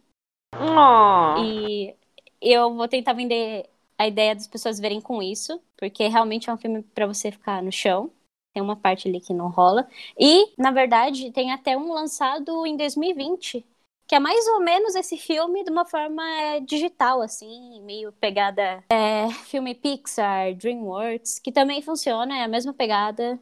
Oh, 0.54 1.44
E 1.44 1.94
eu 2.42 2.74
vou 2.74 2.88
tentar 2.88 3.14
vender 3.14 3.70
a 3.98 4.08
ideia 4.08 4.34
das 4.34 4.48
pessoas 4.48 4.80
verem 4.80 5.02
com 5.02 5.22
isso, 5.22 5.62
porque 5.76 6.08
realmente 6.08 6.50
é 6.50 6.54
um 6.54 6.58
filme 6.58 6.84
pra 6.84 7.06
você 7.06 7.32
ficar 7.32 7.62
no 7.62 7.72
chão, 7.72 8.12
Tem 8.54 8.64
uma 8.64 8.76
parte 8.76 9.10
ali 9.10 9.20
que 9.20 9.34
não 9.34 9.50
rola. 9.50 9.90
E, 10.18 10.54
na 10.58 10.72
verdade, 10.72 11.32
tem 11.32 11.52
até 11.52 11.76
um 11.76 11.92
lançado 11.92 12.66
em 12.66 12.78
2020, 12.78 13.66
que 14.08 14.16
é 14.16 14.20
mais 14.20 14.48
ou 14.48 14.62
menos 14.62 14.96
esse 14.96 15.18
filme 15.18 15.66
de 15.66 15.70
uma 15.70 15.84
forma 15.84 16.24
é, 16.24 16.62
digital, 16.62 17.22
assim, 17.22 17.82
meio 17.84 18.12
pegada 18.14 18.82
é, 18.90 19.28
filme 19.46 19.76
Pixar, 19.76 20.54
DreamWorks, 20.56 21.40
que 21.40 21.52
também 21.52 21.82
funciona, 21.82 22.38
é 22.38 22.44
a 22.44 22.48
mesma 22.48 22.74
pegada. 22.74 23.38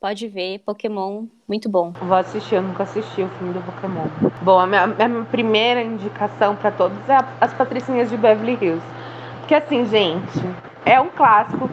Pode 0.00 0.26
ver, 0.28 0.58
Pokémon, 0.58 1.26
muito 1.48 1.68
bom. 1.68 1.92
Vou 1.92 2.16
assistir, 2.16 2.56
eu 2.56 2.62
nunca 2.62 2.82
assisti 2.82 3.22
o 3.22 3.28
filme 3.28 3.54
do 3.54 3.62
Pokémon. 3.62 4.06
Bom, 4.42 4.58
a 4.58 4.66
minha, 4.66 4.82
a 4.82 5.08
minha 5.08 5.24
primeira 5.24 5.80
indicação 5.80 6.56
para 6.56 6.72
todos 6.72 6.98
é 7.08 7.16
As 7.40 7.54
Patricinhas 7.54 8.10
de 8.10 8.16
Beverly 8.16 8.58
Hills. 8.60 8.84
Porque 9.38 9.54
assim, 9.54 9.86
gente, 9.86 10.40
é 10.84 11.00
um 11.00 11.08
clássico. 11.08 11.70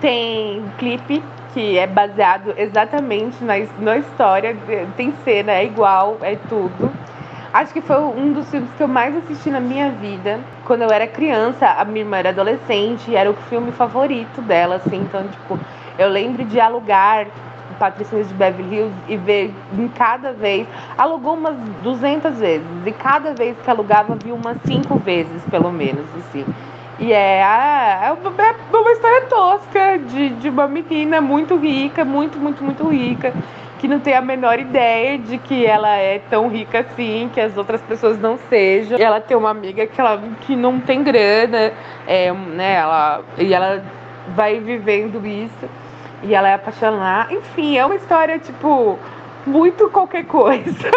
Tem 0.00 0.62
um 0.62 0.70
clipe 0.78 1.22
que 1.52 1.76
é 1.76 1.86
baseado 1.86 2.54
exatamente 2.56 3.42
na, 3.44 3.54
na 3.78 3.98
história, 3.98 4.56
tem 4.96 5.14
cena, 5.24 5.52
é 5.52 5.64
igual, 5.64 6.18
é 6.22 6.36
tudo. 6.36 6.90
Acho 7.54 7.72
que 7.72 7.80
foi 7.80 7.96
um 8.00 8.32
dos 8.32 8.50
filmes 8.50 8.68
que 8.76 8.82
eu 8.82 8.88
mais 8.88 9.16
assisti 9.16 9.48
na 9.48 9.60
minha 9.60 9.88
vida. 9.92 10.40
Quando 10.64 10.82
eu 10.82 10.90
era 10.90 11.06
criança, 11.06 11.68
a 11.68 11.84
minha 11.84 12.00
irmã 12.00 12.16
era 12.16 12.30
adolescente 12.30 13.08
e 13.08 13.14
era 13.14 13.30
o 13.30 13.34
filme 13.48 13.70
favorito 13.70 14.42
dela, 14.42 14.74
assim. 14.74 14.96
Então, 14.96 15.22
tipo, 15.28 15.56
eu 15.96 16.08
lembro 16.08 16.44
de 16.44 16.58
alugar 16.58 17.28
Patricinhas 17.78 18.26
de 18.26 18.34
Beverly 18.34 18.74
Hills 18.74 18.94
e 19.06 19.16
ver 19.16 19.54
em 19.78 19.86
cada 19.86 20.32
vez. 20.32 20.66
Alugou 20.98 21.34
umas 21.34 21.56
200 21.84 22.36
vezes. 22.40 22.66
E 22.84 22.90
cada 22.90 23.32
vez 23.32 23.56
que 23.62 23.70
alugava, 23.70 24.16
vi 24.16 24.32
umas 24.32 24.56
5 24.64 24.96
vezes, 24.98 25.44
pelo 25.48 25.70
menos, 25.70 26.06
assim. 26.16 26.44
E 26.98 27.12
é, 27.12 27.38
é, 27.38 28.06
é 28.06 28.12
uma 28.12 28.90
história 28.90 29.26
tosca 29.26 29.98
de, 29.98 30.30
de 30.30 30.48
uma 30.48 30.66
menina 30.66 31.20
muito 31.20 31.56
rica, 31.56 32.04
muito, 32.04 32.36
muito, 32.36 32.64
muito 32.64 32.88
rica 32.88 33.32
que 33.84 33.88
não 33.88 34.00
tem 34.00 34.14
a 34.14 34.22
menor 34.22 34.58
ideia 34.58 35.18
de 35.18 35.36
que 35.36 35.66
ela 35.66 35.94
é 35.94 36.18
tão 36.30 36.48
rica 36.48 36.80
assim, 36.80 37.30
que 37.34 37.38
as 37.38 37.54
outras 37.54 37.82
pessoas 37.82 38.18
não 38.18 38.38
sejam. 38.48 38.98
E 38.98 39.02
ela 39.02 39.20
tem 39.20 39.36
uma 39.36 39.50
amiga 39.50 39.86
que, 39.86 40.00
ela, 40.00 40.22
que 40.40 40.56
não 40.56 40.80
tem 40.80 41.02
grana, 41.02 41.70
é, 42.06 42.32
né, 42.32 42.76
ela, 42.76 43.22
e 43.36 43.52
ela 43.52 43.84
vai 44.28 44.58
vivendo 44.58 45.26
isso, 45.26 45.68
e 46.22 46.34
ela 46.34 46.48
é 46.48 46.54
apaixonada. 46.54 47.30
Enfim, 47.34 47.76
é 47.76 47.84
uma 47.84 47.96
história, 47.96 48.38
tipo, 48.38 48.98
muito 49.44 49.90
qualquer 49.90 50.24
coisa. 50.24 50.90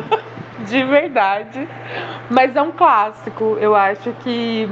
de 0.66 0.82
verdade. 0.82 1.68
Mas 2.30 2.56
é 2.56 2.62
um 2.62 2.72
clássico. 2.72 3.58
Eu 3.60 3.74
acho 3.74 4.12
que 4.22 4.66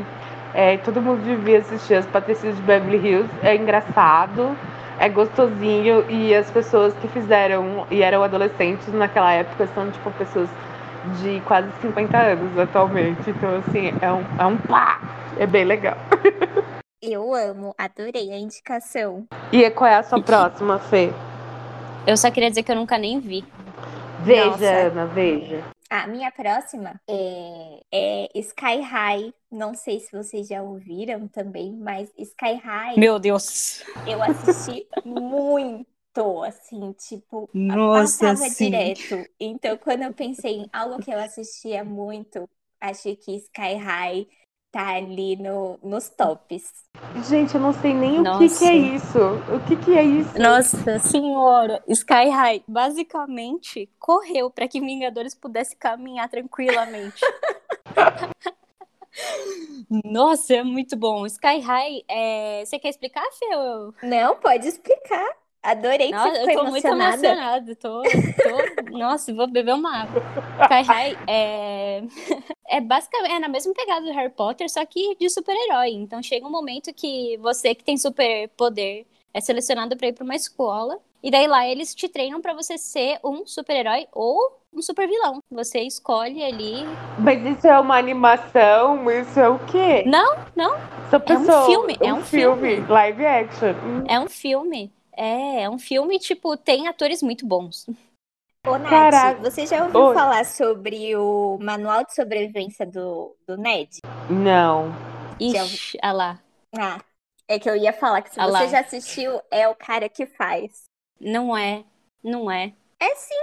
é, 0.55 0.79
todo 0.79 1.03
mundo 1.03 1.23
devia 1.23 1.59
assistir 1.59 1.97
as 1.97 2.07
Patricinhas 2.07 2.57
de 2.57 2.63
Beverly 2.63 2.97
Hills. 2.97 3.31
É 3.43 3.55
engraçado 3.55 4.57
é 4.99 5.09
gostosinho 5.09 6.09
e 6.11 6.35
as 6.35 6.51
pessoas 6.51 6.95
que 6.95 7.09
fizeram 7.09 7.87
e 7.91 8.03
eram 8.03 8.23
adolescentes 8.23 8.89
naquela 8.93 9.33
época 9.33 9.67
são 9.69 9.91
tipo 9.91 10.11
pessoas 10.13 10.49
de 11.23 11.41
quase 11.47 11.69
50 11.81 12.19
anos 12.19 12.59
atualmente. 12.59 13.31
Então, 13.31 13.57
assim, 13.57 13.93
é 14.01 14.13
um, 14.13 14.25
é 14.39 14.47
um 14.47 14.57
pá! 14.57 15.01
É 15.39 15.47
bem 15.47 15.65
legal. 15.65 15.97
Eu 17.01 17.33
amo, 17.33 17.73
adorei 17.79 18.33
a 18.33 18.39
indicação. 18.39 19.25
E 19.53 19.71
qual 19.71 19.89
é 19.89 19.95
a 19.95 20.03
sua 20.03 20.21
próxima, 20.21 20.81
Fê? 20.81 21.13
Eu 22.05 22.17
só 22.17 22.29
queria 22.29 22.49
dizer 22.49 22.65
que 22.65 22.73
eu 22.73 22.77
nunca 22.77 22.99
nem 22.99 23.21
vi. 23.21 23.45
Veja, 24.19 24.47
Nossa. 24.47 24.67
Ana, 24.67 25.07
veja. 25.07 25.63
A 25.91 26.07
minha 26.07 26.31
próxima 26.31 27.01
é, 27.09 27.81
é, 27.91 28.39
Sky 28.39 28.81
High. 28.81 29.33
Não 29.51 29.75
sei 29.75 30.01
se 30.01 30.13
vocês 30.13 30.47
já 30.47 30.63
ouviram 30.63 31.27
também, 31.29 31.73
mas 31.73 32.13
Sky 32.19 32.55
High. 32.63 32.99
Meu 32.99 33.19
Deus! 33.19 33.83
Eu 34.07 34.23
assisti 34.23 34.87
muito, 35.05 36.43
assim, 36.45 36.93
tipo, 36.93 37.49
Nossa, 37.55 38.27
passava 38.27 38.51
sim. 38.51 38.71
direto. 38.71 39.25
Então, 39.41 39.79
quando 39.79 40.03
eu 40.03 40.13
pensei 40.13 40.57
em 40.57 40.69
algo 40.73 41.03
que 41.03 41.11
eu 41.11 41.19
assistia 41.19 41.83
muito, 41.83 42.49
achei 42.81 43.17
que 43.17 43.37
Sky 43.37 43.77
High 43.77 44.27
tá 44.71 44.95
ali 44.95 45.37
no, 45.37 45.79
nos 45.83 46.09
tops. 46.09 46.85
Gente, 47.29 47.55
eu 47.55 47.61
não 47.61 47.73
sei 47.73 47.95
nem 47.95 48.21
Nossa. 48.21 48.45
o 48.45 48.49
que, 48.49 48.59
que, 48.59 48.65
é 48.65 48.75
isso. 48.75 49.19
O 49.19 49.61
que, 49.67 49.77
que 49.77 49.99
é 49.99 50.03
isso? 50.03 50.39
Nossa 50.39 50.99
senhora, 50.99 51.83
Sky 51.89 52.29
High 52.29 52.63
basicamente 52.67 53.89
correu 53.99 54.51
para 54.51 54.69
que 54.69 54.81
Vingadores 54.81 55.35
pudesse 55.35 55.77
caminhar 55.77 56.29
tranquilamente. 56.29 57.21
Nossa, 60.05 60.55
é 60.55 60.63
muito 60.63 60.97
bom. 60.97 61.27
Sky 61.27 61.59
High, 61.61 62.05
é... 62.09 62.65
você 62.65 62.79
quer 62.79 62.91
explicar, 62.91 63.25
Fê? 63.33 63.47
Não, 64.07 64.37
pode 64.37 64.69
explicar. 64.69 65.38
Adorei 65.63 66.09
que 66.09 66.15
Nossa, 66.15 66.31
você 66.31 66.39
ficou 66.39 66.53
eu 66.53 66.59
tô 66.59 66.67
emocionada. 66.67 67.11
muito 67.11 67.25
emocionada. 67.25 67.77
Tô, 67.77 68.03
tô... 68.03 68.99
Nossa, 68.99 69.35
vou 69.35 69.47
beber 69.49 69.75
uma 69.75 70.03
água. 70.03 70.23
High 70.87 71.19
é... 71.27 72.03
é 72.69 72.81
basicamente 72.81 73.33
é 73.33 73.39
na 73.39 73.49
mesma 73.49 73.75
pegada 73.75 74.07
do 74.07 74.13
Harry 74.13 74.31
Potter, 74.31 74.71
só 74.71 74.85
que 74.87 75.17
de 75.17 75.29
super-herói. 75.29 75.91
Então 75.91 76.23
chega 76.23 76.47
um 76.47 76.51
momento 76.51 76.93
que 76.95 77.37
você 77.39 77.75
que 77.75 77.85
tem 77.85 77.97
super 77.97 78.49
poder 78.57 79.07
é 79.35 79.41
selecionado 79.41 79.97
para 79.97 80.09
ir 80.09 80.13
para 80.13 80.25
uma 80.25 80.37
escola 80.37 80.99
e 81.23 81.31
daí 81.31 81.47
lá 81.47 81.67
eles 81.67 81.95
te 81.95 82.09
treinam 82.09 82.41
para 82.41 82.55
você 82.55 82.79
ser 82.79 83.19
um 83.25 83.45
super-herói 83.45 84.07
ou 84.13 84.39
um 84.73 84.81
super 84.81 85.09
vilão. 85.09 85.43
Você 85.51 85.81
escolhe 85.81 86.43
ali. 86.43 86.85
Mas 87.19 87.45
isso 87.45 87.67
é 87.67 87.79
uma 87.79 87.97
animação? 87.99 89.11
Isso 89.11 89.41
é 89.41 89.49
o 89.49 89.59
quê? 89.67 90.05
Não, 90.07 90.37
não. 90.55 90.75
é 90.75 91.39
um 91.39 91.67
filme. 91.67 91.99
Um 92.01 92.07
é 92.07 92.15
um 92.15 92.23
filme. 92.23 92.77
filme. 92.77 92.89
Live 92.89 93.27
action. 93.27 93.75
É 94.07 94.21
um 94.21 94.29
filme. 94.29 94.93
É, 95.19 95.63
é 95.63 95.71
um 95.71 95.81
filme, 95.81 96.17
tipo, 96.21 96.57
tem 96.57 96.87
atores 96.87 97.21
muito 97.23 97.45
bons. 97.45 97.87
Ô, 98.65 98.79
Nath, 98.79 98.89
Caraca. 98.89 99.41
você 99.41 99.67
já 99.67 99.85
ouviu 99.85 100.01
Oi. 100.01 100.15
falar 100.15 100.45
sobre 100.45 101.17
o 101.17 101.59
manual 101.61 102.05
de 102.05 102.15
sobrevivência 102.15 102.87
do, 102.87 103.37
do 103.45 103.57
Ned? 103.57 103.99
Não. 104.31 104.93
Ixi, 105.41 105.95
já... 105.95 106.09
ah 106.09 106.13
lá. 106.13 106.43
Ah, 106.79 107.01
é 107.49 107.59
que 107.59 107.69
eu 107.69 107.75
ia 107.75 107.93
falar 107.93 108.23
que 108.23 108.33
se 108.33 108.39
ah 108.39 108.47
você 108.47 108.53
lá. 108.53 108.67
já 108.67 108.81
assistiu, 108.81 109.41
é 109.51 109.67
o 109.67 109.75
cara 109.75 110.09
que 110.09 110.25
faz. 110.25 110.85
Não 111.21 111.57
é, 111.57 111.85
não 112.23 112.49
é. 112.49 112.73
É 113.01 113.13
sim. 113.17 113.43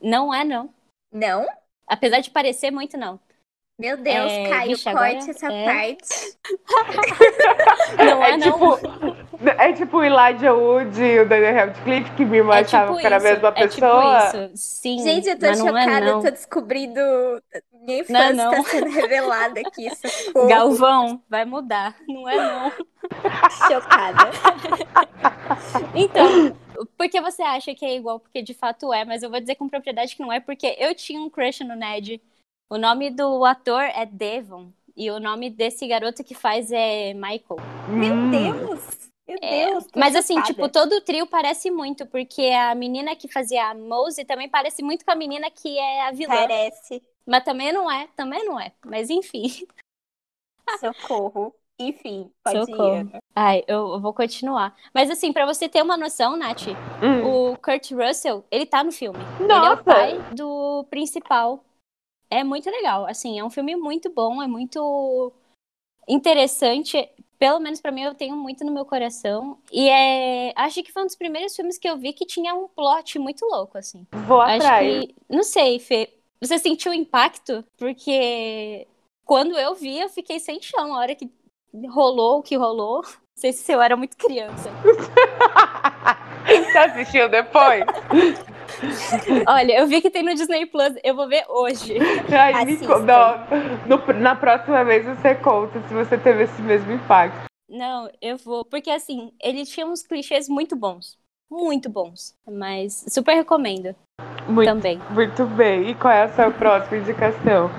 Não 0.00 0.32
é, 0.32 0.44
não. 0.44 0.72
Não? 1.12 1.46
Apesar 1.86 2.20
de 2.20 2.30
parecer 2.30 2.70
muito, 2.70 2.96
não. 2.96 3.20
Meu 3.78 3.98
Deus, 3.98 4.32
é, 4.32 4.48
Caio, 4.48 4.70
corte 4.70 4.88
agora, 4.88 5.16
essa 5.16 5.52
é... 5.52 5.64
parte. 5.64 6.38
não 7.98 8.24
é, 8.24 8.30
é 8.30 8.36
não. 8.38 8.76
Tipo... 8.76 9.19
É 9.58 9.72
tipo 9.72 9.96
o 9.96 10.04
Elijah 10.04 10.52
Wood 10.52 11.02
e 11.02 11.20
o 11.20 11.28
Daniel 11.28 11.54
Radcliffe, 11.54 12.10
que 12.12 12.24
me 12.26 12.38
é 12.38 12.42
achava 12.42 12.88
tipo 12.88 13.00
que 13.00 13.06
era 13.06 13.16
a 13.16 13.20
mesma 13.20 13.48
é 13.48 13.52
pessoa. 13.52 14.30
Tipo 14.30 14.36
isso. 14.36 14.50
Sim, 14.54 15.02
Gente, 15.02 15.28
eu 15.30 15.38
tô 15.38 15.46
é, 15.46 15.56
chocada, 15.56 16.06
é, 16.06 16.12
tô 16.12 16.30
descobrindo. 16.30 17.00
Minha 17.72 18.00
infância 18.00 18.34
não, 18.34 18.44
não. 18.44 18.50
tá 18.50 18.62
sendo 18.68 18.90
revelada 18.90 19.60
aqui. 19.60 19.88
Socorro. 19.94 20.48
Galvão, 20.48 21.22
vai 21.28 21.46
mudar. 21.46 21.96
Não 22.06 22.28
é 22.28 22.36
não. 22.36 22.70
Chocada. 23.66 24.30
então, 25.94 26.54
por 26.98 27.08
que 27.08 27.20
você 27.20 27.42
acha 27.42 27.74
que 27.74 27.84
é 27.84 27.96
igual? 27.96 28.20
Porque 28.20 28.42
de 28.42 28.52
fato 28.52 28.92
é, 28.92 29.06
mas 29.06 29.22
eu 29.22 29.30
vou 29.30 29.40
dizer 29.40 29.54
com 29.54 29.68
propriedade 29.68 30.14
que 30.14 30.22
não 30.22 30.30
é, 30.30 30.38
porque 30.38 30.76
eu 30.78 30.94
tinha 30.94 31.20
um 31.20 31.30
crush 31.30 31.64
no 31.64 31.74
Ned. 31.74 32.20
O 32.68 32.76
nome 32.76 33.10
do 33.10 33.42
ator 33.46 33.82
é 33.82 34.04
Devon. 34.04 34.70
E 34.94 35.10
o 35.10 35.18
nome 35.18 35.48
desse 35.48 35.86
garoto 35.86 36.22
que 36.22 36.34
faz 36.34 36.70
é 36.70 37.14
Michael. 37.14 37.56
Meu 37.88 38.12
hum. 38.12 38.30
Deus! 38.30 39.09
Meu 39.30 39.38
é, 39.42 39.66
Deus, 39.66 39.86
mas 39.94 40.16
assim, 40.16 40.40
tipo, 40.42 40.68
todo 40.68 40.92
o 40.92 41.00
trio 41.00 41.26
parece 41.26 41.70
muito, 41.70 42.04
porque 42.06 42.42
a 42.46 42.74
menina 42.74 43.14
que 43.14 43.28
fazia 43.28 43.70
a 43.70 43.74
Mose 43.74 44.24
também 44.24 44.48
parece 44.48 44.82
muito 44.82 45.04
com 45.04 45.12
a 45.12 45.14
menina 45.14 45.50
que 45.50 45.78
é 45.78 46.08
a 46.08 46.10
vilã. 46.10 46.34
Parece. 46.34 47.02
Mas 47.24 47.44
também 47.44 47.72
não 47.72 47.90
é, 47.90 48.08
também 48.16 48.44
não 48.44 48.58
é. 48.58 48.72
Mas 48.84 49.08
enfim. 49.08 49.44
Socorro. 50.80 51.54
Enfim, 51.78 52.30
pode 52.44 52.66
Socorro. 52.66 52.96
ir. 52.96 53.20
Ai, 53.34 53.64
eu, 53.66 53.92
eu, 53.92 54.00
vou 54.00 54.12
continuar. 54.12 54.76
Mas 54.92 55.10
assim, 55.10 55.32
para 55.32 55.46
você 55.46 55.68
ter 55.68 55.82
uma 55.82 55.96
noção, 55.96 56.36
Nath, 56.36 56.66
hum. 57.02 57.52
o 57.52 57.56
Kurt 57.56 57.92
Russell, 57.92 58.44
ele 58.50 58.66
tá 58.66 58.84
no 58.84 58.92
filme. 58.92 59.18
Nossa. 59.40 59.54
Ele 59.54 59.66
é 59.66 59.72
o 59.72 59.84
pai 59.84 60.34
do 60.34 60.86
principal. 60.90 61.64
É 62.28 62.44
muito 62.44 62.68
legal. 62.68 63.06
Assim, 63.06 63.38
é 63.38 63.44
um 63.44 63.48
filme 63.48 63.76
muito 63.76 64.10
bom, 64.10 64.42
é 64.42 64.46
muito 64.46 65.32
interessante 66.06 67.08
pelo 67.40 67.58
menos 67.58 67.80
para 67.80 67.90
mim, 67.90 68.02
eu 68.02 68.14
tenho 68.14 68.36
muito 68.36 68.66
no 68.66 68.70
meu 68.70 68.84
coração. 68.84 69.56
E 69.72 69.88
é. 69.88 70.52
Acho 70.54 70.82
que 70.82 70.92
foi 70.92 71.02
um 71.02 71.06
dos 71.06 71.16
primeiros 71.16 71.56
filmes 71.56 71.78
que 71.78 71.88
eu 71.88 71.96
vi 71.96 72.12
que 72.12 72.26
tinha 72.26 72.54
um 72.54 72.68
plot 72.68 73.18
muito 73.18 73.46
louco, 73.46 73.78
assim. 73.78 74.06
Vou 74.12 74.42
acho 74.42 74.56
atrás. 74.56 75.06
Que... 75.06 75.14
Não 75.26 75.42
sei, 75.42 75.78
Fê. 75.78 76.12
Você 76.38 76.58
sentiu 76.58 76.92
o 76.92 76.94
impacto? 76.94 77.64
Porque 77.78 78.86
quando 79.24 79.58
eu 79.58 79.74
vi, 79.74 79.98
eu 79.98 80.10
fiquei 80.10 80.38
sem 80.38 80.60
chão 80.60 80.88
na 80.88 80.98
hora 80.98 81.14
que 81.14 81.30
rolou 81.88 82.40
o 82.40 82.42
que 82.42 82.56
rolou. 82.56 83.00
Não 83.00 83.10
sei 83.34 83.54
se 83.54 83.72
eu 83.72 83.80
era 83.80 83.96
muito 83.96 84.18
criança. 84.18 84.70
Você 86.46 86.78
assistiu 86.78 87.26
depois? 87.30 87.84
Olha, 89.46 89.78
eu 89.78 89.86
vi 89.86 90.00
que 90.00 90.10
tem 90.10 90.22
no 90.22 90.34
Disney 90.34 90.66
Plus, 90.66 90.94
eu 91.02 91.14
vou 91.14 91.28
ver 91.28 91.44
hoje. 91.48 91.98
Ai, 92.30 92.64
não, 93.06 93.96
no, 93.98 94.20
na 94.20 94.34
próxima 94.34 94.84
vez 94.84 95.04
você 95.06 95.34
conta 95.34 95.80
se 95.88 95.94
você 95.94 96.16
teve 96.18 96.44
esse 96.44 96.60
mesmo 96.62 96.92
impacto. 96.92 97.44
Não, 97.68 98.10
eu 98.20 98.36
vou. 98.36 98.64
Porque 98.64 98.90
assim, 98.90 99.32
ele 99.40 99.64
tinha 99.64 99.86
uns 99.86 100.02
clichês 100.02 100.48
muito 100.48 100.74
bons. 100.74 101.18
muito 101.50 101.88
bons. 101.88 102.34
Mas 102.48 103.04
super 103.08 103.34
recomendo 103.34 103.94
Muito, 104.48 104.68
também. 104.68 104.98
muito 105.10 105.46
bem. 105.46 105.88
E 105.88 105.94
qual 105.94 106.12
é 106.12 106.22
a 106.24 106.32
sua 106.32 106.50
próxima 106.50 106.98
indicação? 106.98 107.70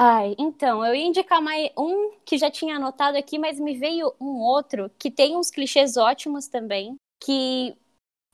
Ai, 0.00 0.36
então, 0.38 0.84
eu 0.86 0.94
ia 0.94 1.06
indicar 1.06 1.42
mais 1.42 1.70
um 1.76 2.12
que 2.24 2.38
já 2.38 2.48
tinha 2.50 2.76
anotado 2.76 3.18
aqui, 3.18 3.36
mas 3.36 3.58
me 3.58 3.76
veio 3.76 4.14
um 4.20 4.38
outro 4.38 4.88
que 4.96 5.10
tem 5.10 5.36
uns 5.36 5.50
clichês 5.50 5.96
ótimos 5.96 6.46
também, 6.46 6.94
que 7.20 7.76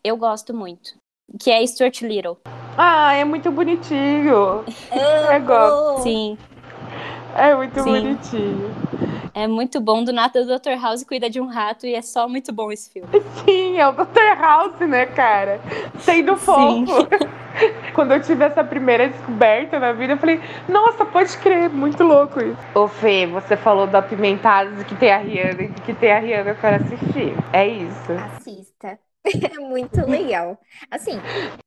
eu 0.05 0.14
gosto 0.16 0.53
muito. 0.53 0.95
Que 1.41 1.51
é 1.51 1.66
Stuart 1.66 2.03
Little. 2.03 2.39
Ah, 2.77 3.14
é 3.14 3.25
muito 3.25 3.51
bonitinho. 3.51 4.64
Eu 4.93 5.41
gosto. 5.45 6.03
Sim, 6.03 6.37
É 7.37 7.55
muito 7.55 7.81
Sim. 7.83 7.91
bonitinho. 7.91 8.75
é 9.35 9.47
muito 9.47 9.81
bom. 9.81 10.05
Do 10.05 10.12
nada 10.12 10.43
o 10.43 10.47
Dr. 10.47 10.81
House 10.81 11.03
cuida 11.05 11.29
de 11.31 11.41
um 11.41 11.47
rato 11.47 11.87
e 11.87 11.95
é 11.95 12.03
só 12.03 12.29
muito 12.29 12.53
bom 12.53 12.70
esse 12.70 12.91
filme. 12.91 13.09
Sim, 13.45 13.79
é 13.79 13.89
o 13.89 13.93
Dr. 13.93 14.39
House, 14.41 14.79
né, 14.81 15.07
cara? 15.07 15.61
Sendo 15.99 16.37
Sim. 16.37 16.87
fofo. 16.87 17.09
Quando 17.95 18.12
eu 18.12 18.20
tive 18.20 18.45
essa 18.45 18.64
primeira 18.64 19.09
descoberta 19.09 19.79
na 19.79 19.93
vida, 19.93 20.14
eu 20.14 20.18
falei, 20.18 20.41
nossa, 20.68 21.05
pode 21.05 21.37
crer, 21.39 21.70
muito 21.70 22.03
louco 22.03 22.41
isso. 22.43 22.59
Ô 22.75 22.89
Fê, 22.89 23.27
você 23.27 23.57
falou 23.57 23.87
do 23.87 23.95
Apimentados 23.97 24.83
que 24.85 24.97
tem 24.97 25.12
a 25.12 25.18
Rihanna 25.18 25.62
e 25.62 25.68
que 25.68 25.95
tem 25.95 26.11
a 26.11 26.18
Rihanna, 26.18 26.51
eu 26.51 26.57
quero 26.57 26.83
assistir. 26.85 27.33
É 27.53 27.66
isso. 27.66 28.12
Assista. 28.12 28.74
É 29.57 29.59
muito 29.59 30.05
legal. 30.07 30.59
Assim, 30.91 31.12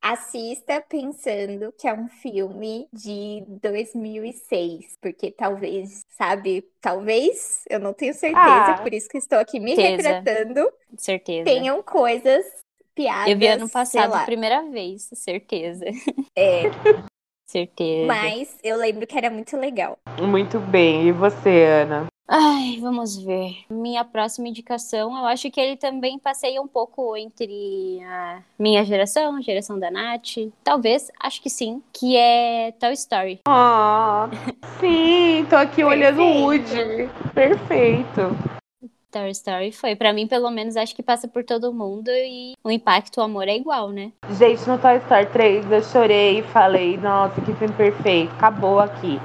assista 0.00 0.80
pensando 0.88 1.72
que 1.76 1.88
é 1.88 1.92
um 1.92 2.06
filme 2.08 2.86
de 2.92 3.44
2006, 3.62 4.96
porque 5.00 5.30
talvez, 5.30 6.04
sabe, 6.16 6.64
talvez, 6.80 7.62
eu 7.68 7.80
não 7.80 7.92
tenho 7.92 8.14
certeza, 8.14 8.74
Ah. 8.74 8.80
por 8.82 8.92
isso 8.94 9.08
que 9.08 9.18
estou 9.18 9.38
aqui 9.38 9.58
me 9.58 9.74
Certeza. 9.74 10.08
retratando, 10.08 10.70
Certeza. 10.96 11.44
tenham 11.44 11.82
coisas, 11.82 12.46
piadas, 12.94 13.28
Eu 13.30 13.38
vi 13.38 13.46
ano 13.48 13.68
passado 13.68 14.10
lá. 14.12 14.24
primeira 14.24 14.62
vez, 14.70 15.08
certeza. 15.14 15.84
É, 16.36 16.62
Certeza. 17.46 18.06
mas 18.06 18.56
eu 18.62 18.76
lembro 18.76 19.06
que 19.06 19.16
era 19.16 19.30
muito 19.30 19.56
legal. 19.56 19.98
Muito 20.20 20.58
bem. 20.60 21.08
E 21.08 21.12
você, 21.12 21.64
Ana? 21.64 22.06
Ai, 22.30 22.76
vamos 22.78 23.16
ver. 23.16 23.64
Minha 23.70 24.04
próxima 24.04 24.48
indicação, 24.48 25.16
eu 25.16 25.24
acho 25.24 25.50
que 25.50 25.58
ele 25.58 25.78
também 25.78 26.18
passeia 26.18 26.60
um 26.60 26.68
pouco 26.68 27.16
entre 27.16 28.00
a 28.04 28.42
minha 28.58 28.84
geração, 28.84 29.36
a 29.36 29.40
geração 29.40 29.78
da 29.78 29.90
Nath. 29.90 30.36
Talvez, 30.62 31.10
acho 31.18 31.40
que 31.40 31.48
sim, 31.48 31.82
que 31.90 32.18
é 32.18 32.72
Toy 32.72 32.92
Story. 32.92 33.40
Ah, 33.48 34.28
sim, 34.78 35.46
tô 35.48 35.56
aqui 35.56 35.82
olhando 35.82 36.22
o. 36.22 36.42
Woody. 36.42 37.08
Perfeito. 37.34 38.36
Toy 39.10 39.30
Story 39.30 39.72
foi, 39.72 39.96
Pra 39.96 40.12
mim, 40.12 40.26
pelo 40.26 40.50
menos, 40.50 40.76
acho 40.76 40.94
que 40.94 41.02
passa 41.02 41.26
por 41.26 41.42
todo 41.42 41.72
mundo 41.72 42.10
e 42.10 42.52
o 42.62 42.70
impacto, 42.70 43.22
o 43.22 43.22
amor 43.22 43.48
é 43.48 43.56
igual, 43.56 43.88
né? 43.88 44.12
Gente, 44.38 44.68
no 44.68 44.76
Toy 44.76 44.98
Story 44.98 45.26
3 45.32 45.72
eu 45.72 45.82
chorei 45.82 46.40
e 46.40 46.42
falei, 46.42 46.98
nossa, 46.98 47.40
que 47.40 47.54
filme 47.54 47.72
perfeito, 47.72 48.34
acabou 48.34 48.80
aqui. 48.80 49.18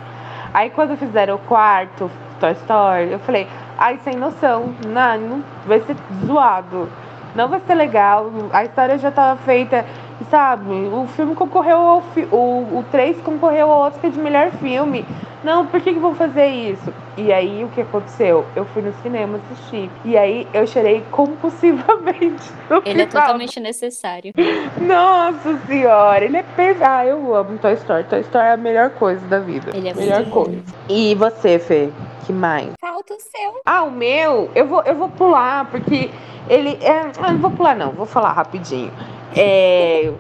Aí 0.54 0.70
quando 0.70 0.96
fizeram 0.96 1.36
o 1.36 1.40
quarto 1.40 2.10
Toy 2.44 2.52
Story, 2.52 3.12
eu 3.14 3.20
falei, 3.20 3.48
ai, 3.78 3.98
sem 4.04 4.18
noção, 4.18 4.76
não, 4.86 5.18
não 5.18 5.44
vai 5.66 5.80
ser 5.80 5.96
zoado, 6.26 6.90
não 7.34 7.48
vai 7.48 7.62
ser 7.66 7.74
legal, 7.74 8.30
a 8.52 8.66
história 8.66 8.98
já 8.98 9.10
tava 9.12 9.40
feita, 9.44 9.86
sabe? 10.30 10.70
O 10.70 11.08
filme 11.16 11.36
concorreu 11.36 11.78
ao 11.78 12.02
fi 12.02 12.28
o, 12.30 12.36
o 12.80 12.86
3 12.92 13.22
concorreu 13.22 13.72
ao 13.72 13.88
Oscar 13.88 14.12
de 14.12 14.20
melhor 14.20 14.52
filme. 14.52 15.06
Não, 15.42 15.66
por 15.66 15.80
que, 15.80 15.94
que 15.94 16.00
vão 16.00 16.16
fazer 16.16 16.48
isso? 16.48 16.94
E 17.18 17.32
aí 17.32 17.64
o 17.64 17.70
que 17.70 17.82
aconteceu? 17.82 18.46
Eu 18.56 18.66
fui 18.66 18.82
no 18.82 18.94
cinema 19.02 19.40
assistir. 19.52 19.90
E 20.06 20.18
aí 20.18 20.48
eu 20.54 20.66
chorei 20.66 21.04
compulsivamente. 21.12 22.50
no 22.70 22.82
Ele 22.86 23.02
é 23.02 23.08
final. 23.08 23.24
totalmente 23.24 23.60
necessário. 23.60 24.34
Nossa 24.80 25.58
senhora, 25.68 26.24
ele 26.24 26.38
é 26.38 26.44
perfeito. 26.44 26.84
Ah, 26.90 27.06
eu 27.06 27.36
amo 27.36 27.58
Toy 27.58 27.74
Story. 27.74 28.06
Toy 28.06 28.22
Story 28.22 28.48
é 28.48 28.52
a 28.54 28.58
melhor 28.58 28.90
coisa 28.92 29.26
da 29.28 29.40
vida. 29.40 29.72
Ele 29.74 29.90
é 29.90 29.94
melhor 29.94 30.26
coisa. 30.30 30.64
E 30.88 31.14
você, 31.16 31.60
Fê? 31.60 31.90
Que 32.26 32.34
mais? 32.34 32.72
Falta 32.80 33.14
o 33.14 33.20
seu. 33.20 33.62
Ah, 33.66 33.84
o 33.84 33.92
meu, 33.92 34.50
eu 34.56 34.66
vou, 34.68 34.82
eu 34.84 34.96
vou 34.96 35.10
pular, 35.10 35.70
porque 35.70 36.10
ele 36.50 36.78
é. 36.82 37.12
Ah, 37.22 37.32
não 37.32 37.40
vou 37.40 37.52
pular, 37.52 37.76
não, 37.76 37.92
vou 37.92 38.06
falar 38.06 38.32
rapidinho. 38.32 38.92
É. 39.36 40.12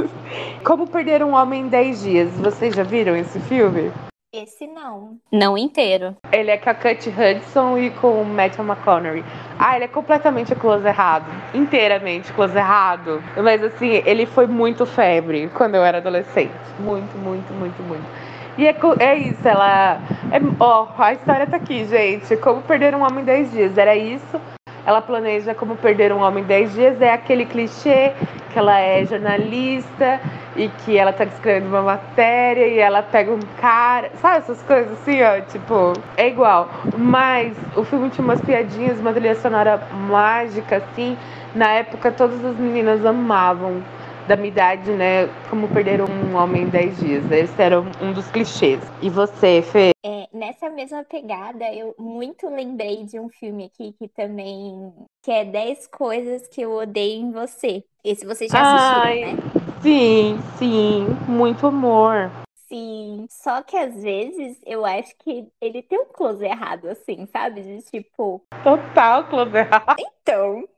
Como 0.64 0.86
perder 0.86 1.22
um 1.22 1.34
homem 1.34 1.62
em 1.62 1.68
10 1.68 2.02
dias. 2.02 2.32
Vocês 2.40 2.74
já 2.74 2.82
viram 2.82 3.16
esse 3.16 3.40
filme? 3.40 3.90
Esse 4.30 4.66
não. 4.66 5.16
Não 5.32 5.56
inteiro. 5.56 6.14
Ele 6.30 6.50
é 6.50 6.58
com 6.58 6.68
a 6.68 6.74
Kate 6.74 7.08
Hudson 7.08 7.78
e 7.78 7.90
com 7.92 8.20
o 8.20 8.24
Matthew 8.26 8.62
McConaughey. 8.62 9.24
Ah, 9.58 9.74
ele 9.74 9.86
é 9.86 9.88
completamente 9.88 10.54
close 10.54 10.86
errado. 10.86 11.24
Inteiramente 11.54 12.30
close 12.34 12.54
errado. 12.54 13.22
Mas 13.42 13.64
assim, 13.64 14.02
ele 14.04 14.26
foi 14.26 14.46
muito 14.46 14.84
febre 14.84 15.48
quando 15.54 15.76
eu 15.76 15.82
era 15.82 15.96
adolescente. 15.96 16.52
Muito, 16.78 17.16
muito, 17.16 17.50
muito, 17.54 17.82
muito. 17.84 18.27
E 18.58 18.66
é, 18.66 18.76
é 18.98 19.14
isso, 19.16 19.46
ela. 19.46 20.00
É, 20.32 20.40
ó, 20.58 20.88
a 20.98 21.12
história 21.12 21.46
tá 21.46 21.56
aqui, 21.58 21.84
gente. 21.84 22.36
Como 22.38 22.60
perder 22.60 22.92
um 22.92 23.02
homem 23.06 23.20
em 23.20 23.24
10 23.24 23.52
dias. 23.52 23.78
Era 23.78 23.94
isso. 23.94 24.40
Ela 24.84 25.00
planeja 25.00 25.54
como 25.54 25.76
perder 25.76 26.12
um 26.12 26.20
homem 26.20 26.42
em 26.42 26.46
10 26.46 26.72
dias. 26.72 27.00
É 27.00 27.12
aquele 27.12 27.46
clichê 27.46 28.12
que 28.52 28.58
ela 28.58 28.76
é 28.80 29.04
jornalista 29.06 30.20
e 30.56 30.68
que 30.68 30.98
ela 30.98 31.12
tá 31.12 31.24
descrevendo 31.24 31.68
uma 31.68 31.82
matéria 31.82 32.66
e 32.66 32.80
ela 32.80 33.00
pega 33.00 33.30
um 33.30 33.38
cara. 33.60 34.10
Sabe 34.20 34.38
essas 34.38 34.60
coisas 34.62 34.90
assim, 34.94 35.22
ó? 35.22 35.40
Tipo, 35.42 35.92
é 36.16 36.26
igual. 36.26 36.68
Mas 36.96 37.56
o 37.76 37.84
filme 37.84 38.10
tinha 38.10 38.24
umas 38.24 38.40
piadinhas, 38.40 38.98
uma 38.98 39.12
trilha 39.12 39.36
sonora 39.36 39.80
mágica, 40.08 40.78
assim. 40.78 41.16
Na 41.54 41.70
época, 41.74 42.10
todas 42.10 42.44
as 42.44 42.56
meninas 42.56 43.06
amavam. 43.06 43.84
Da 44.28 44.36
minha 44.36 44.48
idade, 44.48 44.90
né? 44.92 45.26
Como 45.48 45.66
perder 45.68 46.02
um 46.02 46.36
homem 46.36 46.64
em 46.64 46.68
10 46.68 46.98
dias. 46.98 47.30
Esse 47.32 47.62
era 47.62 47.80
um 47.80 48.12
dos 48.12 48.30
clichês. 48.30 48.78
E 49.00 49.08
você, 49.08 49.62
Fê? 49.62 49.92
É, 50.04 50.28
nessa 50.34 50.68
mesma 50.68 51.02
pegada, 51.02 51.64
eu 51.72 51.94
muito 51.98 52.46
lembrei 52.46 53.04
de 53.04 53.18
um 53.18 53.30
filme 53.30 53.64
aqui 53.64 53.94
que 53.98 54.06
também 54.06 54.92
que 55.22 55.30
é 55.30 55.46
10 55.46 55.86
coisas 55.86 56.46
que 56.46 56.60
eu 56.60 56.72
odeio 56.72 57.22
em 57.22 57.32
você. 57.32 57.82
Esse 58.04 58.26
vocês 58.26 58.52
já 58.52 58.60
assistiram, 58.60 59.02
Ai. 59.02 59.20
né? 59.20 59.42
Sim, 59.80 60.38
sim. 60.58 61.06
Muito 61.26 61.66
amor. 61.66 62.30
Sim, 62.68 63.26
só 63.30 63.62
que 63.62 63.78
às 63.78 64.02
vezes 64.02 64.60
eu 64.66 64.84
acho 64.84 65.14
que 65.20 65.48
ele 65.58 65.82
tem 65.82 65.98
um 65.98 66.04
close 66.04 66.44
errado, 66.44 66.86
assim, 66.90 67.24
sabe? 67.32 67.62
De 67.62 67.82
tipo, 67.90 68.42
Total, 68.62 69.26
Clover. 69.26 69.70
então. 69.98 70.68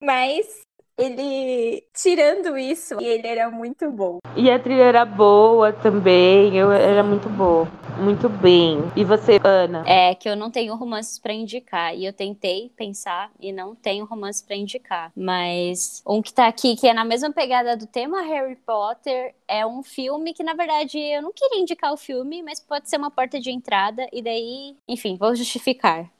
Mas 0.00 0.60
ele, 0.98 1.84
tirando 1.94 2.58
isso, 2.58 3.00
ele 3.00 3.26
era 3.26 3.48
muito 3.48 3.88
bom. 3.90 4.18
E 4.36 4.50
a 4.50 4.58
trilha 4.58 4.82
era 4.82 5.04
boa 5.04 5.72
também. 5.72 6.56
Eu 6.56 6.72
era 6.72 7.04
muito 7.04 7.28
boa. 7.28 7.68
Muito 7.98 8.28
bem. 8.28 8.78
E 8.96 9.04
você, 9.04 9.38
Ana? 9.42 9.84
É 9.86 10.14
que 10.14 10.28
eu 10.28 10.36
não 10.36 10.50
tenho 10.50 10.74
romances 10.74 11.18
pra 11.18 11.32
indicar. 11.32 11.96
E 11.96 12.04
eu 12.04 12.12
tentei 12.12 12.70
pensar 12.76 13.30
e 13.40 13.52
não 13.52 13.74
tenho 13.74 14.04
romances 14.04 14.42
pra 14.42 14.56
indicar. 14.56 15.12
Mas 15.16 16.02
um 16.06 16.20
que 16.20 16.32
tá 16.32 16.48
aqui, 16.48 16.74
que 16.76 16.88
é 16.88 16.92
na 16.92 17.04
mesma 17.04 17.32
pegada 17.32 17.76
do 17.76 17.86
tema 17.86 18.22
Harry 18.22 18.56
Potter, 18.56 19.34
é 19.46 19.64
um 19.64 19.82
filme 19.82 20.34
que, 20.34 20.42
na 20.42 20.54
verdade, 20.54 20.98
eu 20.98 21.22
não 21.22 21.32
queria 21.32 21.60
indicar 21.60 21.92
o 21.92 21.96
filme, 21.96 22.42
mas 22.42 22.60
pode 22.60 22.88
ser 22.88 22.96
uma 22.96 23.10
porta 23.10 23.38
de 23.38 23.50
entrada. 23.50 24.08
E 24.12 24.20
daí, 24.20 24.76
enfim, 24.88 25.16
vou 25.16 25.34
justificar. 25.34 26.10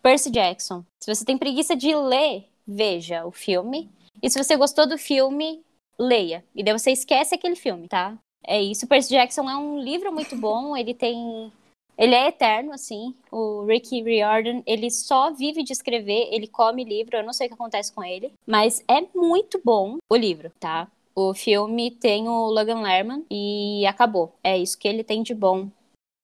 Percy 0.00 0.30
Jackson. 0.30 0.84
Se 1.00 1.12
você 1.12 1.24
tem 1.24 1.36
preguiça 1.36 1.74
de 1.74 1.94
ler, 1.94 2.44
veja 2.66 3.26
o 3.26 3.32
filme. 3.32 3.90
E 4.22 4.30
se 4.30 4.42
você 4.42 4.56
gostou 4.56 4.86
do 4.86 4.98
filme, 4.98 5.62
leia. 5.98 6.44
E 6.54 6.62
daí 6.62 6.76
você 6.76 6.90
esquece 6.90 7.34
aquele 7.34 7.56
filme, 7.56 7.88
tá? 7.88 8.16
É 8.44 8.60
isso. 8.60 8.86
Percy 8.86 9.10
Jackson 9.10 9.48
é 9.48 9.56
um 9.56 9.78
livro 9.78 10.12
muito 10.12 10.34
bom. 10.38 10.76
Ele 10.76 10.94
tem 10.94 11.52
ele 11.98 12.14
é 12.14 12.28
eterno, 12.28 12.72
assim. 12.72 13.12
O 13.30 13.64
Ricky 13.64 14.00
Riordan, 14.00 14.62
ele 14.64 14.88
só 14.88 15.32
vive 15.32 15.64
de 15.64 15.72
escrever, 15.72 16.28
ele 16.30 16.46
come 16.46 16.84
livro, 16.84 17.16
eu 17.16 17.24
não 17.24 17.32
sei 17.32 17.46
o 17.46 17.50
que 17.50 17.54
acontece 17.54 17.92
com 17.92 18.04
ele. 18.04 18.32
Mas 18.46 18.84
é 18.86 19.00
muito 19.12 19.60
bom 19.64 19.96
o 20.08 20.16
livro, 20.16 20.52
tá? 20.60 20.88
O 21.12 21.34
filme 21.34 21.90
tem 21.90 22.28
o 22.28 22.46
Logan 22.46 22.80
Lerman 22.80 23.26
e 23.28 23.84
acabou. 23.84 24.32
É 24.44 24.56
isso 24.56 24.78
que 24.78 24.86
ele 24.86 25.02
tem 25.02 25.24
de 25.24 25.34
bom. 25.34 25.68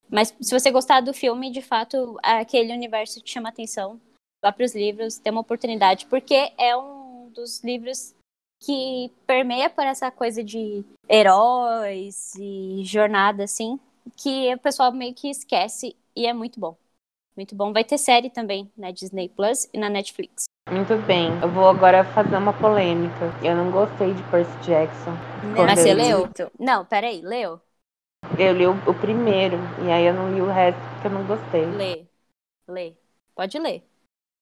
Mas 0.09 0.33
se 0.41 0.57
você 0.57 0.71
gostar 0.71 1.01
do 1.01 1.13
filme, 1.13 1.51
de 1.51 1.61
fato, 1.61 2.17
aquele 2.23 2.73
universo 2.73 3.21
te 3.21 3.33
chama 3.33 3.49
atenção. 3.49 4.01
Vá 4.41 4.53
para 4.53 4.65
os 4.65 4.75
livros, 4.77 5.19
dê 5.19 5.31
uma 5.31 5.41
oportunidade, 5.41 6.07
porque 6.07 6.53
é 6.57 6.77
um 6.77 7.04
dos 7.35 7.63
livros 7.63 8.15
que 8.63 9.13
permeia 9.27 9.69
por 9.69 9.85
essa 9.85 10.11
coisa 10.11 10.43
de 10.43 10.85
heróis 11.09 12.35
e 12.37 12.83
jornada, 12.85 13.45
assim, 13.45 13.79
que 14.17 14.55
o 14.55 14.59
pessoal 14.59 14.93
meio 14.93 15.15
que 15.15 15.29
esquece 15.29 15.95
e 16.17 16.27
é 16.27 16.33
muito 16.33 16.59
bom. 16.59 16.77
Muito 17.37 17.55
bom. 17.55 17.73
Vai 17.73 17.85
ter 17.85 17.99
série 17.99 18.31
também 18.31 18.71
na 18.77 18.91
Disney 18.91 19.29
Plus 19.29 19.69
e 19.73 19.79
na 19.79 19.91
Netflix. 19.91 20.45
Muito 20.71 20.97
bem. 21.07 21.29
Eu 21.43 21.51
vou 21.51 21.69
agora 21.69 22.05
fazer 22.05 22.37
uma 22.37 22.53
polêmica. 22.53 23.27
Eu 23.43 23.57
não 23.57 23.71
gostei 23.71 24.15
de 24.15 24.23
Percy 24.31 24.57
Jackson. 24.63 25.11
Não 25.43 25.67
Mas 25.67 25.81
você 25.81 25.93
leu? 25.93 26.31
Não, 26.59 26.87
peraí, 26.87 27.21
leu? 27.21 27.61
Eu 28.39 28.53
li 28.55 28.67
o, 28.67 28.73
o 28.89 28.95
primeiro. 28.95 29.59
E 29.85 29.91
aí 29.91 30.07
eu 30.07 30.15
não 30.15 30.33
li 30.33 30.41
o 30.41 30.47
resto 30.47 30.81
porque 30.93 31.09
eu 31.09 31.11
não 31.11 31.27
gostei. 31.27 31.67
Lê. 31.67 32.07
Lê. 32.67 32.95
Pode 33.35 33.59
ler. 33.59 33.83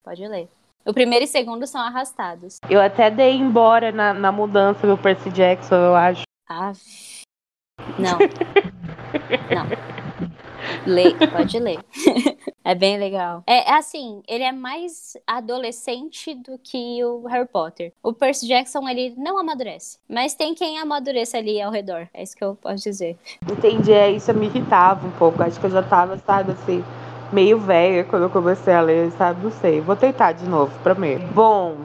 Pode 0.05 0.29
ler. 0.29 0.49
O 0.85 0.93
primeiro 0.93 1.25
e 1.25 1.29
segundo 1.29 1.67
são 1.67 1.81
arrastados. 1.81 2.59
Eu 2.69 2.81
até 2.81 3.11
dei 3.11 3.37
embora 3.37 3.93
na, 3.93 4.13
na 4.13 4.33
mudança 4.33 4.87
do 4.87 4.99
Percy 4.99 5.31
Jackson, 5.31 5.77
eu 5.77 5.95
acho. 5.95 6.23
Ah, 6.49 6.73
não. 7.99 8.19
não. 9.55 10.03
Lê, 10.87 11.15
pode 11.29 11.59
ler. 11.59 11.79
é 12.65 12.75
bem 12.75 12.99
legal. 12.99 13.43
É 13.47 13.73
assim, 13.73 14.23
ele 14.29 14.43
é 14.43 14.53
mais 14.53 15.17
adolescente 15.27 16.35
do 16.35 16.59
que 16.59 17.05
o 17.05 17.27
Harry 17.27 17.47
Potter. 17.47 17.93
O 18.03 18.13
Percy 18.13 18.47
Jackson, 18.47 18.89
ele 18.89 19.15
não 19.17 19.39
amadurece. 19.39 19.99
Mas 20.09 20.35
tem 20.35 20.55
quem 20.55 20.79
amadureça 20.79 21.39
ali 21.39 21.61
ao 21.61 21.71
redor. 21.71 22.09
É 22.13 22.23
isso 22.23 22.37
que 22.37 22.45
eu 22.45 22.57
posso 22.57 22.83
dizer. 22.83 23.17
Entendi, 23.51 23.93
é 23.93 24.11
isso 24.11 24.33
me 24.35 24.47
irritava 24.47 25.07
um 25.07 25.13
pouco. 25.13 25.43
Acho 25.43 25.61
que 25.61 25.67
eu 25.67 25.71
já 25.71 25.83
tava, 25.83 26.17
sabe, 26.19 26.53
assim, 26.53 26.83
meio 27.33 27.59
velha 27.59 28.05
quando 28.05 28.25
eu 28.25 28.31
comecei 28.31 28.75
a 28.75 28.81
ler, 28.81 29.11
sabe? 29.13 29.43
Não 29.43 29.51
sei. 29.51 29.81
Vou 29.81 29.97
tentar 29.97 30.33
de 30.33 30.49
novo, 30.49 30.73
prometo. 30.83 31.25
Bom, 31.33 31.77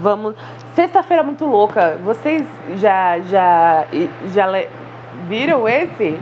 vamos. 0.00 0.34
Sexta-feira 0.74 1.22
muito 1.22 1.44
louca. 1.46 1.98
Vocês 2.04 2.44
já 2.76 3.20
já 3.20 3.86
já 4.32 4.46
le... 4.46 4.68
viram 5.28 5.68
esse? 5.68 6.18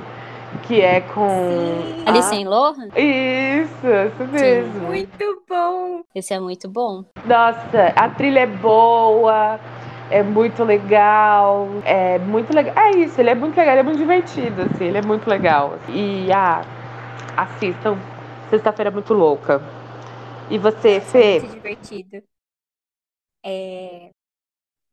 que 0.62 0.80
é 0.80 1.00
com. 1.00 1.28
Sim. 1.28 2.02
A... 2.06 2.10
Alice 2.10 2.34
em 2.34 2.44
Lohan? 2.46 2.88
Isso, 2.96 3.86
isso 3.86 4.32
mesmo. 4.32 4.72
Sim. 4.72 4.86
Muito 4.86 5.42
bom. 5.48 6.00
Esse 6.14 6.34
é 6.34 6.40
muito 6.40 6.68
bom. 6.68 7.04
Nossa, 7.24 7.92
a 7.94 8.08
trilha 8.08 8.40
é 8.40 8.46
boa. 8.46 9.58
É 10.10 10.22
muito 10.22 10.64
legal, 10.64 11.68
é 11.84 12.18
muito 12.18 12.54
legal. 12.54 12.72
É 12.78 12.92
isso, 12.92 13.20
ele 13.20 13.28
é 13.28 13.34
muito 13.34 13.54
legal, 13.54 13.74
ele 13.74 13.80
é 13.80 13.82
muito 13.82 13.98
divertido, 13.98 14.62
assim, 14.62 14.86
ele 14.86 14.96
é 14.96 15.02
muito 15.02 15.28
legal. 15.28 15.74
E 15.86 16.32
ah, 16.32 16.62
assistam 17.36 17.98
Sexta-feira 18.50 18.90
Muito 18.90 19.12
Louca. 19.14 19.60
E 20.50 20.58
você, 20.58 20.92
é 20.96 21.00
Fê? 21.00 21.40
Muito 21.40 21.54
divertido. 21.54 22.22
É... 23.44 24.10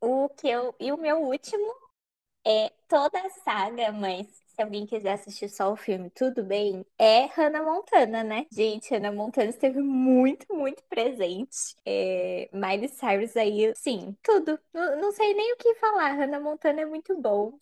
O 0.00 0.28
que 0.30 0.48
eu... 0.48 0.74
E 0.80 0.92
o 0.92 0.96
meu 0.98 1.18
último 1.22 1.74
é 2.46 2.70
toda 2.88 3.20
a 3.20 3.30
saga, 3.30 3.92
mas 3.92 4.26
se 4.28 4.62
alguém 4.62 4.86
quiser 4.86 5.14
assistir 5.14 5.48
só 5.50 5.72
o 5.72 5.76
filme, 5.76 6.10
tudo 6.10 6.44
bem, 6.44 6.84
é 6.98 7.26
Hannah 7.26 7.62
Montana, 7.62 8.24
né? 8.24 8.46
Gente, 8.52 8.90
Hannah 8.94 9.12
Montana 9.12 9.50
esteve 9.50 9.80
muito, 9.82 10.46
muito 10.54 10.82
presente. 10.84 11.76
É, 11.86 12.48
Miley 12.52 12.88
Cyrus 12.88 13.36
aí, 13.36 13.72
sim, 13.76 14.16
tudo. 14.22 14.58
Não, 14.72 15.00
não 15.02 15.12
sei 15.12 15.34
nem 15.34 15.52
o 15.54 15.56
que 15.58 15.74
falar. 15.76 16.12
Hannah 16.12 16.40
Montana 16.40 16.82
é 16.82 16.86
muito 16.86 17.20
bom. 17.20 17.58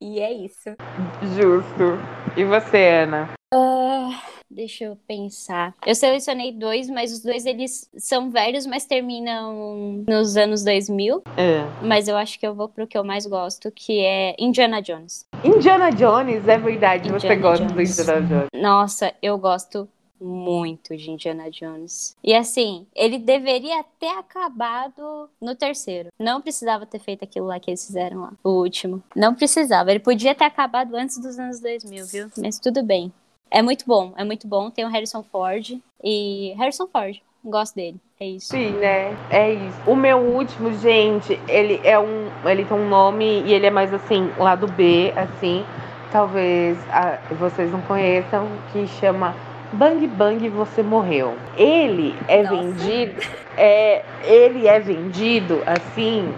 E 0.00 0.20
é 0.20 0.30
isso. 0.30 0.76
Justo. 1.22 1.98
E 2.36 2.44
você, 2.44 2.88
Ana? 3.04 3.30
Uh, 3.54 4.12
deixa 4.50 4.84
eu 4.84 4.98
pensar. 5.08 5.74
Eu 5.86 5.94
selecionei 5.94 6.52
dois, 6.52 6.90
mas 6.90 7.12
os 7.12 7.22
dois 7.22 7.46
eles 7.46 7.88
são 7.96 8.30
velhos, 8.30 8.66
mas 8.66 8.84
terminam 8.84 10.04
nos 10.06 10.36
anos 10.36 10.62
2000. 10.62 11.22
É. 11.36 11.64
Mas 11.82 12.08
eu 12.08 12.16
acho 12.16 12.38
que 12.38 12.46
eu 12.46 12.54
vou 12.54 12.68
pro 12.68 12.86
que 12.86 12.98
eu 12.98 13.04
mais 13.04 13.24
gosto, 13.24 13.70
que 13.70 14.00
é 14.00 14.34
Indiana 14.38 14.82
Jones. 14.82 15.24
Indiana 15.42 15.90
Jones, 15.90 16.46
é 16.46 16.58
verdade. 16.58 17.08
Indiana 17.08 17.20
você 17.20 17.36
gosta 17.36 17.64
Jones. 17.66 17.96
do 17.96 18.02
Indiana 18.02 18.26
Jones. 18.26 18.48
Nossa, 18.54 19.14
eu 19.22 19.38
gosto 19.38 19.88
muito 20.20 20.96
de 20.96 21.10
Indiana 21.10 21.50
Jones. 21.50 22.16
E 22.22 22.34
assim, 22.34 22.86
ele 22.94 23.18
deveria 23.18 23.84
ter 23.98 24.16
acabado 24.18 25.28
no 25.40 25.54
terceiro. 25.54 26.10
Não 26.18 26.40
precisava 26.40 26.86
ter 26.86 26.98
feito 26.98 27.24
aquilo 27.24 27.46
lá 27.46 27.58
que 27.60 27.70
eles 27.70 27.86
fizeram 27.86 28.22
lá, 28.22 28.32
o 28.42 28.50
último. 28.50 29.02
Não 29.14 29.34
precisava. 29.34 29.90
Ele 29.90 30.00
podia 30.00 30.34
ter 30.34 30.44
acabado 30.44 30.94
antes 30.94 31.18
dos 31.18 31.38
anos 31.38 31.60
2000, 31.60 32.06
viu? 32.06 32.30
Mas 32.38 32.58
tudo 32.58 32.82
bem. 32.82 33.12
É 33.50 33.62
muito 33.62 33.84
bom, 33.86 34.12
é 34.16 34.24
muito 34.24 34.46
bom. 34.46 34.70
Tem 34.70 34.84
o 34.84 34.88
Harrison 34.88 35.22
Ford 35.22 35.78
e 36.02 36.54
Harrison 36.58 36.86
Ford. 36.86 37.20
Gosto 37.44 37.76
dele. 37.76 38.00
É 38.18 38.26
isso. 38.26 38.48
Sim, 38.48 38.70
né? 38.72 39.16
É 39.30 39.52
isso. 39.52 39.78
O 39.86 39.94
meu 39.94 40.18
último, 40.18 40.72
gente, 40.78 41.38
ele 41.46 41.80
é 41.84 41.98
um. 41.98 42.28
Ele 42.44 42.64
tem 42.64 42.76
um 42.76 42.88
nome 42.88 43.42
e 43.42 43.52
ele 43.52 43.66
é 43.66 43.70
mais 43.70 43.92
assim, 43.94 44.32
lado 44.38 44.66
B, 44.66 45.12
assim. 45.14 45.64
Talvez 46.10 46.78
a, 46.90 47.18
vocês 47.34 47.70
não 47.70 47.80
conheçam, 47.82 48.48
que 48.72 48.86
chama 48.86 49.34
Bang 49.72 50.06
Bang 50.06 50.48
Você 50.50 50.82
Morreu. 50.82 51.34
Ele 51.56 52.14
é 52.28 52.42
Nossa. 52.42 52.56
vendido. 52.56 53.22
É, 53.56 54.02
ele 54.22 54.68
é 54.68 54.78
vendido 54.78 55.62
assim 55.66 56.32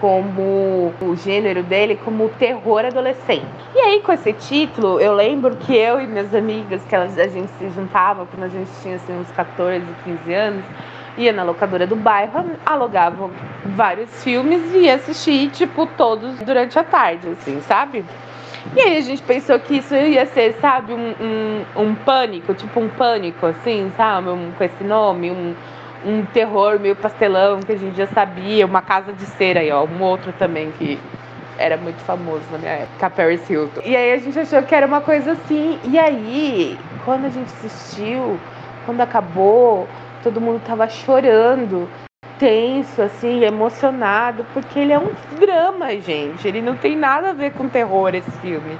como 0.00 0.92
o 1.00 1.14
gênero 1.14 1.62
dele 1.62 1.98
como 2.04 2.28
terror 2.30 2.84
adolescente. 2.84 3.46
E 3.74 3.78
aí 3.78 4.00
com 4.00 4.12
esse 4.12 4.32
título, 4.32 4.98
eu 4.98 5.14
lembro 5.14 5.54
que 5.56 5.76
eu 5.76 6.00
e 6.00 6.06
minhas 6.06 6.34
amigas, 6.34 6.82
que 6.84 6.94
elas, 6.94 7.18
a 7.18 7.28
gente 7.28 7.50
se 7.58 7.68
juntava 7.70 8.26
quando 8.26 8.44
a 8.44 8.48
gente 8.48 8.70
tinha 8.82 8.96
assim, 8.96 9.12
uns 9.12 9.30
14, 9.32 9.84
15 10.04 10.32
anos, 10.32 10.64
ia 11.18 11.32
na 11.32 11.42
locadora 11.42 11.86
do 11.86 11.96
bairro, 11.96 12.46
alugava 12.64 13.30
vários 13.64 14.24
filmes 14.24 14.72
e 14.72 14.78
ia 14.84 14.94
assistir, 14.94 15.50
tipo, 15.50 15.86
todos 15.86 16.38
durante 16.40 16.78
a 16.78 16.84
tarde, 16.84 17.28
assim, 17.28 17.60
sabe? 17.62 18.04
E 18.76 18.80
aí 18.80 18.96
a 18.96 19.00
gente 19.00 19.22
pensou 19.22 19.58
que 19.58 19.78
isso 19.78 19.94
ia 19.94 20.26
ser, 20.26 20.54
sabe, 20.60 20.92
um, 20.92 21.14
um, 21.20 21.82
um 21.82 21.94
pânico, 21.94 22.54
tipo 22.54 22.78
um 22.80 22.88
pânico, 22.88 23.46
assim, 23.46 23.90
sabe? 23.96 24.28
Um, 24.28 24.52
com 24.56 24.64
esse 24.64 24.84
nome, 24.84 25.30
um, 25.30 25.54
um 26.04 26.24
terror 26.26 26.78
meio 26.78 26.94
pastelão 26.94 27.60
que 27.60 27.72
a 27.72 27.76
gente 27.76 27.96
já 27.96 28.06
sabia, 28.06 28.66
uma 28.66 28.82
casa 28.82 29.12
de 29.12 29.24
cera 29.24 29.60
aí, 29.60 29.70
ó, 29.70 29.84
um 29.84 30.02
outro 30.02 30.32
também 30.34 30.70
que 30.72 30.98
era 31.58 31.76
muito 31.76 32.00
famoso 32.02 32.42
na 32.52 32.58
minha 32.58 32.72
época, 32.72 33.10
Paris 33.10 33.48
Hilton. 33.48 33.82
E 33.84 33.96
aí 33.96 34.12
a 34.12 34.18
gente 34.18 34.38
achou 34.38 34.62
que 34.62 34.74
era 34.74 34.86
uma 34.86 35.00
coisa 35.00 35.32
assim, 35.32 35.78
e 35.84 35.98
aí, 35.98 36.78
quando 37.04 37.26
a 37.26 37.28
gente 37.28 37.48
assistiu, 37.52 38.38
quando 38.86 39.00
acabou, 39.00 39.88
todo 40.22 40.40
mundo 40.40 40.62
tava 40.64 40.88
chorando, 40.88 41.88
tenso, 42.40 43.02
assim, 43.02 43.44
emocionado, 43.44 44.46
porque 44.54 44.78
ele 44.78 44.94
é 44.94 44.98
um 44.98 45.10
drama, 45.38 45.90
gente. 46.00 46.48
Ele 46.48 46.62
não 46.62 46.74
tem 46.74 46.96
nada 46.96 47.30
a 47.30 47.32
ver 47.34 47.52
com 47.52 47.68
terror 47.68 48.14
esse 48.14 48.30
filme. 48.40 48.78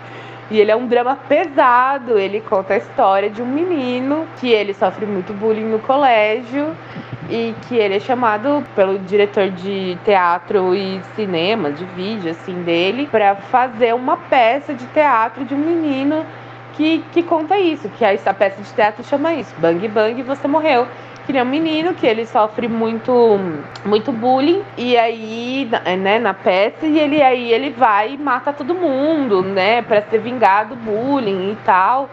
E 0.50 0.58
ele 0.58 0.70
é 0.70 0.76
um 0.76 0.86
drama 0.86 1.14
pesado. 1.28 2.18
Ele 2.18 2.40
conta 2.40 2.74
a 2.74 2.78
história 2.78 3.28
de 3.28 3.42
um 3.42 3.46
menino 3.46 4.26
que 4.40 4.48
ele 4.48 4.72
sofre 4.72 5.04
muito 5.04 5.34
bullying 5.34 5.66
no 5.66 5.78
colégio 5.78 6.74
e 7.28 7.54
que 7.68 7.76
ele 7.76 7.96
é 7.96 8.00
chamado 8.00 8.64
pelo 8.74 8.98
diretor 8.98 9.50
de 9.50 9.96
teatro 10.04 10.74
e 10.74 11.00
cinema, 11.14 11.70
de 11.70 11.84
vídeo, 11.84 12.30
assim, 12.30 12.62
dele, 12.62 13.06
para 13.06 13.36
fazer 13.36 13.94
uma 13.94 14.16
peça 14.16 14.74
de 14.74 14.86
teatro 14.86 15.44
de 15.44 15.54
um 15.54 15.58
menino 15.58 16.24
que, 16.72 17.04
que 17.12 17.22
conta 17.22 17.58
isso, 17.58 17.88
que 17.90 18.04
essa 18.04 18.32
peça 18.34 18.60
de 18.60 18.72
teatro 18.72 19.04
chama 19.04 19.34
isso, 19.34 19.54
Bang 19.58 19.86
Bang, 19.86 20.20
você 20.22 20.48
morreu 20.48 20.88
que 21.26 21.36
é 21.36 21.42
um 21.42 21.46
menino 21.46 21.94
que 21.94 22.06
ele 22.06 22.26
sofre 22.26 22.68
muito 22.68 23.38
muito 23.84 24.12
bullying 24.12 24.62
e 24.76 24.96
aí 24.96 25.68
né 25.98 26.18
na 26.18 26.34
peça 26.34 26.86
e 26.86 26.98
ele 26.98 27.22
aí 27.22 27.52
ele 27.52 27.70
vai 27.70 28.14
e 28.14 28.18
mata 28.18 28.52
todo 28.52 28.74
mundo 28.74 29.42
né 29.42 29.82
para 29.82 30.02
ser 30.02 30.18
vingado 30.18 30.74
do 30.74 30.76
bullying 30.76 31.52
e 31.52 31.56
tal 31.64 32.08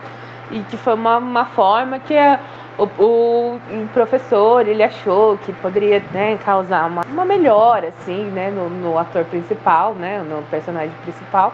e 0.51 0.59
que 0.59 0.77
foi 0.77 0.93
uma, 0.93 1.17
uma 1.17 1.45
forma 1.45 1.99
que 1.99 2.17
a, 2.17 2.39
o, 2.77 2.83
o, 2.83 3.59
professor 3.93 4.67
ele 4.67 4.83
achou 4.83 5.37
que 5.39 5.51
poderia 5.53 6.01
né, 6.11 6.37
causar 6.45 6.87
uma, 6.87 7.01
uma 7.05 7.25
melhora 7.25 7.93
assim 7.99 8.25
né 8.25 8.49
no, 8.49 8.69
no 8.69 8.97
ator 8.97 9.25
principal 9.25 9.93
né 9.95 10.19
no 10.19 10.41
personagem 10.43 10.93
principal 11.03 11.53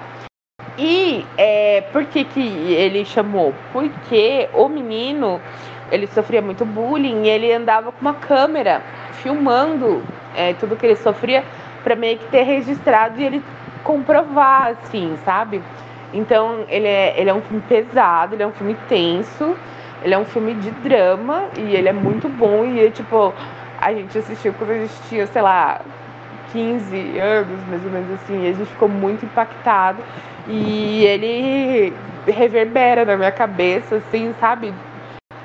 e 0.77 1.23
é, 1.37 1.81
por 1.91 2.05
que, 2.05 2.23
que 2.23 2.41
ele 2.73 3.05
chamou? 3.05 3.53
Porque 3.71 4.49
o 4.53 4.67
menino 4.67 5.39
ele 5.93 6.07
sofria 6.07 6.41
muito 6.41 6.65
bullying 6.65 7.23
e 7.23 7.29
ele 7.29 7.53
andava 7.53 7.91
com 7.91 8.01
uma 8.01 8.15
câmera 8.15 8.81
filmando 9.21 10.01
é, 10.35 10.53
tudo 10.53 10.75
que 10.75 10.87
ele 10.87 10.95
sofria 10.95 11.43
para 11.83 11.95
meio 11.95 12.17
que 12.17 12.25
ter 12.25 12.41
registrado 12.41 13.21
e 13.21 13.23
ele 13.23 13.43
comprovar, 13.83 14.69
assim, 14.69 15.15
sabe? 15.23 15.61
Então 16.11 16.65
ele 16.67 16.87
é, 16.87 17.13
ele 17.19 17.29
é 17.29 17.33
um 17.33 17.41
filme 17.41 17.61
pesado, 17.69 18.33
ele 18.33 18.41
é 18.41 18.47
um 18.47 18.51
filme 18.51 18.75
tenso, 18.89 19.55
ele 20.01 20.15
é 20.15 20.17
um 20.17 20.25
filme 20.25 20.55
de 20.55 20.71
drama 20.71 21.43
e 21.57 21.75
ele 21.75 21.87
é 21.87 21.93
muito 21.93 22.27
bom 22.27 22.65
e 22.65 22.89
tipo, 22.89 23.31
a 23.79 23.93
gente 23.93 24.17
assistiu 24.17 24.53
quando 24.53 24.71
a 24.71 24.79
gente 24.79 24.93
tinha, 25.09 25.27
sei 25.27 25.41
lá, 25.43 25.79
15 26.51 27.19
anos, 27.19 27.67
mais 27.67 27.85
ou 27.85 27.91
menos 27.91 28.11
assim, 28.13 28.45
e 28.45 28.49
a 28.49 28.53
gente 28.53 28.69
ficou 28.69 28.89
muito 28.89 29.25
impactado 29.25 30.01
e 30.47 31.05
ele 31.05 31.93
reverbera 32.27 33.05
na 33.05 33.15
minha 33.15 33.31
cabeça, 33.31 33.97
assim, 33.97 34.33
sabe? 34.39 34.73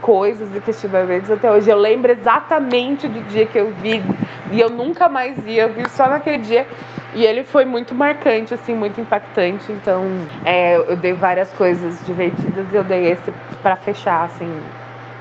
Coisas 0.08 0.48
e 0.56 0.60
questionamentos 0.62 1.30
até 1.30 1.50
hoje. 1.52 1.68
Eu 1.68 1.76
lembro 1.76 2.10
exatamente 2.10 3.06
do 3.06 3.20
dia 3.28 3.44
que 3.44 3.58
eu 3.58 3.70
vi 3.72 4.02
e 4.50 4.58
eu 4.58 4.70
nunca 4.70 5.06
mais 5.06 5.36
ia, 5.46 5.64
eu 5.64 5.72
vi 5.74 5.86
só 5.90 6.08
naquele 6.08 6.38
dia. 6.38 6.66
E 7.14 7.26
ele 7.26 7.44
foi 7.44 7.66
muito 7.66 7.94
marcante, 7.94 8.54
assim, 8.54 8.74
muito 8.74 8.98
impactante. 8.98 9.70
Então, 9.70 10.02
é, 10.46 10.76
eu 10.76 10.96
dei 10.96 11.12
várias 11.12 11.52
coisas 11.52 11.94
divertidas 12.06 12.66
e 12.72 12.74
eu 12.74 12.84
dei 12.84 13.12
esse 13.12 13.30
para 13.62 13.76
fechar, 13.76 14.24
assim, 14.24 14.50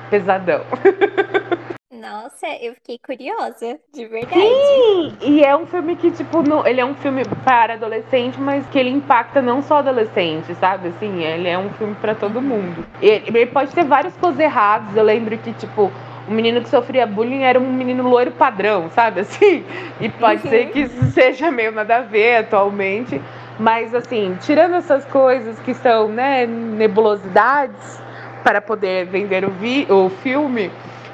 pesadão. 0.08 0.62
Nossa, 2.08 2.46
eu 2.62 2.74
fiquei 2.74 2.98
curiosa, 2.98 3.78
de 3.92 4.06
verdade. 4.06 4.40
Sim, 4.64 5.12
e 5.20 5.44
é 5.44 5.54
um 5.54 5.66
filme 5.66 5.94
que, 5.94 6.10
tipo, 6.10 6.42
não, 6.42 6.66
ele 6.66 6.80
é 6.80 6.84
um 6.84 6.94
filme 6.94 7.22
para 7.44 7.74
adolescente, 7.74 8.40
mas 8.40 8.66
que 8.68 8.78
ele 8.78 8.88
impacta 8.88 9.42
não 9.42 9.60
só 9.62 9.78
adolescente, 9.78 10.54
sabe? 10.54 10.88
Assim, 10.88 11.22
ele 11.22 11.46
é 11.48 11.58
um 11.58 11.68
filme 11.70 11.94
para 12.00 12.14
todo 12.14 12.40
mundo. 12.40 12.84
Ele, 13.02 13.24
ele 13.26 13.46
pode 13.46 13.72
ter 13.74 13.84
vários 13.84 14.14
poses 14.16 14.40
errados. 14.40 14.96
Eu 14.96 15.02
lembro 15.04 15.36
que, 15.36 15.52
tipo, 15.52 15.92
o 16.26 16.30
menino 16.30 16.62
que 16.62 16.68
sofria 16.68 17.06
bullying 17.06 17.42
era 17.42 17.60
um 17.60 17.70
menino 17.72 18.08
loiro 18.08 18.30
padrão, 18.32 18.90
sabe 18.90 19.20
assim? 19.22 19.64
E 20.00 20.08
pode 20.08 20.42
Uhum. 20.44 20.48
ser 20.48 20.70
que 20.70 20.80
isso 20.80 21.12
seja 21.12 21.50
meio 21.50 21.72
nada 21.72 21.98
a 21.98 22.00
ver 22.02 22.36
atualmente, 22.36 23.20
mas 23.58 23.94
assim, 23.94 24.34
tirando 24.40 24.76
essas 24.76 25.04
coisas 25.06 25.58
que 25.60 25.74
são, 25.74 26.08
né, 26.08 26.46
nebulosidades 26.46 28.00
para 28.44 28.60
poder 28.60 29.06
vender 29.06 29.44
o, 29.44 29.50
vi 29.50 29.86
o 29.90 30.08
filme, 30.22 30.70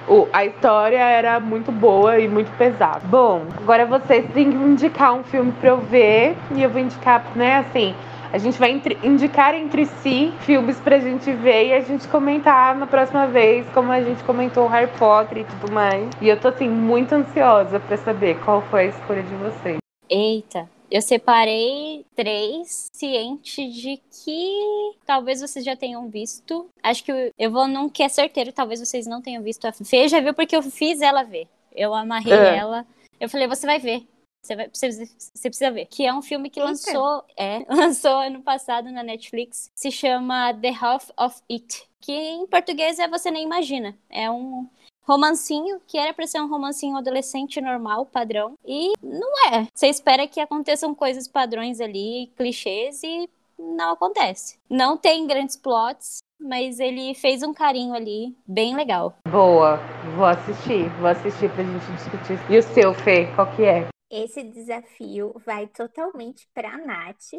o- 0.09 0.29
a 0.33 0.45
história 0.45 0.99
era 0.99 1.41
muito 1.41 1.73
boa 1.73 2.19
e 2.19 2.29
muito 2.29 2.51
pesada. 2.57 3.01
Bom, 3.05 3.43
agora 3.57 3.87
vocês 3.87 4.25
têm 4.33 4.51
que 4.51 4.57
indicar 4.57 5.15
um 5.15 5.23
filme 5.25 5.53
pra 5.53 5.71
eu 5.71 5.79
ver 5.79 6.37
e 6.55 6.63
eu 6.63 6.71
vou 6.71 6.81
indicar, 6.81 7.25
né, 7.35 7.57
assim, 7.59 7.95
a 8.33 8.39
gente 8.39 8.59
vai 8.59 8.71
entre- 8.71 8.99
indicar 9.03 9.55
entre 9.55 9.87
si 9.87 10.33
filmes 10.41 10.79
pra 10.81 10.99
gente 10.99 11.31
ver 11.33 11.69
e 11.69 11.73
a 11.73 11.81
gente 11.81 12.07
comentar 12.09 12.75
na 12.75 12.87
próxima 12.87 13.27
vez, 13.29 13.65
como 13.73 13.93
a 13.93 14.01
gente 14.03 14.23
comentou 14.25 14.67
Harry 14.67 14.91
Potter 14.99 15.39
e 15.39 15.45
tudo 15.45 15.73
mais. 15.73 16.09
E 16.21 16.29
eu 16.29 16.39
tô 16.39 16.49
assim 16.49 16.69
muito 16.69 17.15
ansiosa 17.15 17.79
pra 17.79 17.97
saber 17.97 18.41
qual 18.45 18.61
foi 18.63 18.81
a 18.81 18.85
escolha 18.87 19.23
de 19.23 19.35
vocês. 19.37 19.77
Eita, 20.11 20.69
eu 20.95 21.03
separei 21.03 22.07
três, 22.15 22.89
ciente 22.93 23.69
de 23.69 24.01
que 24.25 24.93
talvez 25.05 25.41
vocês 25.41 25.65
já 25.65 25.75
tenham 25.75 26.09
visto. 26.09 26.69
Acho 26.83 27.03
que 27.03 27.11
eu- 27.11 27.33
eu 27.37 27.51
vou 27.51 27.67
num 27.67 27.89
que 27.89 28.03
é 28.03 28.09
certeiro, 28.09 28.53
talvez 28.53 28.79
vocês 28.79 29.05
não 29.07 29.21
tenham 29.21 29.43
visto. 29.43 29.65
A 29.65 29.73
Fê 29.73 30.07
já 30.07 30.21
viu 30.21 30.33
porque 30.33 30.55
eu 30.55 30.63
fiz 30.63 31.01
ela 31.01 31.25
ver. 31.25 31.49
Eu 31.75 31.93
amarrei 31.93 32.33
É. 32.33 32.57
ela. 32.57 32.87
Eu 33.19 33.29
falei, 33.29 33.49
você 33.49 33.67
vai 33.67 33.81
ver. 33.81 34.07
Você, 34.41 34.55
vai, 34.55 34.69
você, 34.73 34.91
você 34.93 35.49
precisa 35.49 35.71
ver. 35.71 35.87
Que 35.87 36.05
é 36.07 36.15
um 36.15 36.23
filme 36.23 36.49
que 36.51 36.61
lançou, 36.61 37.25
é, 37.37 37.65
lançou 37.69 38.13
ano 38.19 38.43
passado 38.43 38.93
na 38.93 39.03
Netflix. 39.03 39.71
Se 39.75 39.91
chama 39.91 40.55
The 40.55 40.73
Half 40.81 41.11
of 41.19 41.41
It. 41.51 41.83
Que 42.01 42.13
em 42.13 42.47
português 42.47 42.99
é 42.99 43.09
Você 43.09 43.31
Nem 43.31 43.43
Imagina. 43.45 43.97
É 44.11 44.31
um 44.31 44.69
romancinho 45.07 45.81
que 45.87 45.99
era 45.99 46.13
pra 46.13 46.27
ser 46.27 46.41
um 46.41 46.49
romancinho 46.49 46.97
adolescente 46.97 47.61
normal, 47.61 48.07
padrão. 48.07 48.55
E 48.65 48.93
não 49.03 49.53
é. 49.53 49.67
Você 49.73 49.87
espera 49.87 50.27
que 50.27 50.41
aconteçam 50.41 50.95
coisas 50.95 51.29
padrões 51.29 51.81
ali, 51.81 52.33
clichês, 52.37 53.03
e 53.03 53.29
não 53.59 53.93
acontece. 53.93 54.59
Não 54.69 54.97
tem 54.97 55.27
grandes 55.27 55.57
plots, 55.57 56.19
mas 56.41 56.81
ele 56.81 57.15
fez 57.15 57.43
um 57.43 57.55
carinho 57.55 57.95
ali, 57.95 58.37
bem 58.47 58.75
legal. 58.75 59.15
Boa, 59.29 59.79
vou 60.17 60.27
assistir, 60.27 60.89
vou 60.99 61.09
assistir 61.09 61.51
pra 61.53 61.63
gente 61.63 61.93
discutir. 61.93 62.39
E 62.51 62.59
o 62.59 62.63
seu, 62.63 62.93
Fê, 62.95 63.27
qual 63.35 63.51
que 63.55 63.65
é? 63.65 63.89
Esse 64.11 64.43
desafio 64.43 65.35
vai 65.45 65.67
totalmente 65.67 66.47
pra 66.55 66.77
Nath, 66.79 67.33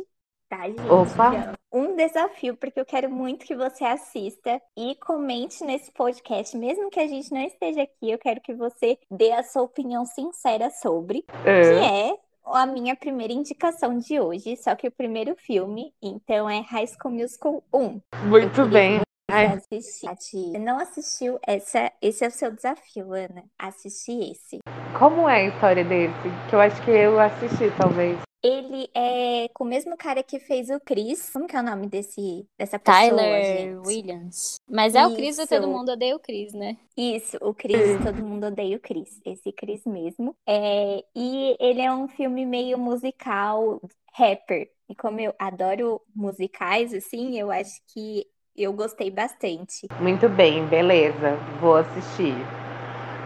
tá, 0.50 0.68
gente? 0.68 0.82
Opa. 0.90 1.54
Um 1.72 1.96
desafio, 1.96 2.56
porque 2.56 2.80
eu 2.80 2.86
quero 2.86 3.10
muito 3.10 3.46
que 3.46 3.56
você 3.56 3.84
assista 3.84 4.62
e 4.78 4.96
comente 4.96 5.64
nesse 5.64 5.92
podcast, 5.92 6.56
mesmo 6.58 6.90
que 6.90 7.00
a 7.00 7.08
gente 7.08 7.32
não 7.34 7.42
esteja 7.42 7.82
aqui, 7.82 8.10
eu 8.12 8.18
quero 8.18 8.40
que 8.42 8.54
você 8.54 8.98
dê 9.12 9.32
a 9.32 9.44
sua 9.44 9.64
opinião 9.64 10.06
sincera 10.06 10.70
sobre, 10.70 11.24
que 11.24 11.50
É. 11.50 12.10
é 12.12 12.18
a 12.46 12.66
minha 12.66 12.96
primeira 12.96 13.34
indicação 13.34 13.98
de 13.98 14.20
hoje, 14.20 14.56
só 14.56 14.76
que 14.76 14.88
o 14.88 14.92
primeiro 14.92 15.36
filme, 15.36 15.94
então 16.02 16.50
é 16.50 16.60
High 16.62 16.88
School 16.88 17.14
Musical 17.14 17.64
1. 17.74 18.02
Muito 18.28 18.66
bem. 18.68 19.02
Assistir. 19.28 20.08
Você 20.52 20.60
não 20.60 20.78
assistiu? 20.80 21.40
Essa, 21.46 21.92
esse 22.02 22.24
é 22.24 22.28
o 22.28 22.32
seu 22.32 22.52
desafio, 22.52 23.12
Ana. 23.12 23.44
Assistir 23.60 24.32
esse. 24.32 24.60
como 24.98 25.28
é 25.28 25.42
a 25.42 25.44
história 25.46 25.84
desse? 25.84 26.14
Que 26.50 26.56
eu 26.56 26.62
acho 26.62 26.82
que 26.84 26.92
eu 26.92 27.20
assisti, 27.20 27.72
talvez. 27.78 28.18
Ele 28.46 28.88
é 28.94 29.50
com 29.56 29.64
o 29.64 29.68
mesmo 29.68 29.98
cara 29.98 30.22
que 30.22 30.40
fez 30.40 30.70
o 30.70 30.80
Chris. 30.80 31.32
Como 31.32 31.48
que 31.48 31.56
é 31.56 31.60
o 31.60 31.64
nome 31.64 31.88
desse, 31.88 32.48
dessa 32.56 32.78
pessoa, 32.78 33.10
Tyler 33.10 33.58
gente? 33.58 33.88
Williams. 33.88 34.56
Mas 34.70 34.94
é 34.94 35.06
o 35.06 35.16
Chris 35.16 35.40
e 35.40 35.48
todo 35.48 35.64
Isso. 35.64 35.72
mundo 35.72 35.92
odeia 35.92 36.16
o 36.16 36.20
Chris, 36.20 36.54
né? 36.54 36.78
Isso, 36.96 37.38
o 37.42 37.56
Chris, 37.56 37.98
todo 38.06 38.24
mundo 38.24 38.46
odeia 38.46 38.78
o 38.78 38.80
Chris. 38.80 39.20
Esse 39.26 39.52
Chris 39.52 39.84
mesmo. 39.86 40.36
É, 40.46 41.04
e 41.16 41.58
ele 41.60 41.82
é 41.82 41.92
um 41.92 42.08
filme 42.08 42.46
meio 42.46 42.78
musical, 42.78 43.82
rapper. 44.14 44.70
E 44.88 44.94
como 44.94 45.20
eu 45.20 45.34
adoro 45.40 46.00
musicais, 46.16 46.94
assim, 46.94 47.40
eu 47.40 47.50
acho 47.50 47.82
que 47.92 48.28
eu 48.56 48.72
gostei 48.74 49.10
bastante. 49.10 49.88
Muito 50.00 50.30
bem, 50.30 50.68
beleza. 50.68 51.36
Vou 51.60 51.78
assistir. 51.78 52.36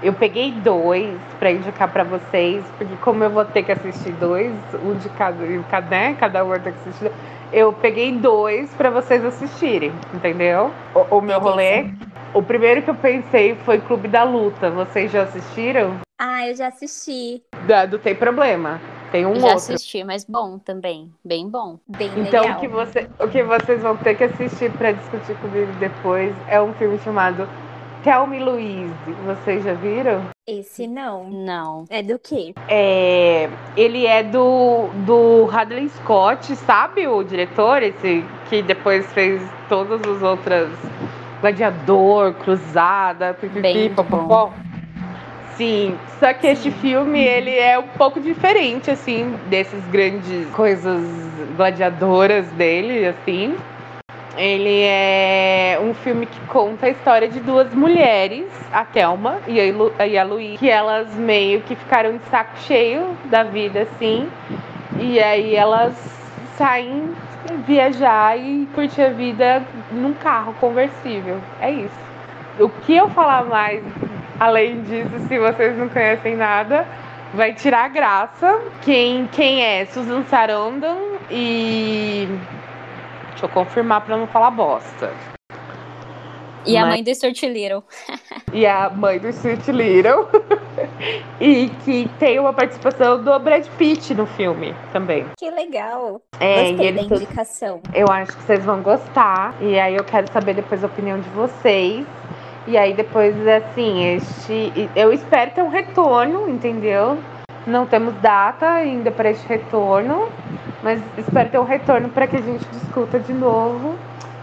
Eu 0.01 0.13
peguei 0.13 0.51
dois 0.51 1.19
pra 1.39 1.51
indicar 1.51 1.91
pra 1.91 2.03
vocês, 2.05 2.63
porque 2.77 2.95
como 2.97 3.21
eu 3.23 3.29
vou 3.29 3.43
ter 3.43 3.63
que 3.63 3.71
assistir 3.71 4.13
dois, 4.13 4.53
um 4.83 4.93
de 4.95 5.09
cada, 5.09 5.45
cada, 5.69 5.87
né? 5.89 6.15
Cada 6.17 6.45
um 6.45 6.49
vai 6.49 6.59
ter 6.59 6.71
que 6.71 6.79
assistir. 6.89 7.11
Eu 7.51 7.73
peguei 7.73 8.13
dois 8.13 8.73
pra 8.75 8.89
vocês 8.89 9.23
assistirem, 9.25 9.91
entendeu? 10.13 10.71
O, 10.95 11.17
o 11.17 11.21
meu 11.21 11.39
rolê. 11.39 11.85
O 12.33 12.41
primeiro 12.41 12.81
que 12.81 12.89
eu 12.89 12.95
pensei 12.95 13.55
foi 13.65 13.79
Clube 13.79 14.07
da 14.07 14.23
Luta. 14.23 14.69
Vocês 14.69 15.11
já 15.11 15.23
assistiram? 15.23 15.97
Ah, 16.17 16.47
eu 16.47 16.55
já 16.55 16.67
assisti. 16.67 17.41
Da, 17.67 17.85
do 17.85 17.97
Tem 17.99 18.15
Problema. 18.15 18.79
Tem 19.11 19.25
um 19.25 19.35
Já 19.35 19.47
outro. 19.47 19.55
assisti, 19.73 20.03
mas 20.03 20.23
bom 20.23 20.59
também. 20.59 21.11
Bem 21.25 21.49
bom. 21.49 21.79
Bem 21.87 22.11
Então, 22.15 22.43
legal. 22.43 22.57
o 22.57 22.61
que, 22.61 22.67
você, 22.67 23.09
o 23.19 23.27
que 23.27 23.43
vocês 23.43 23.81
vão 23.81 23.97
ter 23.97 24.15
que 24.15 24.23
assistir 24.25 24.71
pra 24.73 24.91
discutir 24.91 25.35
comigo 25.37 25.71
depois 25.79 26.33
é 26.47 26.61
um 26.61 26.71
filme 26.73 26.99
chamado 26.99 27.49
Tell 28.03 28.25
Me 28.27 28.39
Louise. 28.39 28.93
Vocês 29.25 29.63
já 29.63 29.73
viram? 29.73 30.21
Esse 30.47 30.87
não. 30.87 31.29
Não. 31.29 31.85
É 31.89 32.01
do 32.01 32.17
quê? 32.17 32.53
É, 32.67 33.49
ele 33.75 34.05
é 34.05 34.23
do, 34.23 34.87
do 35.05 35.49
Hadley 35.51 35.89
Scott, 35.89 36.55
sabe 36.55 37.07
o 37.07 37.23
diretor? 37.23 37.83
Esse 37.83 38.23
que 38.49 38.61
depois 38.61 39.05
fez 39.13 39.41
todas 39.67 40.01
as 40.01 40.21
outras. 40.21 40.69
Gladiador, 41.41 42.33
Cruzada, 42.33 43.33
pipipi, 43.33 43.61
Bem 43.61 43.93
popopó. 43.93 44.51
Sim, 45.55 45.97
só 46.19 46.33
que 46.33 46.47
este 46.47 46.71
filme 46.71 47.21
ele 47.21 47.53
é 47.53 47.77
um 47.77 47.87
pouco 47.87 48.19
diferente 48.19 48.89
assim 48.89 49.35
desses 49.49 49.83
grandes 49.87 50.49
coisas 50.51 51.01
gladiadoras 51.57 52.47
dele, 52.51 53.05
assim. 53.05 53.55
Ele 54.39 54.83
é 54.83 55.77
um 55.81 55.93
filme 55.93 56.25
que 56.25 56.39
conta 56.47 56.85
a 56.85 56.89
história 56.89 57.27
de 57.27 57.41
duas 57.41 57.73
mulheres, 57.73 58.45
a 58.71 58.85
Thelma 58.85 59.39
e 59.45 59.59
a, 59.59 59.73
Lu, 59.73 59.91
a 59.99 60.23
Luísa, 60.23 60.57
que 60.57 60.69
elas 60.69 61.13
meio 61.15 61.59
que 61.61 61.75
ficaram 61.75 62.15
de 62.15 62.23
saco 62.29 62.57
cheio 62.59 63.17
da 63.25 63.43
vida, 63.43 63.81
assim. 63.81 64.29
E 64.97 65.19
aí 65.19 65.55
elas 65.57 65.93
saem 66.55 67.09
viajar 67.67 68.39
e 68.39 68.65
curtir 68.73 69.01
a 69.01 69.09
vida 69.09 69.61
num 69.91 70.13
carro 70.13 70.53
conversível. 70.53 71.41
É 71.59 71.69
isso. 71.71 71.99
O 72.57 72.69
que 72.69 72.95
eu 72.95 73.09
falar 73.09 73.43
mais 73.43 73.83
além 74.39 74.83
disso, 74.83 75.19
se 75.27 75.37
vocês 75.37 75.77
não 75.77 75.89
conhecem 75.89 76.37
nada, 76.37 76.87
vai 77.33 77.53
tirar 77.53 77.83
a 77.83 77.87
graça. 77.89 78.61
Quem, 78.83 79.27
quem 79.33 79.63
é? 79.63 79.85
Susan 79.85 80.23
Sarandon 80.23 81.17
e. 81.29 82.25
Deixa 83.39 83.45
eu 83.45 83.49
confirmar 83.63 84.01
pra 84.01 84.17
não 84.17 84.27
falar 84.27 84.51
bosta. 84.51 85.13
E 86.65 86.75
a 86.75 86.81
Mas- 86.81 86.89
mãe 86.89 87.03
do 87.03 87.15
Stuart 87.15 87.41
Little. 87.43 87.83
E 88.51 88.65
a 88.65 88.89
mãe 88.89 89.19
do 89.19 89.27
Sweet 89.29 89.71
Little. 89.71 90.27
e 91.39 91.69
que 91.85 92.09
tem 92.17 92.39
uma 92.39 92.51
participação 92.51 93.23
do 93.23 93.37
Brad 93.39 93.65
Pitt 93.77 94.13
no 94.15 94.25
filme 94.25 94.73
também. 94.91 95.25
Que 95.37 95.51
legal. 95.51 96.19
É, 96.39 96.71
Gostei 96.71 96.73
e 96.73 96.77
da 96.77 96.83
eles 96.85 97.01
todos- 97.07 97.21
indicação. 97.21 97.79
Eu 97.93 98.07
acho 98.09 98.35
que 98.35 98.41
vocês 98.43 98.65
vão 98.65 98.81
gostar. 98.81 99.53
E 99.61 99.79
aí 99.79 99.95
eu 99.95 100.03
quero 100.03 100.29
saber 100.33 100.55
depois 100.55 100.83
a 100.83 100.87
opinião 100.87 101.19
de 101.19 101.29
vocês. 101.29 102.05
E 102.67 102.75
aí 102.75 102.91
depois, 102.93 103.35
assim, 103.47 104.03
este. 104.15 104.89
Eu 104.95 105.13
espero 105.13 105.51
ter 105.51 105.61
um 105.61 105.69
retorno, 105.69 106.49
entendeu? 106.49 107.19
Não 107.67 107.85
temos 107.85 108.15
data 108.15 108.67
ainda 108.67 109.11
para 109.11 109.29
este 109.29 109.47
retorno. 109.47 110.27
Mas 110.81 111.01
espero 111.17 111.49
ter 111.49 111.59
um 111.59 111.63
retorno 111.63 112.09
para 112.09 112.27
que 112.27 112.37
a 112.37 112.41
gente 112.41 112.65
discuta 112.69 113.19
de 113.19 113.33
novo. 113.33 113.95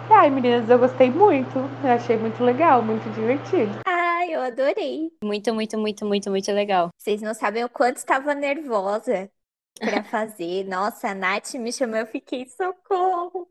E 0.08 0.12
ai, 0.12 0.30
meninas, 0.30 0.68
eu 0.68 0.78
gostei 0.78 1.10
muito. 1.10 1.58
Eu 1.82 1.90
achei 1.90 2.16
muito 2.16 2.42
legal, 2.44 2.82
muito 2.82 3.08
divertido. 3.14 3.78
Ah, 3.86 4.26
eu 4.26 4.40
adorei. 4.42 5.10
Muito, 5.22 5.52
muito, 5.54 5.78
muito, 5.78 6.04
muito, 6.04 6.30
muito 6.30 6.52
legal. 6.52 6.90
Vocês 6.98 7.22
não 7.22 7.34
sabem 7.34 7.64
o 7.64 7.68
quanto 7.68 7.96
estava 7.96 8.34
nervosa 8.34 9.30
pra 9.78 10.02
fazer. 10.04 10.64
Nossa, 10.64 11.08
a 11.08 11.14
Nath 11.14 11.54
me 11.54 11.72
chamou, 11.72 11.96
eu 11.96 12.06
fiquei 12.06 12.46
socorro. 12.46 13.48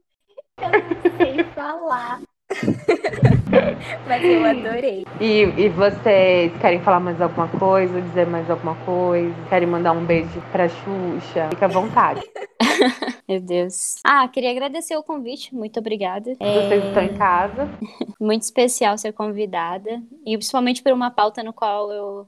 Eu 0.61 0.69
não 0.69 1.17
sei 1.17 1.43
falar. 1.55 2.21
Mas 4.07 4.23
eu 4.23 4.45
adorei. 4.45 5.05
E, 5.19 5.41
e 5.41 5.69
vocês 5.69 6.51
querem 6.59 6.79
falar 6.81 6.99
mais 6.99 7.19
alguma 7.21 7.47
coisa, 7.47 8.01
dizer 8.01 8.27
mais 8.27 8.49
alguma 8.49 8.75
coisa? 8.85 9.33
Querem 9.49 9.67
mandar 9.67 9.91
um 9.93 10.05
beijo 10.05 10.41
pra 10.51 10.67
Xuxa? 10.67 11.49
Fica 11.49 11.65
à 11.65 11.69
vontade. 11.69 12.21
Meu 13.27 13.39
Deus. 13.41 13.95
Ah, 14.03 14.27
queria 14.27 14.51
agradecer 14.51 14.95
o 14.95 15.03
convite. 15.03 15.53
Muito 15.53 15.79
obrigada. 15.79 16.31
É 16.39 16.67
Vocês 16.67 16.83
estão 16.85 17.03
em 17.03 17.17
casa. 17.17 17.69
muito 18.19 18.43
especial 18.43 18.97
ser 18.97 19.13
convidada. 19.13 20.01
E 20.25 20.37
principalmente 20.37 20.83
por 20.83 20.91
uma 20.91 21.09
pauta 21.09 21.41
no 21.43 21.53
qual 21.53 21.91
eu 21.91 22.27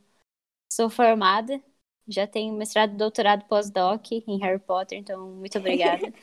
sou 0.71 0.89
formada. 0.89 1.61
Já 2.07 2.25
tenho 2.25 2.53
mestrado, 2.53 2.95
doutorado, 2.95 3.43
pós-doc 3.49 4.11
em 4.11 4.39
Harry 4.39 4.59
Potter, 4.59 4.97
então 4.97 5.28
muito 5.28 5.57
obrigada. 5.57 6.13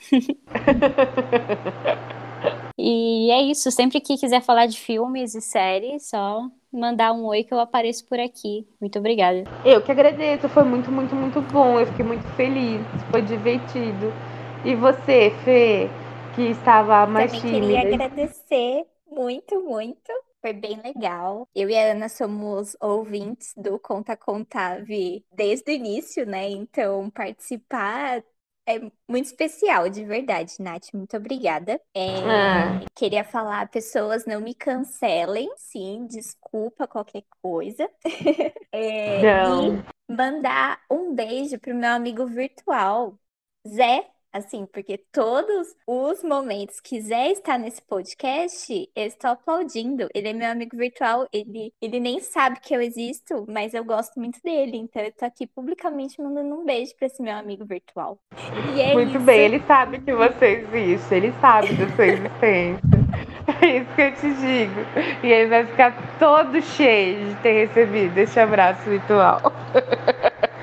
E 2.78 3.30
é 3.30 3.42
isso. 3.42 3.70
Sempre 3.70 4.00
que 4.00 4.16
quiser 4.16 4.40
falar 4.42 4.66
de 4.66 4.78
filmes 4.78 5.34
e 5.34 5.40
séries, 5.40 6.08
só 6.08 6.48
mandar 6.72 7.12
um 7.12 7.24
oi 7.26 7.44
que 7.44 7.54
eu 7.54 7.60
apareço 7.60 8.06
por 8.06 8.18
aqui. 8.18 8.66
Muito 8.80 8.98
obrigada. 8.98 9.44
Eu 9.64 9.80
que 9.80 9.92
agradeço, 9.92 10.48
foi 10.48 10.64
muito, 10.64 10.90
muito, 10.90 11.14
muito 11.14 11.40
bom. 11.40 11.78
Eu 11.78 11.86
fiquei 11.86 12.04
muito 12.04 12.26
feliz, 12.34 12.80
foi 13.10 13.22
divertido. 13.22 14.12
E 14.64 14.74
você, 14.74 15.30
Fê, 15.44 15.88
que 16.34 16.42
estava 16.42 17.06
mais 17.06 17.30
Também 17.30 17.40
tímida? 17.40 17.66
queria 17.66 17.94
agradecer 17.94 18.86
muito, 19.10 19.62
muito. 19.62 20.12
Foi 20.40 20.52
bem 20.52 20.78
legal. 20.82 21.48
Eu 21.54 21.70
e 21.70 21.76
a 21.76 21.92
Ana 21.92 22.08
somos 22.08 22.76
ouvintes 22.80 23.54
do 23.56 23.78
Conta 23.78 24.14
Contave 24.14 25.24
desde 25.32 25.70
o 25.72 25.74
início, 25.74 26.26
né? 26.26 26.50
Então, 26.50 27.08
participar 27.10 28.22
é 28.66 28.80
muito 29.08 29.26
especial, 29.26 29.88
de 29.88 30.04
verdade, 30.04 30.54
Nath. 30.60 30.92
Muito 30.94 31.16
obrigada. 31.16 31.80
É, 31.94 32.18
Ah. 32.24 32.80
Queria 32.94 33.24
falar, 33.24 33.68
pessoas 33.70 34.24
não 34.26 34.40
me 34.40 34.54
cancelem, 34.54 35.48
sim, 35.56 36.06
desculpa 36.06 36.86
qualquer 36.86 37.24
coisa. 37.42 37.88
É, 38.72 39.22
Não. 39.22 39.76
E 39.78 39.84
mandar 40.12 40.80
um 40.90 41.14
beijo 41.14 41.58
pro 41.60 41.74
meu 41.74 41.90
amigo 41.90 42.26
virtual, 42.26 43.18
Zé. 43.68 44.10
Assim, 44.34 44.66
porque 44.66 44.98
todos 45.12 45.68
os 45.86 46.24
momentos 46.24 46.80
que 46.80 47.00
Zé 47.00 47.30
está 47.30 47.56
nesse 47.56 47.80
podcast, 47.80 48.90
eu 48.96 49.06
estou 49.06 49.30
aplaudindo. 49.30 50.08
Ele 50.12 50.30
é 50.30 50.32
meu 50.32 50.50
amigo 50.50 50.76
virtual, 50.76 51.28
ele, 51.32 51.72
ele 51.80 52.00
nem 52.00 52.18
sabe 52.18 52.58
que 52.58 52.74
eu 52.74 52.82
existo, 52.82 53.46
mas 53.48 53.74
eu 53.74 53.84
gosto 53.84 54.18
muito 54.18 54.40
dele. 54.42 54.76
Então 54.76 55.00
eu 55.00 55.12
tô 55.12 55.24
aqui 55.24 55.46
publicamente 55.46 56.20
mandando 56.20 56.52
um 56.52 56.64
beijo 56.64 56.96
para 56.96 57.06
esse 57.06 57.22
meu 57.22 57.36
amigo 57.36 57.64
virtual. 57.64 58.18
É 58.76 58.92
Muito 58.92 59.16
isso. 59.16 59.20
bem, 59.20 59.40
ele 59.40 59.60
sabe 59.68 60.00
que 60.00 60.12
você 60.12 60.66
existe, 60.72 61.14
ele 61.14 61.32
sabe 61.40 61.72
da 61.74 61.88
sua 61.94 62.06
existência. 62.06 62.82
É 63.60 63.76
isso 63.76 63.94
que 63.94 64.00
eu 64.00 64.12
te 64.14 64.34
digo. 64.40 64.80
E 65.22 65.30
ele 65.30 65.50
vai 65.50 65.66
ficar 65.66 66.18
todo 66.18 66.60
cheio 66.62 67.28
de 67.28 67.34
ter 67.42 67.66
recebido 67.66 68.16
esse 68.16 68.40
abraço 68.40 68.82
virtual. 68.88 69.40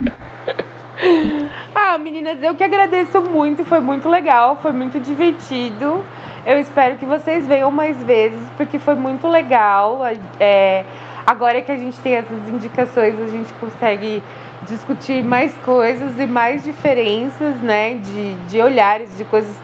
Ah, 1.73 1.97
meninas, 1.97 2.41
eu 2.43 2.53
que 2.53 2.63
agradeço 2.63 3.21
muito, 3.21 3.65
foi 3.65 3.79
muito 3.79 4.07
legal, 4.07 4.57
foi 4.61 4.71
muito 4.71 4.99
divertido. 4.99 6.05
Eu 6.45 6.59
espero 6.59 6.97
que 6.97 7.05
vocês 7.05 7.45
venham 7.47 7.71
mais 7.71 8.01
vezes, 8.03 8.39
porque 8.55 8.77
foi 8.77 8.95
muito 8.95 9.27
legal. 9.27 10.01
É, 10.39 10.83
agora 11.25 11.61
que 11.61 11.71
a 11.71 11.77
gente 11.77 11.99
tem 11.99 12.15
essas 12.15 12.47
indicações, 12.49 13.19
a 13.19 13.27
gente 13.27 13.51
consegue 13.53 14.21
discutir 14.63 15.23
mais 15.23 15.55
coisas 15.57 16.19
e 16.19 16.25
mais 16.25 16.63
diferenças, 16.63 17.55
né? 17.61 17.95
De, 17.95 18.33
de 18.47 18.61
olhares, 18.61 19.15
de 19.17 19.25
coisas 19.25 19.55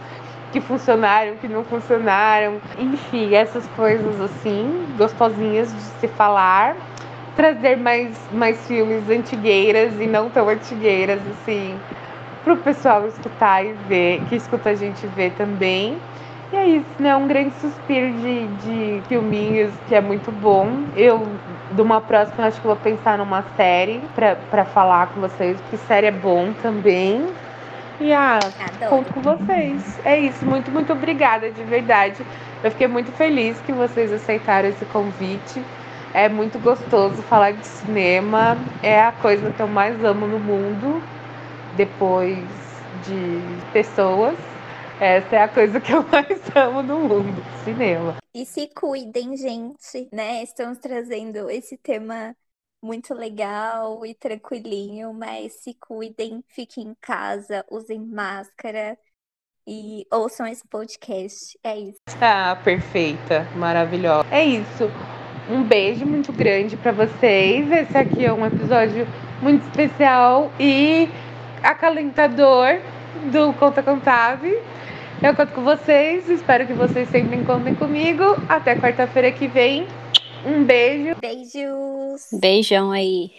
que 0.52 0.60
funcionaram, 0.60 1.36
que 1.36 1.48
não 1.48 1.64
funcionaram. 1.64 2.60
Enfim, 2.80 3.34
essas 3.36 3.66
coisas 3.76 4.20
assim, 4.22 4.88
gostosinhas 4.98 5.74
de 5.74 5.82
se 6.00 6.08
falar. 6.08 6.76
Trazer 7.38 7.78
mais, 7.78 8.18
mais 8.34 8.66
filmes 8.66 9.08
antigueiras 9.08 9.94
e 10.02 10.08
não 10.08 10.28
tão 10.28 10.50
antigueiras, 10.50 11.22
assim, 11.30 11.80
pro 12.44 12.58
pessoal 12.58 13.08
escutar 13.08 13.64
e 13.64 13.74
ver, 13.88 14.24
que 14.28 14.36
escuta 14.36 14.72
a 14.72 14.76
gente 14.76 15.06
ver 15.06 15.32
também. 15.38 16.00
E 16.52 16.56
é 16.56 16.66
isso, 16.66 16.90
né? 16.98 17.16
Um 17.16 17.28
grande 17.28 17.54
suspiro 17.62 18.12
de, 18.14 18.48
de 18.48 19.02
filminhos 19.08 19.72
que 19.88 19.94
é 19.94 20.02
muito 20.02 20.32
bom. 20.32 20.86
Eu, 20.96 21.28
de 21.74 21.82
uma 21.82 22.02
próxima, 22.02 22.48
acho 22.48 22.60
que 22.60 22.66
vou 22.66 22.76
pensar 22.76 23.20
numa 23.20 23.44
série 23.56 24.02
pra, 24.16 24.36
pra 24.50 24.66
falar 24.66 25.08
com 25.08 25.22
vocês, 25.22 25.62
porque 25.62 25.78
série 25.78 26.08
é 26.08 26.12
bom 26.12 26.54
também. 26.64 27.24
E 28.00 28.14
ah, 28.14 28.40
Adoro. 28.40 28.90
conto 28.90 29.14
com 29.14 29.22
vocês. 29.22 30.00
É 30.04 30.18
isso, 30.18 30.44
muito, 30.44 30.72
muito 30.72 30.92
obrigada, 30.92 31.52
de 31.52 31.64
verdade. 31.64 32.26
Eu 32.64 32.72
fiquei 32.72 32.88
muito 32.88 33.12
feliz 33.12 33.60
que 33.62 33.72
vocês 33.72 34.12
aceitaram 34.12 34.70
esse 34.70 34.86
convite. 34.86 35.62
É 36.18 36.28
muito 36.28 36.57
gostoso 36.57 37.22
falar 37.22 37.51
de 37.51 37.63
cinema. 37.63 38.57
É 38.82 38.99
a 38.99 39.11
coisa 39.11 39.51
que 39.53 39.61
eu 39.61 39.68
mais 39.68 40.03
amo 40.03 40.26
no 40.26 40.39
mundo, 40.39 40.99
depois 41.76 42.39
de 43.05 43.72
pessoas. 43.72 44.36
Essa 44.99 45.36
é 45.36 45.41
a 45.43 45.47
coisa 45.47 45.80
que 45.80 45.91
eu 45.93 46.01
mais 46.09 46.41
amo 46.55 46.82
no 46.82 47.01
mundo, 47.01 47.39
cinema. 47.63 48.15
E 48.34 48.47
se 48.47 48.68
cuidem, 48.68 49.38
gente, 49.38 50.09
né? 50.11 50.41
Estamos 50.41 50.80
trazendo 50.80 51.51
esse 51.51 51.78
tema 51.78 52.36
muito 52.82 53.13
legal 53.13 54.03
e 54.03 54.15
tranquilinho, 54.15 55.13
mas 55.13 55.61
se 55.61 55.76
cuidem, 55.76 56.43
fiquem 56.47 56.88
em 56.88 56.95
casa, 56.99 57.63
usem 57.70 57.99
máscara 57.99 58.97
e 59.68 60.03
ouçam 60.11 60.47
esse 60.47 60.68
podcast. 60.68 61.59
É 61.63 61.78
isso. 61.78 62.01
Ah, 62.20 62.59
perfeita, 62.63 63.43
maravilhosa. 63.55 64.28
É 64.32 64.43
isso. 64.43 64.89
Um 65.50 65.64
beijo 65.64 66.06
muito 66.06 66.34
grande 66.34 66.76
pra 66.76 66.91
vocês. 66.91 67.72
Esse 67.72 67.98
aqui 67.98 68.26
é 68.26 68.34
um 68.34 68.45
episódio 68.45 69.08
muito 69.41 69.64
especial 69.64 70.52
e 70.60 71.08
acalentador 71.64 72.80
do 73.32 73.54
Conta 73.54 73.82
Contave. 73.82 74.58
Eu 75.24 75.36
conto 75.36 75.54
com 75.54 75.64
vocês, 75.64 76.30
espero 76.30 76.68
que 76.68 76.74
vocês 76.74 77.10
sempre 77.10 77.38
contem 77.43 77.74
comigo. 77.76 78.24
Até 78.50 78.76
quarta-feira 78.76 79.32
que 79.32 79.48
vem. 79.48 79.88
Um 80.45 80.64
beijo. 80.64 81.16
Beijos! 81.22 82.28
Beijão 82.34 82.91
aí. 82.91 83.32